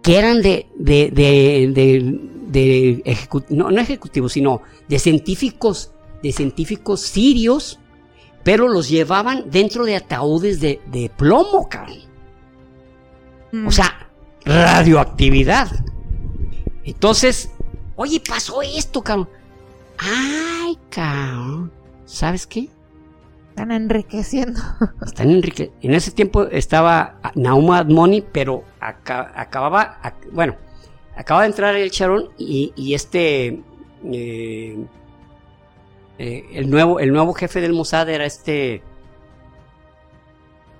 [0.00, 2.20] que eran de, de, de,
[3.48, 5.90] no, ejecutivos, sino de científicos,
[6.22, 7.80] de científicos sirios,
[8.44, 11.98] pero los llevaban dentro de ataúdes de, plomo, cabrón.
[13.66, 14.08] O sea,
[14.44, 15.68] radioactividad.
[16.84, 17.50] Entonces,
[17.96, 19.28] oye, pasó esto, cabrón.
[19.98, 21.72] Ay, cabrón.
[22.04, 22.68] ¿Sabes qué?
[23.50, 24.60] Están enriqueciendo.
[25.06, 25.72] Están enrique.
[25.80, 30.56] En ese tiempo estaba Nauma Admoni, pero aca- acababa, ac- bueno,
[31.16, 33.62] acaba de entrar el Charón y, y este,
[34.04, 34.84] eh,
[36.18, 38.82] eh, el nuevo, el nuevo jefe del Mossad era este,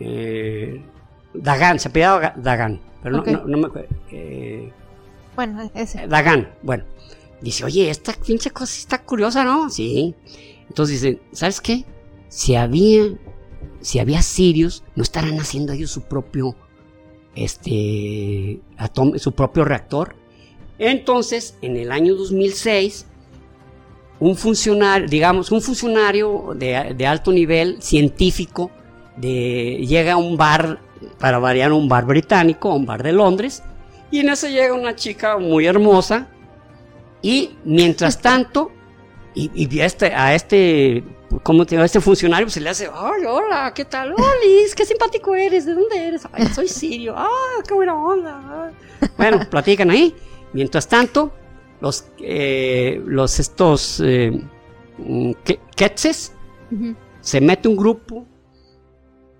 [0.00, 0.82] eh,
[1.34, 3.28] Dagan, se apellidaba Ga- Dagan, pero no, Ok.
[3.28, 3.88] no, no me acuerdo.
[4.10, 4.70] eh,
[5.34, 6.06] Bueno, ese.
[6.06, 6.84] Dagan, bueno,
[7.40, 9.68] dice, oye, esta pinche cosa está curiosa, ¿no?
[9.70, 10.14] Sí.
[10.68, 11.84] Entonces dice, ¿sabes qué?
[12.28, 13.04] Si había,
[13.80, 16.56] si había sirios, no estarán haciendo ellos su propio,
[17.34, 20.16] este, atom- su propio reactor.
[20.78, 23.06] Entonces, en el año 2006,
[24.18, 28.70] un funcionario, digamos, un funcionario de, de alto nivel científico,
[29.16, 30.80] de, llega a un bar,
[31.18, 33.62] para variar un bar británico, un bar de Londres,
[34.10, 36.28] y en eso llega una chica muy hermosa.
[37.26, 38.70] Y mientras tanto,
[39.34, 41.02] y, y a este, a este,
[41.42, 44.12] ¿cómo te este funcionario pues, se le hace, ay, hola, ¿qué tal?
[44.12, 46.22] Olis, qué simpático eres, ¿de dónde eres?
[46.30, 47.28] Ay, soy sirio, ah,
[47.66, 48.68] qué buena onda.
[49.00, 49.08] ay".
[49.18, 50.14] Bueno, platican ahí.
[50.52, 51.32] Mientras tanto,
[51.80, 54.30] los, eh, los estos, eh,
[54.98, 56.32] mm, que- quetzes,
[56.70, 56.94] Ujú.
[57.22, 58.24] se mete un grupo,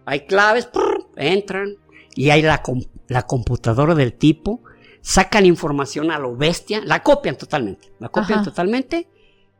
[0.06, 1.76] hay claves, prr, entran
[2.16, 2.60] y hay la,
[3.06, 4.60] la computadora del tipo,
[5.06, 8.50] sacan información a lo bestia, la copian totalmente, la copian Ajá.
[8.50, 9.06] totalmente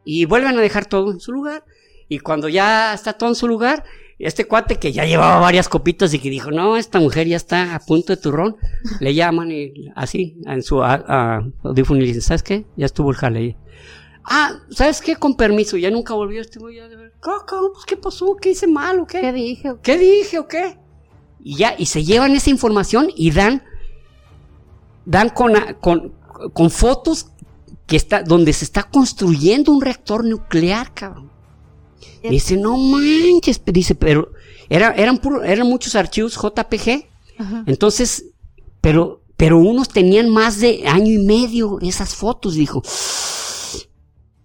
[0.04, 1.64] y vuelven a dejar todo en su lugar.
[2.08, 3.84] Y cuando ya está todo en su lugar,
[4.18, 7.76] este cuate que ya llevaba varias copitas y que dijo, no, esta mujer ya está
[7.76, 8.56] a punto de turrón,
[8.98, 12.66] le llaman y así en su audífono y dicen, ¿sabes qué?
[12.76, 13.56] Ya estuvo el jale.
[14.24, 15.14] Ah, ¿sabes qué?
[15.14, 16.80] Con permiso, ya nunca volvió este güey.
[17.22, 18.34] Pues, ¿Qué pasó?
[18.34, 19.20] ¿Qué hice mal o qué?
[19.20, 19.74] ¿Qué dije?
[19.80, 20.76] ¿Qué dije o qué?
[21.38, 23.62] Y ya, y se llevan esa información y dan,
[25.06, 26.12] dan con, con,
[26.52, 27.28] con fotos
[27.86, 31.30] que está, donde se está construyendo un reactor nuclear, cabrón.
[32.28, 34.32] Dice, no manches, dice, pero
[34.68, 37.06] era, eran, puro- eran muchos archivos JPG,
[37.38, 37.62] Ajá.
[37.66, 38.26] entonces,
[38.80, 42.82] pero, pero unos tenían más de año y medio esas fotos, dijo,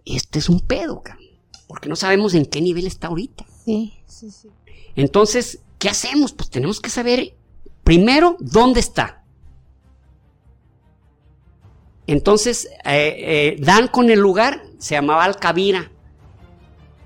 [0.05, 1.25] este es un pedo, cabrón,
[1.67, 3.45] porque no sabemos en qué nivel está ahorita.
[3.65, 4.49] Sí, sí, sí.
[4.95, 6.33] Entonces, ¿qué hacemos?
[6.33, 7.35] Pues tenemos que saber
[7.83, 9.20] primero dónde está.
[12.07, 15.91] Entonces, eh, eh, dan con el lugar, se llamaba Alcavira.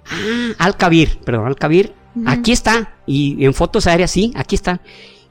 [0.09, 1.93] Ah, Alcavir, perdón, Alcavir.
[2.15, 2.25] Ujú.
[2.29, 2.93] Aquí está.
[3.05, 4.81] Y en fotos aéreas, sí, aquí está.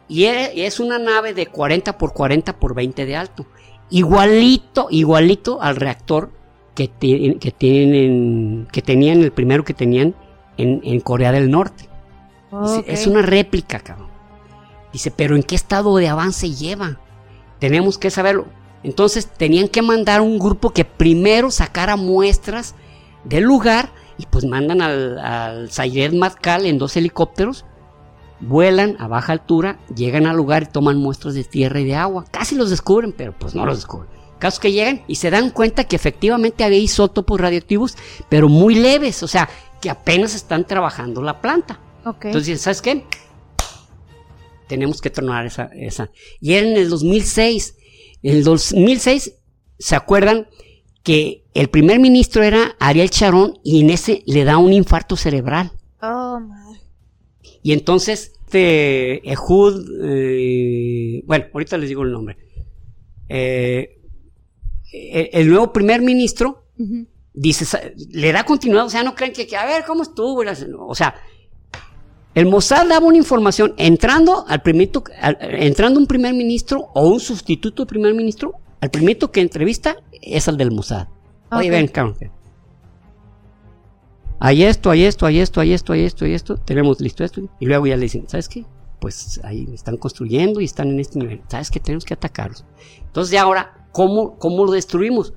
[0.08, 3.46] Y e- es una nave de 40 por 40 por 20 de alto.
[3.90, 6.30] Igualito, igualito al reactor
[6.74, 10.14] que, ti- que tienen, que tenían, el primero que tenían
[10.56, 11.88] en, en Corea del Norte.
[12.86, 14.08] Es una réplica, cabrón.
[14.92, 17.00] Dice, pero ¿en qué estado de avance lleva?
[17.58, 18.46] Tenemos que saberlo.
[18.85, 22.74] Entonces tenían que mandar un grupo que primero sacara muestras
[23.24, 27.65] del lugar y pues mandan al, al Sayed Matkal en dos helicópteros,
[28.40, 32.24] vuelan a baja altura, llegan al lugar y toman muestras de tierra y de agua.
[32.31, 34.11] Casi los descubren, pero pues no los descubren.
[34.39, 37.97] casos que llegan y se dan cuenta que efectivamente había isótopos radioactivos,
[38.28, 39.48] pero muy leves, o sea,
[39.81, 41.81] que apenas están trabajando la planta.
[42.05, 42.27] Ok.
[42.27, 43.06] Entonces, ¿sabes qué?
[44.69, 46.11] Tenemos que tronar esa, esa.
[46.40, 47.77] Y era en el 2006.
[48.24, 49.34] En el 2006,
[49.78, 50.48] ¿se acuerdan
[51.02, 55.70] que el primer ministro era Ariel Sharon y en ese le da un infarto cerebral?
[56.01, 56.80] Oh, madre.
[57.62, 62.38] Y entonces, este Ehud, eh, bueno, ahorita les digo el nombre.
[63.28, 64.01] Eh,
[64.90, 66.64] el, el nuevo primer ministro
[67.34, 70.44] dice, le da continuidad, o sea, no creen que, que, a ver, ¿cómo estuvo?
[70.86, 71.14] O sea,
[72.35, 77.20] el Mossad daba una información entrando al primito, al- entrando un primer ministro o un
[77.20, 81.06] sustituto de primer ministro, al primito que entrevista es al del Mossad.
[81.52, 81.73] Oye, Ok.
[81.73, 82.16] ven, cabrón.
[84.40, 87.40] Hay esto, hay esto, hay esto, hay esto, hay esto, hay esto, tenemos listo esto.
[87.61, 88.65] Y luego ya le dicen, ¿sabes qué?
[89.01, 91.40] Pues ahí están construyendo y están en este nivel.
[91.48, 91.81] ¿Sabes qué?
[91.81, 92.65] Tenemos que atacarlos.
[93.06, 95.32] Entonces, ya ahora, ¿cómo, cómo lo destruimos?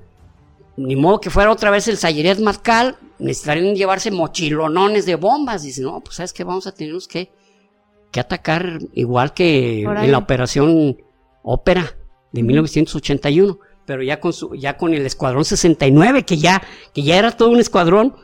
[0.76, 5.62] Ni modo que fuera otra vez el Sayeret Marcal, necesitarían llevarse mochilonones de bombas.
[5.62, 7.30] Dicen, no, pues sabes que vamos a tener que,
[8.10, 10.96] que atacar igual que en la operación
[11.42, 11.96] Ópera
[12.32, 12.46] de Ujú.
[12.48, 16.62] 1981, pero ya con su, ya con el escuadrón 69, que ya,
[16.92, 18.14] que ya era todo un escuadrón,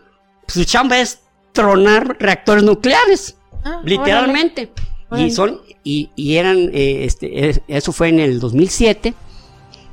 [0.46, 1.20] pues su chamba es
[1.52, 4.70] tronar reactores nucleares, Ah, literalmente.
[5.08, 5.26] Órale.
[5.26, 9.14] Y son, y, y eran, eh, este, es- eso fue en el 2007,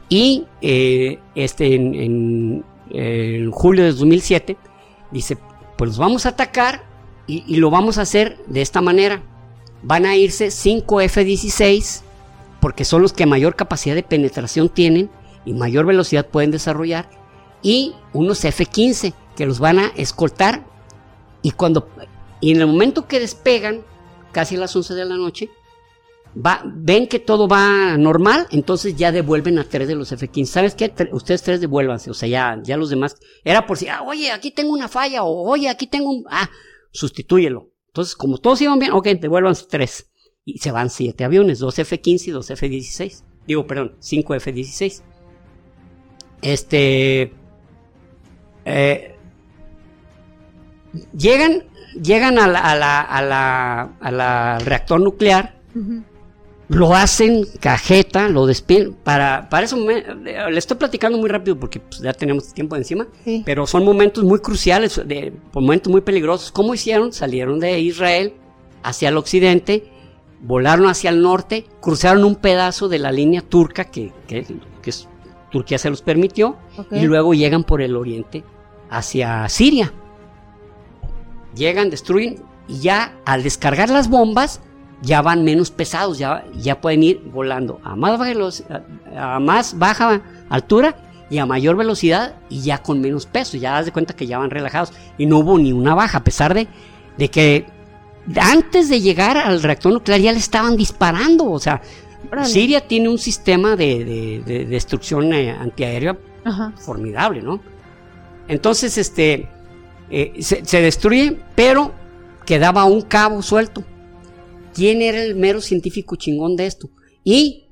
[0.10, 4.58] y eh, este, en, en- en julio de 2007,
[5.12, 5.38] dice,
[5.78, 6.84] pues vamos a atacar
[7.28, 9.22] y, y lo vamos a hacer de esta manera.
[9.84, 12.02] Van a irse 5 F-16,
[12.60, 15.10] porque son los que mayor capacidad de penetración tienen
[15.46, 17.10] y mayor velocidad pueden desarrollar,
[17.64, 20.64] y unos F-15 que los van a escoltar
[21.42, 21.88] y cuando
[22.42, 23.84] y en el momento que despegan,
[24.32, 25.50] casi a las 11 de la noche,
[26.36, 30.46] va, ven que todo va normal, entonces ya devuelven a tres de los F-15.
[30.46, 30.94] ¿Sabes qué?
[31.12, 33.18] Ustedes tres devuélvanse, o sea, ya, ya los demás.
[33.44, 36.24] Era por si, ah, oye, aquí tengo una falla, o oye, aquí tengo un.
[36.30, 36.50] Ah,
[36.92, 37.70] sustitúyelo.
[37.88, 40.10] Entonces, como todos iban bien, ok, devuélvanse tres.
[40.46, 43.24] Y se van siete aviones, dos F-15 y dos F-16.
[43.46, 45.02] Digo, perdón, cinco F-16.
[46.42, 47.34] Este.
[48.66, 49.16] eh,
[51.16, 51.64] llegan
[52.02, 55.60] llegan a la, a la, a la, a la reactor nuclear.
[56.72, 58.94] Lo hacen cajeta, lo despiden.
[58.94, 63.08] Para, para eso me- le estoy platicando muy rápido porque pues, ya tenemos tiempo encima,
[63.26, 63.44] Sí.
[63.46, 66.52] pero son momentos muy cruciales, de, momentos muy peligrosos.
[66.52, 67.12] ¿Cómo hicieron?
[67.14, 68.34] Salieron de Israel
[68.84, 69.92] hacia el occidente,
[70.42, 74.46] volaron hacia el norte, cruzaron un pedazo de la línea turca que, que,
[74.82, 75.08] que es-
[75.52, 76.56] Turquía se los permitió,
[76.92, 78.46] y luego llegan por el oriente
[78.90, 79.92] hacia Siria.
[81.56, 82.38] Llegan, destruyen
[82.70, 84.62] y ya al descargar las bombas
[85.02, 88.64] ya van menos pesados, ya, ya pueden ir volando a más, veloci-
[89.16, 90.96] a, a más baja altura
[91.30, 93.58] y a mayor velocidad y ya con menos peso.
[93.58, 96.24] Ya das de cuenta que ya van relajados y no hubo ni una baja, a
[96.24, 96.68] pesar de,
[97.18, 97.66] de que
[98.40, 101.50] antes de llegar al reactor nuclear ya le estaban disparando.
[101.50, 101.82] O sea.
[102.44, 106.16] Siria tiene un sistema de, de- de destrucción eh, antiaérea
[106.46, 106.72] Ajá.
[106.78, 107.60] formidable, ¿no?
[108.48, 109.50] Entonces, este,
[110.10, 111.92] eh, se, se destruye, pero
[112.46, 113.84] quedaba un cabo suelto.
[114.74, 116.90] ¿Quién era el mero científico chingón de esto?
[117.24, 117.66] Y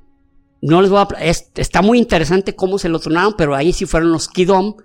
[0.62, 3.86] no les voy a, es- está muy interesante cómo se lo tronaron, pero ahí sí
[3.86, 4.76] fueron los Kidom,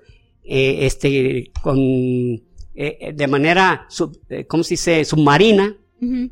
[0.45, 2.43] eh, este, con, eh,
[2.75, 5.05] eh, de manera, sub- eh, ¿cómo se dice?
[5.05, 5.77] Submarina,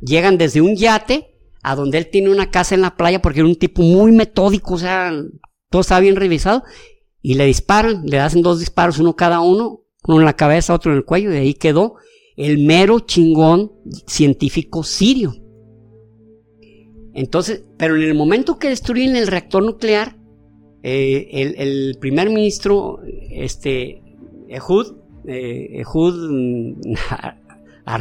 [0.02, 3.48] llegan desde un yate a donde él tiene una casa en la playa porque era
[3.48, 5.12] un tipo muy metódico, o sea,
[5.70, 6.62] todo estaba bien revisado,
[7.22, 10.90] y le disparan, le hacen dos disparos, uno cada uno, uno en la cabeza, otro
[10.92, 11.94] en el cuello, y ahí quedó
[12.36, 13.72] el mero chingón
[14.06, 15.34] científico sirio.
[17.14, 20.16] Entonces, pero en el momento que destruyen el reactor nuclear,
[20.82, 24.02] eh, el, el primer ministro, este,
[24.48, 24.94] Ehud,
[25.26, 26.74] eh, Ehud mm,
[27.86, 27.98] ah,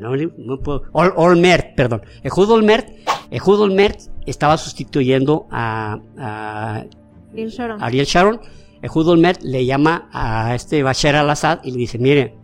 [0.00, 2.88] no, no puedo, Ol- Olmert, perdón, Ehud Olmert,
[3.30, 6.84] Ehud Olmert estaba sustituyendo a, a
[7.32, 7.82] Bill Sharon.
[7.82, 8.40] Ariel Sharon,
[8.82, 12.34] Ehud Olmert le llama a este Bashar al-Assad y le dice, mire,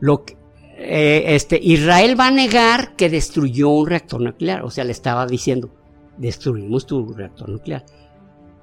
[0.00, 0.36] lo que-
[0.84, 5.26] eh, este, Israel va a negar que destruyó un reactor nuclear, o sea, le estaba
[5.26, 5.70] diciendo,
[6.18, 7.84] destruimos tu reactor nuclear.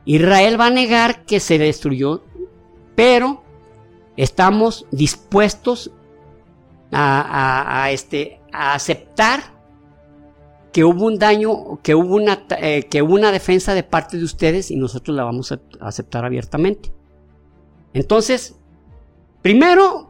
[0.05, 2.23] Israel va a negar que se destruyó,
[2.95, 3.43] pero
[4.17, 5.91] estamos dispuestos
[6.91, 9.41] a, este, a aceptar
[10.71, 14.23] que hubo un daño, que hubo una, eh, que hubo una defensa de parte de
[14.23, 16.91] ustedes y nosotros la vamos a aceptar abiertamente.
[17.93, 18.55] Entonces,
[19.41, 20.08] primero,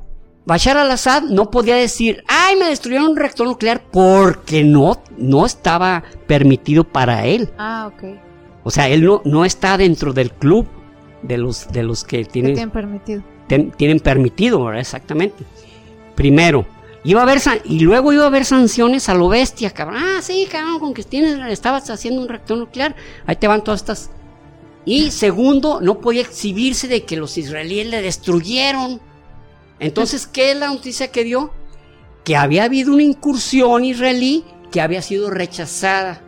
[0.50, 6.04] Bashar al-Assad no podía decir, ay, me destruyeron un reactor nuclear porque no, no estaba
[6.26, 7.50] permitido para él.
[7.60, 8.04] Ah, ok.
[8.64, 10.66] O sea, él no, no está dentro del club
[11.22, 13.22] de los, de los que Que tienen, tienen permitido.
[13.48, 14.82] ten- tienen permitido, ¿verdad?
[14.82, 15.44] Exactamente.
[16.16, 16.66] Primero,
[17.04, 20.02] iba a haber y luego iba a haber sanciones a lo bestia, cabrón.
[20.04, 22.96] Ah, sí, cabrón, con que tienes, estabas haciendo un reactor nuclear,
[23.28, 24.10] ahí te van todas estas.
[24.84, 29.00] Y segundo, no podía exhibirse de que los israelíes le destruyeron.
[29.80, 31.52] Entonces, ¿qué es la noticia que dio?
[32.24, 36.22] Que había habido una incursión israelí que había sido rechazada.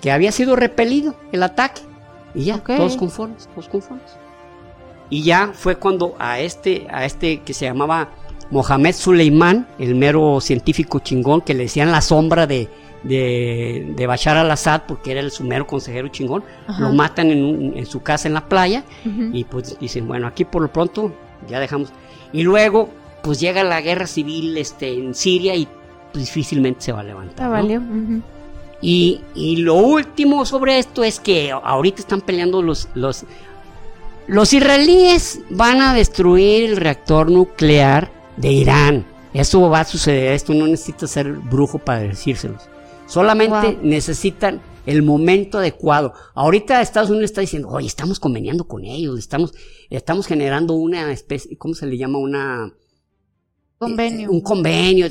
[0.00, 1.82] Que había sido repelido el ataque.
[2.34, 4.10] Y ya, todos conformes, todos conformes.
[5.10, 8.10] Y ya fue cuando a este, a este que se llamaba
[8.50, 12.68] Mohamed Suleimán, el mero científico chingón, que le decían la sombra de,
[13.02, 16.80] de, de Bashar al-Assad, porque era el su mero consejero chingón, Ajá.
[16.82, 20.44] lo matan en, un- en su casa en la playa, y pues dicen, bueno, aquí
[20.44, 21.12] por lo pronto
[21.48, 21.92] ya dejamos.
[22.32, 22.88] Y luego,
[23.22, 25.66] pues llega la guerra civil este, en Siria y
[26.12, 27.44] pues, difícilmente se va a levantar.
[27.46, 27.52] Ah, ¿no?
[27.52, 27.80] valió.
[27.80, 28.22] ujú.
[28.80, 33.24] Y, y lo último sobre esto es que ahorita están peleando los, los,
[34.26, 39.04] los israelíes van a destruir el reactor nuclear de Irán.
[39.34, 42.68] Eso va a suceder, esto no necesita ser brujo para decírselos.
[43.12, 43.78] Solamente Wow.
[43.82, 46.12] necesitan el momento adecuado.
[46.34, 49.52] Ahorita Estados Unidos está diciendo, oye, estamos conveniando con ellos, estamos,
[49.90, 52.18] estamos generando una especie, ¿cómo se le llama?
[52.18, 52.72] Una,
[53.78, 54.30] Convenio.
[54.30, 55.06] un convenio.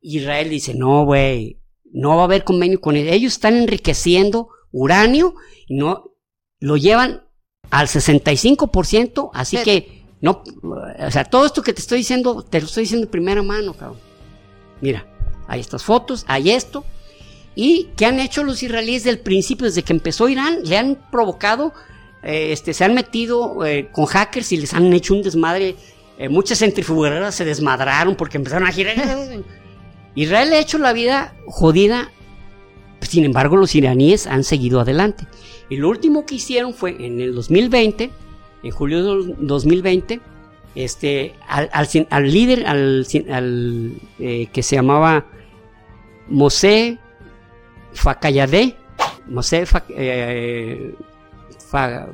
[0.00, 1.60] Israel dice, no, güey,
[1.92, 3.12] no va a haber convenio con ellos.
[3.14, 5.34] Ellos están enriqueciendo uranio
[5.68, 6.10] y no
[6.60, 7.22] lo llevan
[7.70, 9.62] al 65%, así Sí.
[9.64, 13.10] que no, o sea, todo esto que te estoy diciendo, te lo estoy diciendo de
[13.12, 13.98] primera mano, cabrón.
[14.80, 15.06] Mira,
[15.46, 16.84] hay estas fotos, hay esto.
[17.54, 20.58] ¿Y qué han hecho los israelíes del principio, desde que empezó Irán?
[20.64, 21.72] Le han provocado,
[22.22, 25.76] eh, este, se han metido eh, con hackers y les han hecho un desmadre.
[26.18, 28.96] Eh, muchas centrifugadoras se desmadraron porque empezaron a girar.
[30.16, 32.10] Israel le ha hecho la vida jodida.
[33.00, 35.26] Sin embargo, los iraníes han seguido adelante.
[35.68, 38.10] Y lo último que hicieron fue en el 2020,
[38.62, 40.20] en julio del 2020,
[40.74, 41.70] este, al,
[42.10, 45.26] al líder, al, al, que se llamaba
[46.28, 46.98] Mosé
[47.94, 48.76] Fakayadeh,
[49.26, 50.94] Mosé Fa- eh,
[51.70, 52.08] Fa-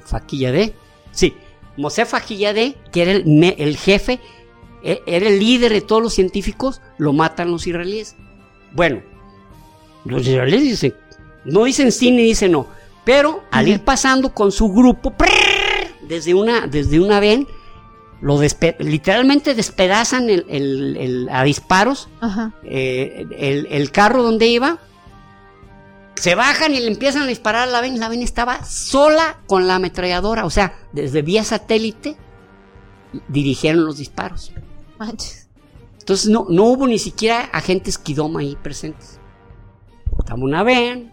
[1.13, 1.35] sí,
[1.77, 4.21] Mosé Fakiyadeh, que era el, jefe,
[4.83, 8.17] e- era el líder de todos los científicos, lo matan los israelíes.
[8.73, 9.03] Bueno,
[10.05, 10.95] los israelíes dicen,
[11.45, 12.67] no dicen sí ni dicen no,
[13.05, 15.29] pero al ir pasando con su grupo, ¡prrr!
[16.03, 17.47] desde una, desde una ven,
[18.21, 22.09] lo despe- literalmente despedazan el- el- el- a disparos
[22.65, 24.79] eh, el carro donde iba,
[26.21, 27.99] se bajan y le empiezan a disparar a la ven.
[27.99, 32.17] La ven estaba sola con la ametralladora, o sea, desde vía satélite
[33.29, 34.53] dirigieron los disparos.
[35.99, 39.19] Entonces no, no hubo ni siquiera agentes Kidom ahí presentes.
[40.19, 41.13] Estaba una ven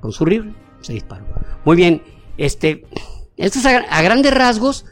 [0.00, 1.24] con su rifle, se disparó.
[1.64, 2.02] Muy bien,
[2.36, 2.86] este,
[3.36, 4.84] esto es a, a grandes rasgos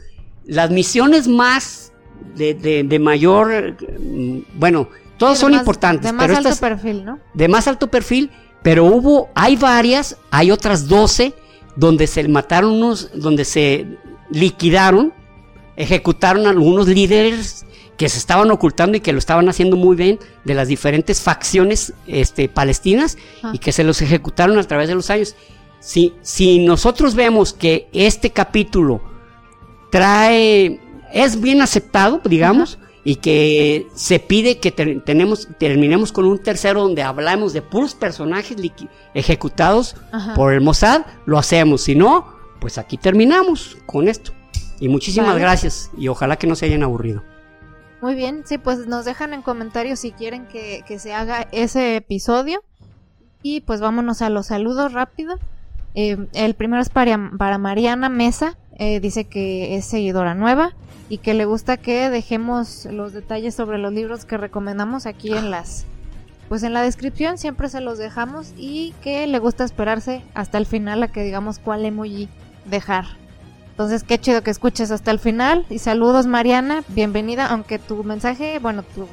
[0.45, 1.91] las misiones más
[2.35, 6.49] de, de- de mayor, mm, bueno, todas de son más- importantes, De más pero alto
[6.49, 7.19] estas perfil, ¿no?
[7.33, 8.31] de más alto perfil,
[8.63, 11.33] pero hubo, hay varias, hay otras 12
[11.75, 13.97] donde se mataron unos, donde se
[14.29, 15.13] liquidaron,
[15.75, 17.65] ejecutaron a algunos líderes
[17.97, 21.93] que se estaban ocultando y que lo estaban haciendo muy bien de las diferentes facciones
[22.07, 23.51] este, palestinas Ah.
[23.53, 25.35] y que se los ejecutaron a través de los años.
[25.79, 29.01] Si, si nosotros vemos que este capítulo
[29.91, 30.79] trae,
[31.13, 36.81] es bien aceptado, digamos, y que se pide que ter- tenemos, terminemos con un tercero
[36.81, 38.55] donde hablamos de puros personajes
[39.13, 40.33] ejecutados Ajá.
[40.35, 41.81] por el Mossad, lo hacemos.
[41.81, 42.27] Si no,
[42.59, 44.31] pues aquí terminamos con esto.
[44.79, 45.41] Y muchísimas Vale.
[45.41, 47.23] gracias y ojalá que no se hayan aburrido.
[48.01, 51.95] Muy bien, sí, pues nos dejan en comentarios si quieren que, que se haga ese
[51.97, 52.61] episodio.
[53.41, 55.37] Y pues vámonos a los saludos rápido.
[55.95, 60.73] Eh, el primero es para, para Mariana Mesa, eh, dice que es seguidora nueva
[61.09, 65.51] y que le gusta que dejemos los detalles sobre los libros que recomendamos aquí en
[65.51, 65.85] las
[66.49, 70.65] pues en la descripción siempre se los dejamos y que le gusta esperarse hasta el
[70.65, 72.29] final a que digamos cuál emoji
[72.65, 73.05] dejar.
[73.71, 75.65] Entonces, qué chido que escuches hasta el final.
[75.71, 76.83] Y saludos, Mariana.
[76.89, 77.47] Bienvenida.
[77.47, 79.07] Aunque tu mensaje, bueno, tu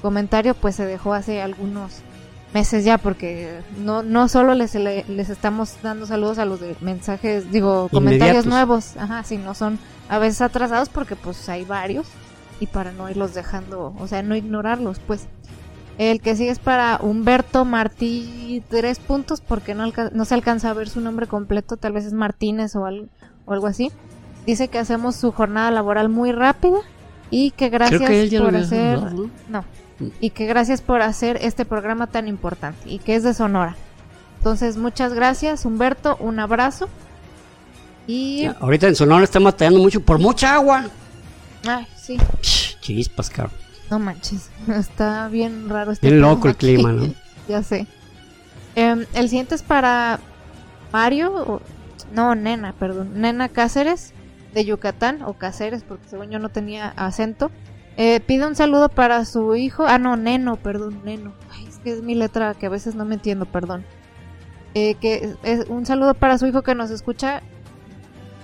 [0.00, 2.02] comentario, pues se dejó hace algunos
[2.56, 6.74] meses ya, porque no, no solo les, le- les estamos dando saludos a los de
[6.80, 8.96] mensajes, digo, comentarios nuevos.
[8.96, 9.78] Ajá, sí, no son
[10.08, 12.06] a veces atrasados porque pues hay varios.
[12.58, 15.26] Y para no irlos dejando, o sea, no ignorarlos, pues.
[15.98, 20.74] El que sigue es para Humberto Martí, tres puntos, porque no, no se alcanza a
[20.74, 23.06] ver su nombre completo, tal vez es Martínez o algo,
[23.46, 23.90] o algo así.
[24.46, 26.78] Dice que hacemos su jornada laboral muy rápida
[27.30, 28.98] y que gracias que por hacer...
[28.98, 29.30] saludado, ¿no?
[29.60, 29.64] No.
[30.20, 33.76] Y que gracias por hacer este programa tan importante y que es de Sonora.
[34.38, 36.16] Entonces, muchas gracias, Humberto.
[36.20, 36.88] Un abrazo.
[38.06, 38.44] Y...
[38.60, 40.84] Ahorita en Sonora está batallando mucho por mucha agua.
[41.66, 42.18] Ay, sí.
[42.42, 43.54] Psh, Chispas, cabrón.
[43.90, 44.50] No manches.
[44.68, 46.66] Está bien raro este Bien loco el aquí.
[46.74, 47.12] clima, ¿no?
[47.48, 47.86] ya sé.
[48.74, 50.20] Em, el siguiente es para
[50.92, 51.32] Mario.
[51.34, 51.62] o-
[52.12, 53.20] No, Nena, perdón.
[53.20, 54.12] Nena Cáceres
[54.54, 55.22] de Yucatán.
[55.22, 57.50] O Cáceres, porque según yo no tenía acento.
[57.96, 59.84] Eh, pide un saludo para su hijo.
[59.86, 61.32] Ah, no, Neno, perdón, Neno.
[61.50, 63.84] Ay, es que es mi letra que a veces no me entiendo, perdón.
[64.74, 67.42] Eh, que es un saludo para su hijo que nos escucha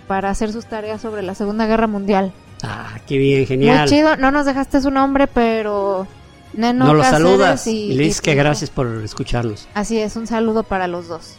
[0.08, 2.32] para hacer sus tareas sobre la Segunda Guerra Mundial.
[2.62, 3.88] Ah, qué bien, Muy genial.
[3.88, 6.06] chido, no nos dejaste su nombre, pero
[6.54, 9.68] Neno Nos lo Cáceres saludas y, y le dices y que gracias por escucharnos.
[9.74, 11.36] Así es, un saludo para los dos.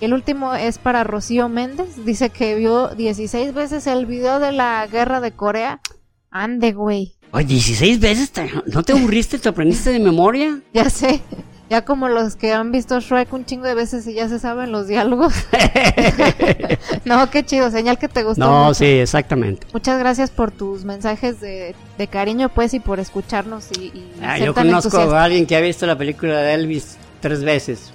[0.00, 2.04] El último es para Rocío Méndez.
[2.04, 5.80] Dice que vio 16 veces el video de la guerra de Corea.
[6.30, 7.13] Ande, güey.
[7.34, 9.38] Oye, 16 veces, te- ¿no te aburriste?
[9.40, 10.60] ¿Te aprendiste de memoria?
[10.72, 11.20] Ya sé.
[11.68, 14.70] Ya como los que han visto Shrek un chingo de veces y ya se saben
[14.70, 15.32] los diálogos.
[17.04, 17.70] no, qué chido.
[17.70, 18.44] Señal que te gustó.
[18.44, 18.74] No, mucho.
[18.74, 19.66] sí, exactamente.
[19.72, 24.38] Muchas gracias por tus mensajes de, de cariño, pues, y por escucharnos y, y Ah,
[24.38, 27.90] yo conozco a alguien que ha visto la película de Elvis tres veces.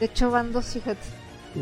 [0.00, 0.98] De hecho, van dos, fíjate.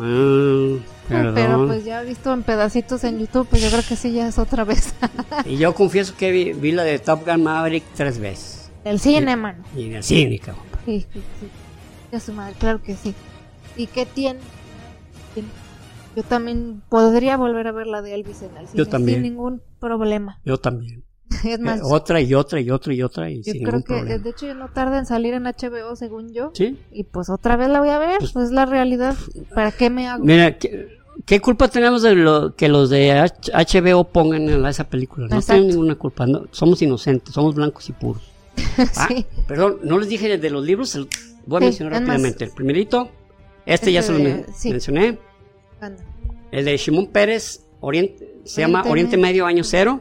[0.02, 0.78] Ah,
[1.08, 1.34] perdón.
[1.34, 4.38] Pero pues ya visto en pedacitos en YouTube, pues yo creo que sí, ya es
[4.38, 4.94] otra vez.
[5.44, 8.70] Y yo confieso que vi, vi la de Top Gun Maverick tres veces.
[8.84, 9.62] El cine, man.
[9.76, 10.64] Y en el cine, cabrón.
[10.84, 11.48] Sí, sí, sí.
[12.12, 13.14] Ya su madre, claro que sí.
[13.76, 14.40] ¿Y qué tiene?
[16.14, 19.16] Yo también podría volver a ver la de Elvis en el cine también.
[19.16, 20.40] sin ningún problema.
[20.44, 21.04] Yo también.
[21.44, 23.86] Es más, Eh, otra y otra y otra y otra y yo sin creo que
[23.94, 24.18] problema.
[24.18, 26.50] de hecho no tarda en salir en HBO según yo.
[26.54, 26.78] ¿Sí?
[26.92, 29.14] Y pues otra vez la voy a ver, Pues- pues, es la realidad.
[29.54, 30.24] ¿Para qué me hago?
[30.24, 30.88] Mira, ¿qué,
[31.24, 35.26] qué culpa tenemos de lo, que los de H- HBO pongan en la- esa película?
[35.28, 36.26] No tenemos ninguna culpa.
[36.26, 38.22] no, somos inocentes, somos blancos y puros.
[38.96, 39.26] Ah, sí.
[39.48, 40.94] Perdón, no les dije de los libros.
[40.94, 41.08] el-
[41.46, 42.44] voy a Sí, mencionar más- rápidamente.
[42.44, 43.10] El primerito,
[43.66, 44.70] este, ya Este se lo de- men- sí.
[44.70, 45.18] mencioné.
[45.80, 46.02] Anda.
[46.52, 49.16] El de Shimon Pérez, Oriente, se llama Oriente.
[49.16, 50.00] Medio Año Cero.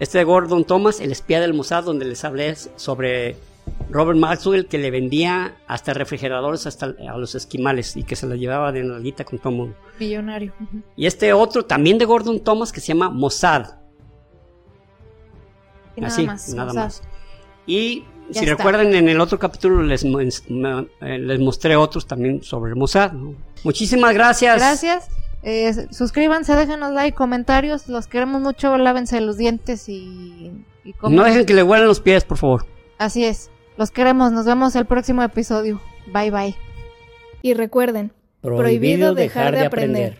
[0.00, 3.36] Este de Gordon Thomas, el espía del Mossad, donde les hablé sobre
[3.90, 8.38] Robert Maxwell, que le vendía hasta refrigeradores hasta a los esquimales y que se los
[8.38, 9.76] llevaba de nalguita con todo mundo.
[10.00, 10.52] Millonario.
[10.60, 10.82] Ujú.
[10.96, 13.66] Y este otro, también de Gordon Thomas, que se llama Mossad.
[15.96, 16.48] Y nada Así, más.
[16.54, 17.02] nada más.
[17.66, 18.00] Y
[18.30, 18.56] Ya si está.
[18.56, 23.12] recuerdan, en el otro capítulo les, eh, les mostré otros también sobre Mossad.
[23.12, 23.34] ¿no?
[23.62, 24.56] Muchísimas gracias.
[24.58, 25.08] Gracias.
[25.46, 27.88] Eh, suscríbanse, déjenos like, comentarios.
[27.88, 28.76] Los queremos mucho.
[28.78, 30.50] Lávense los dientes y,
[30.84, 30.94] y.
[31.08, 32.66] No dejen que le huelan los pies, por favor.
[32.98, 33.50] Así es.
[33.76, 34.32] Los queremos.
[34.32, 35.80] Nos vemos el próximo episodio.
[36.12, 36.56] Bye bye.
[37.42, 38.10] Y recuerden,
[38.44, 40.12] Prohibido dejar de aprender.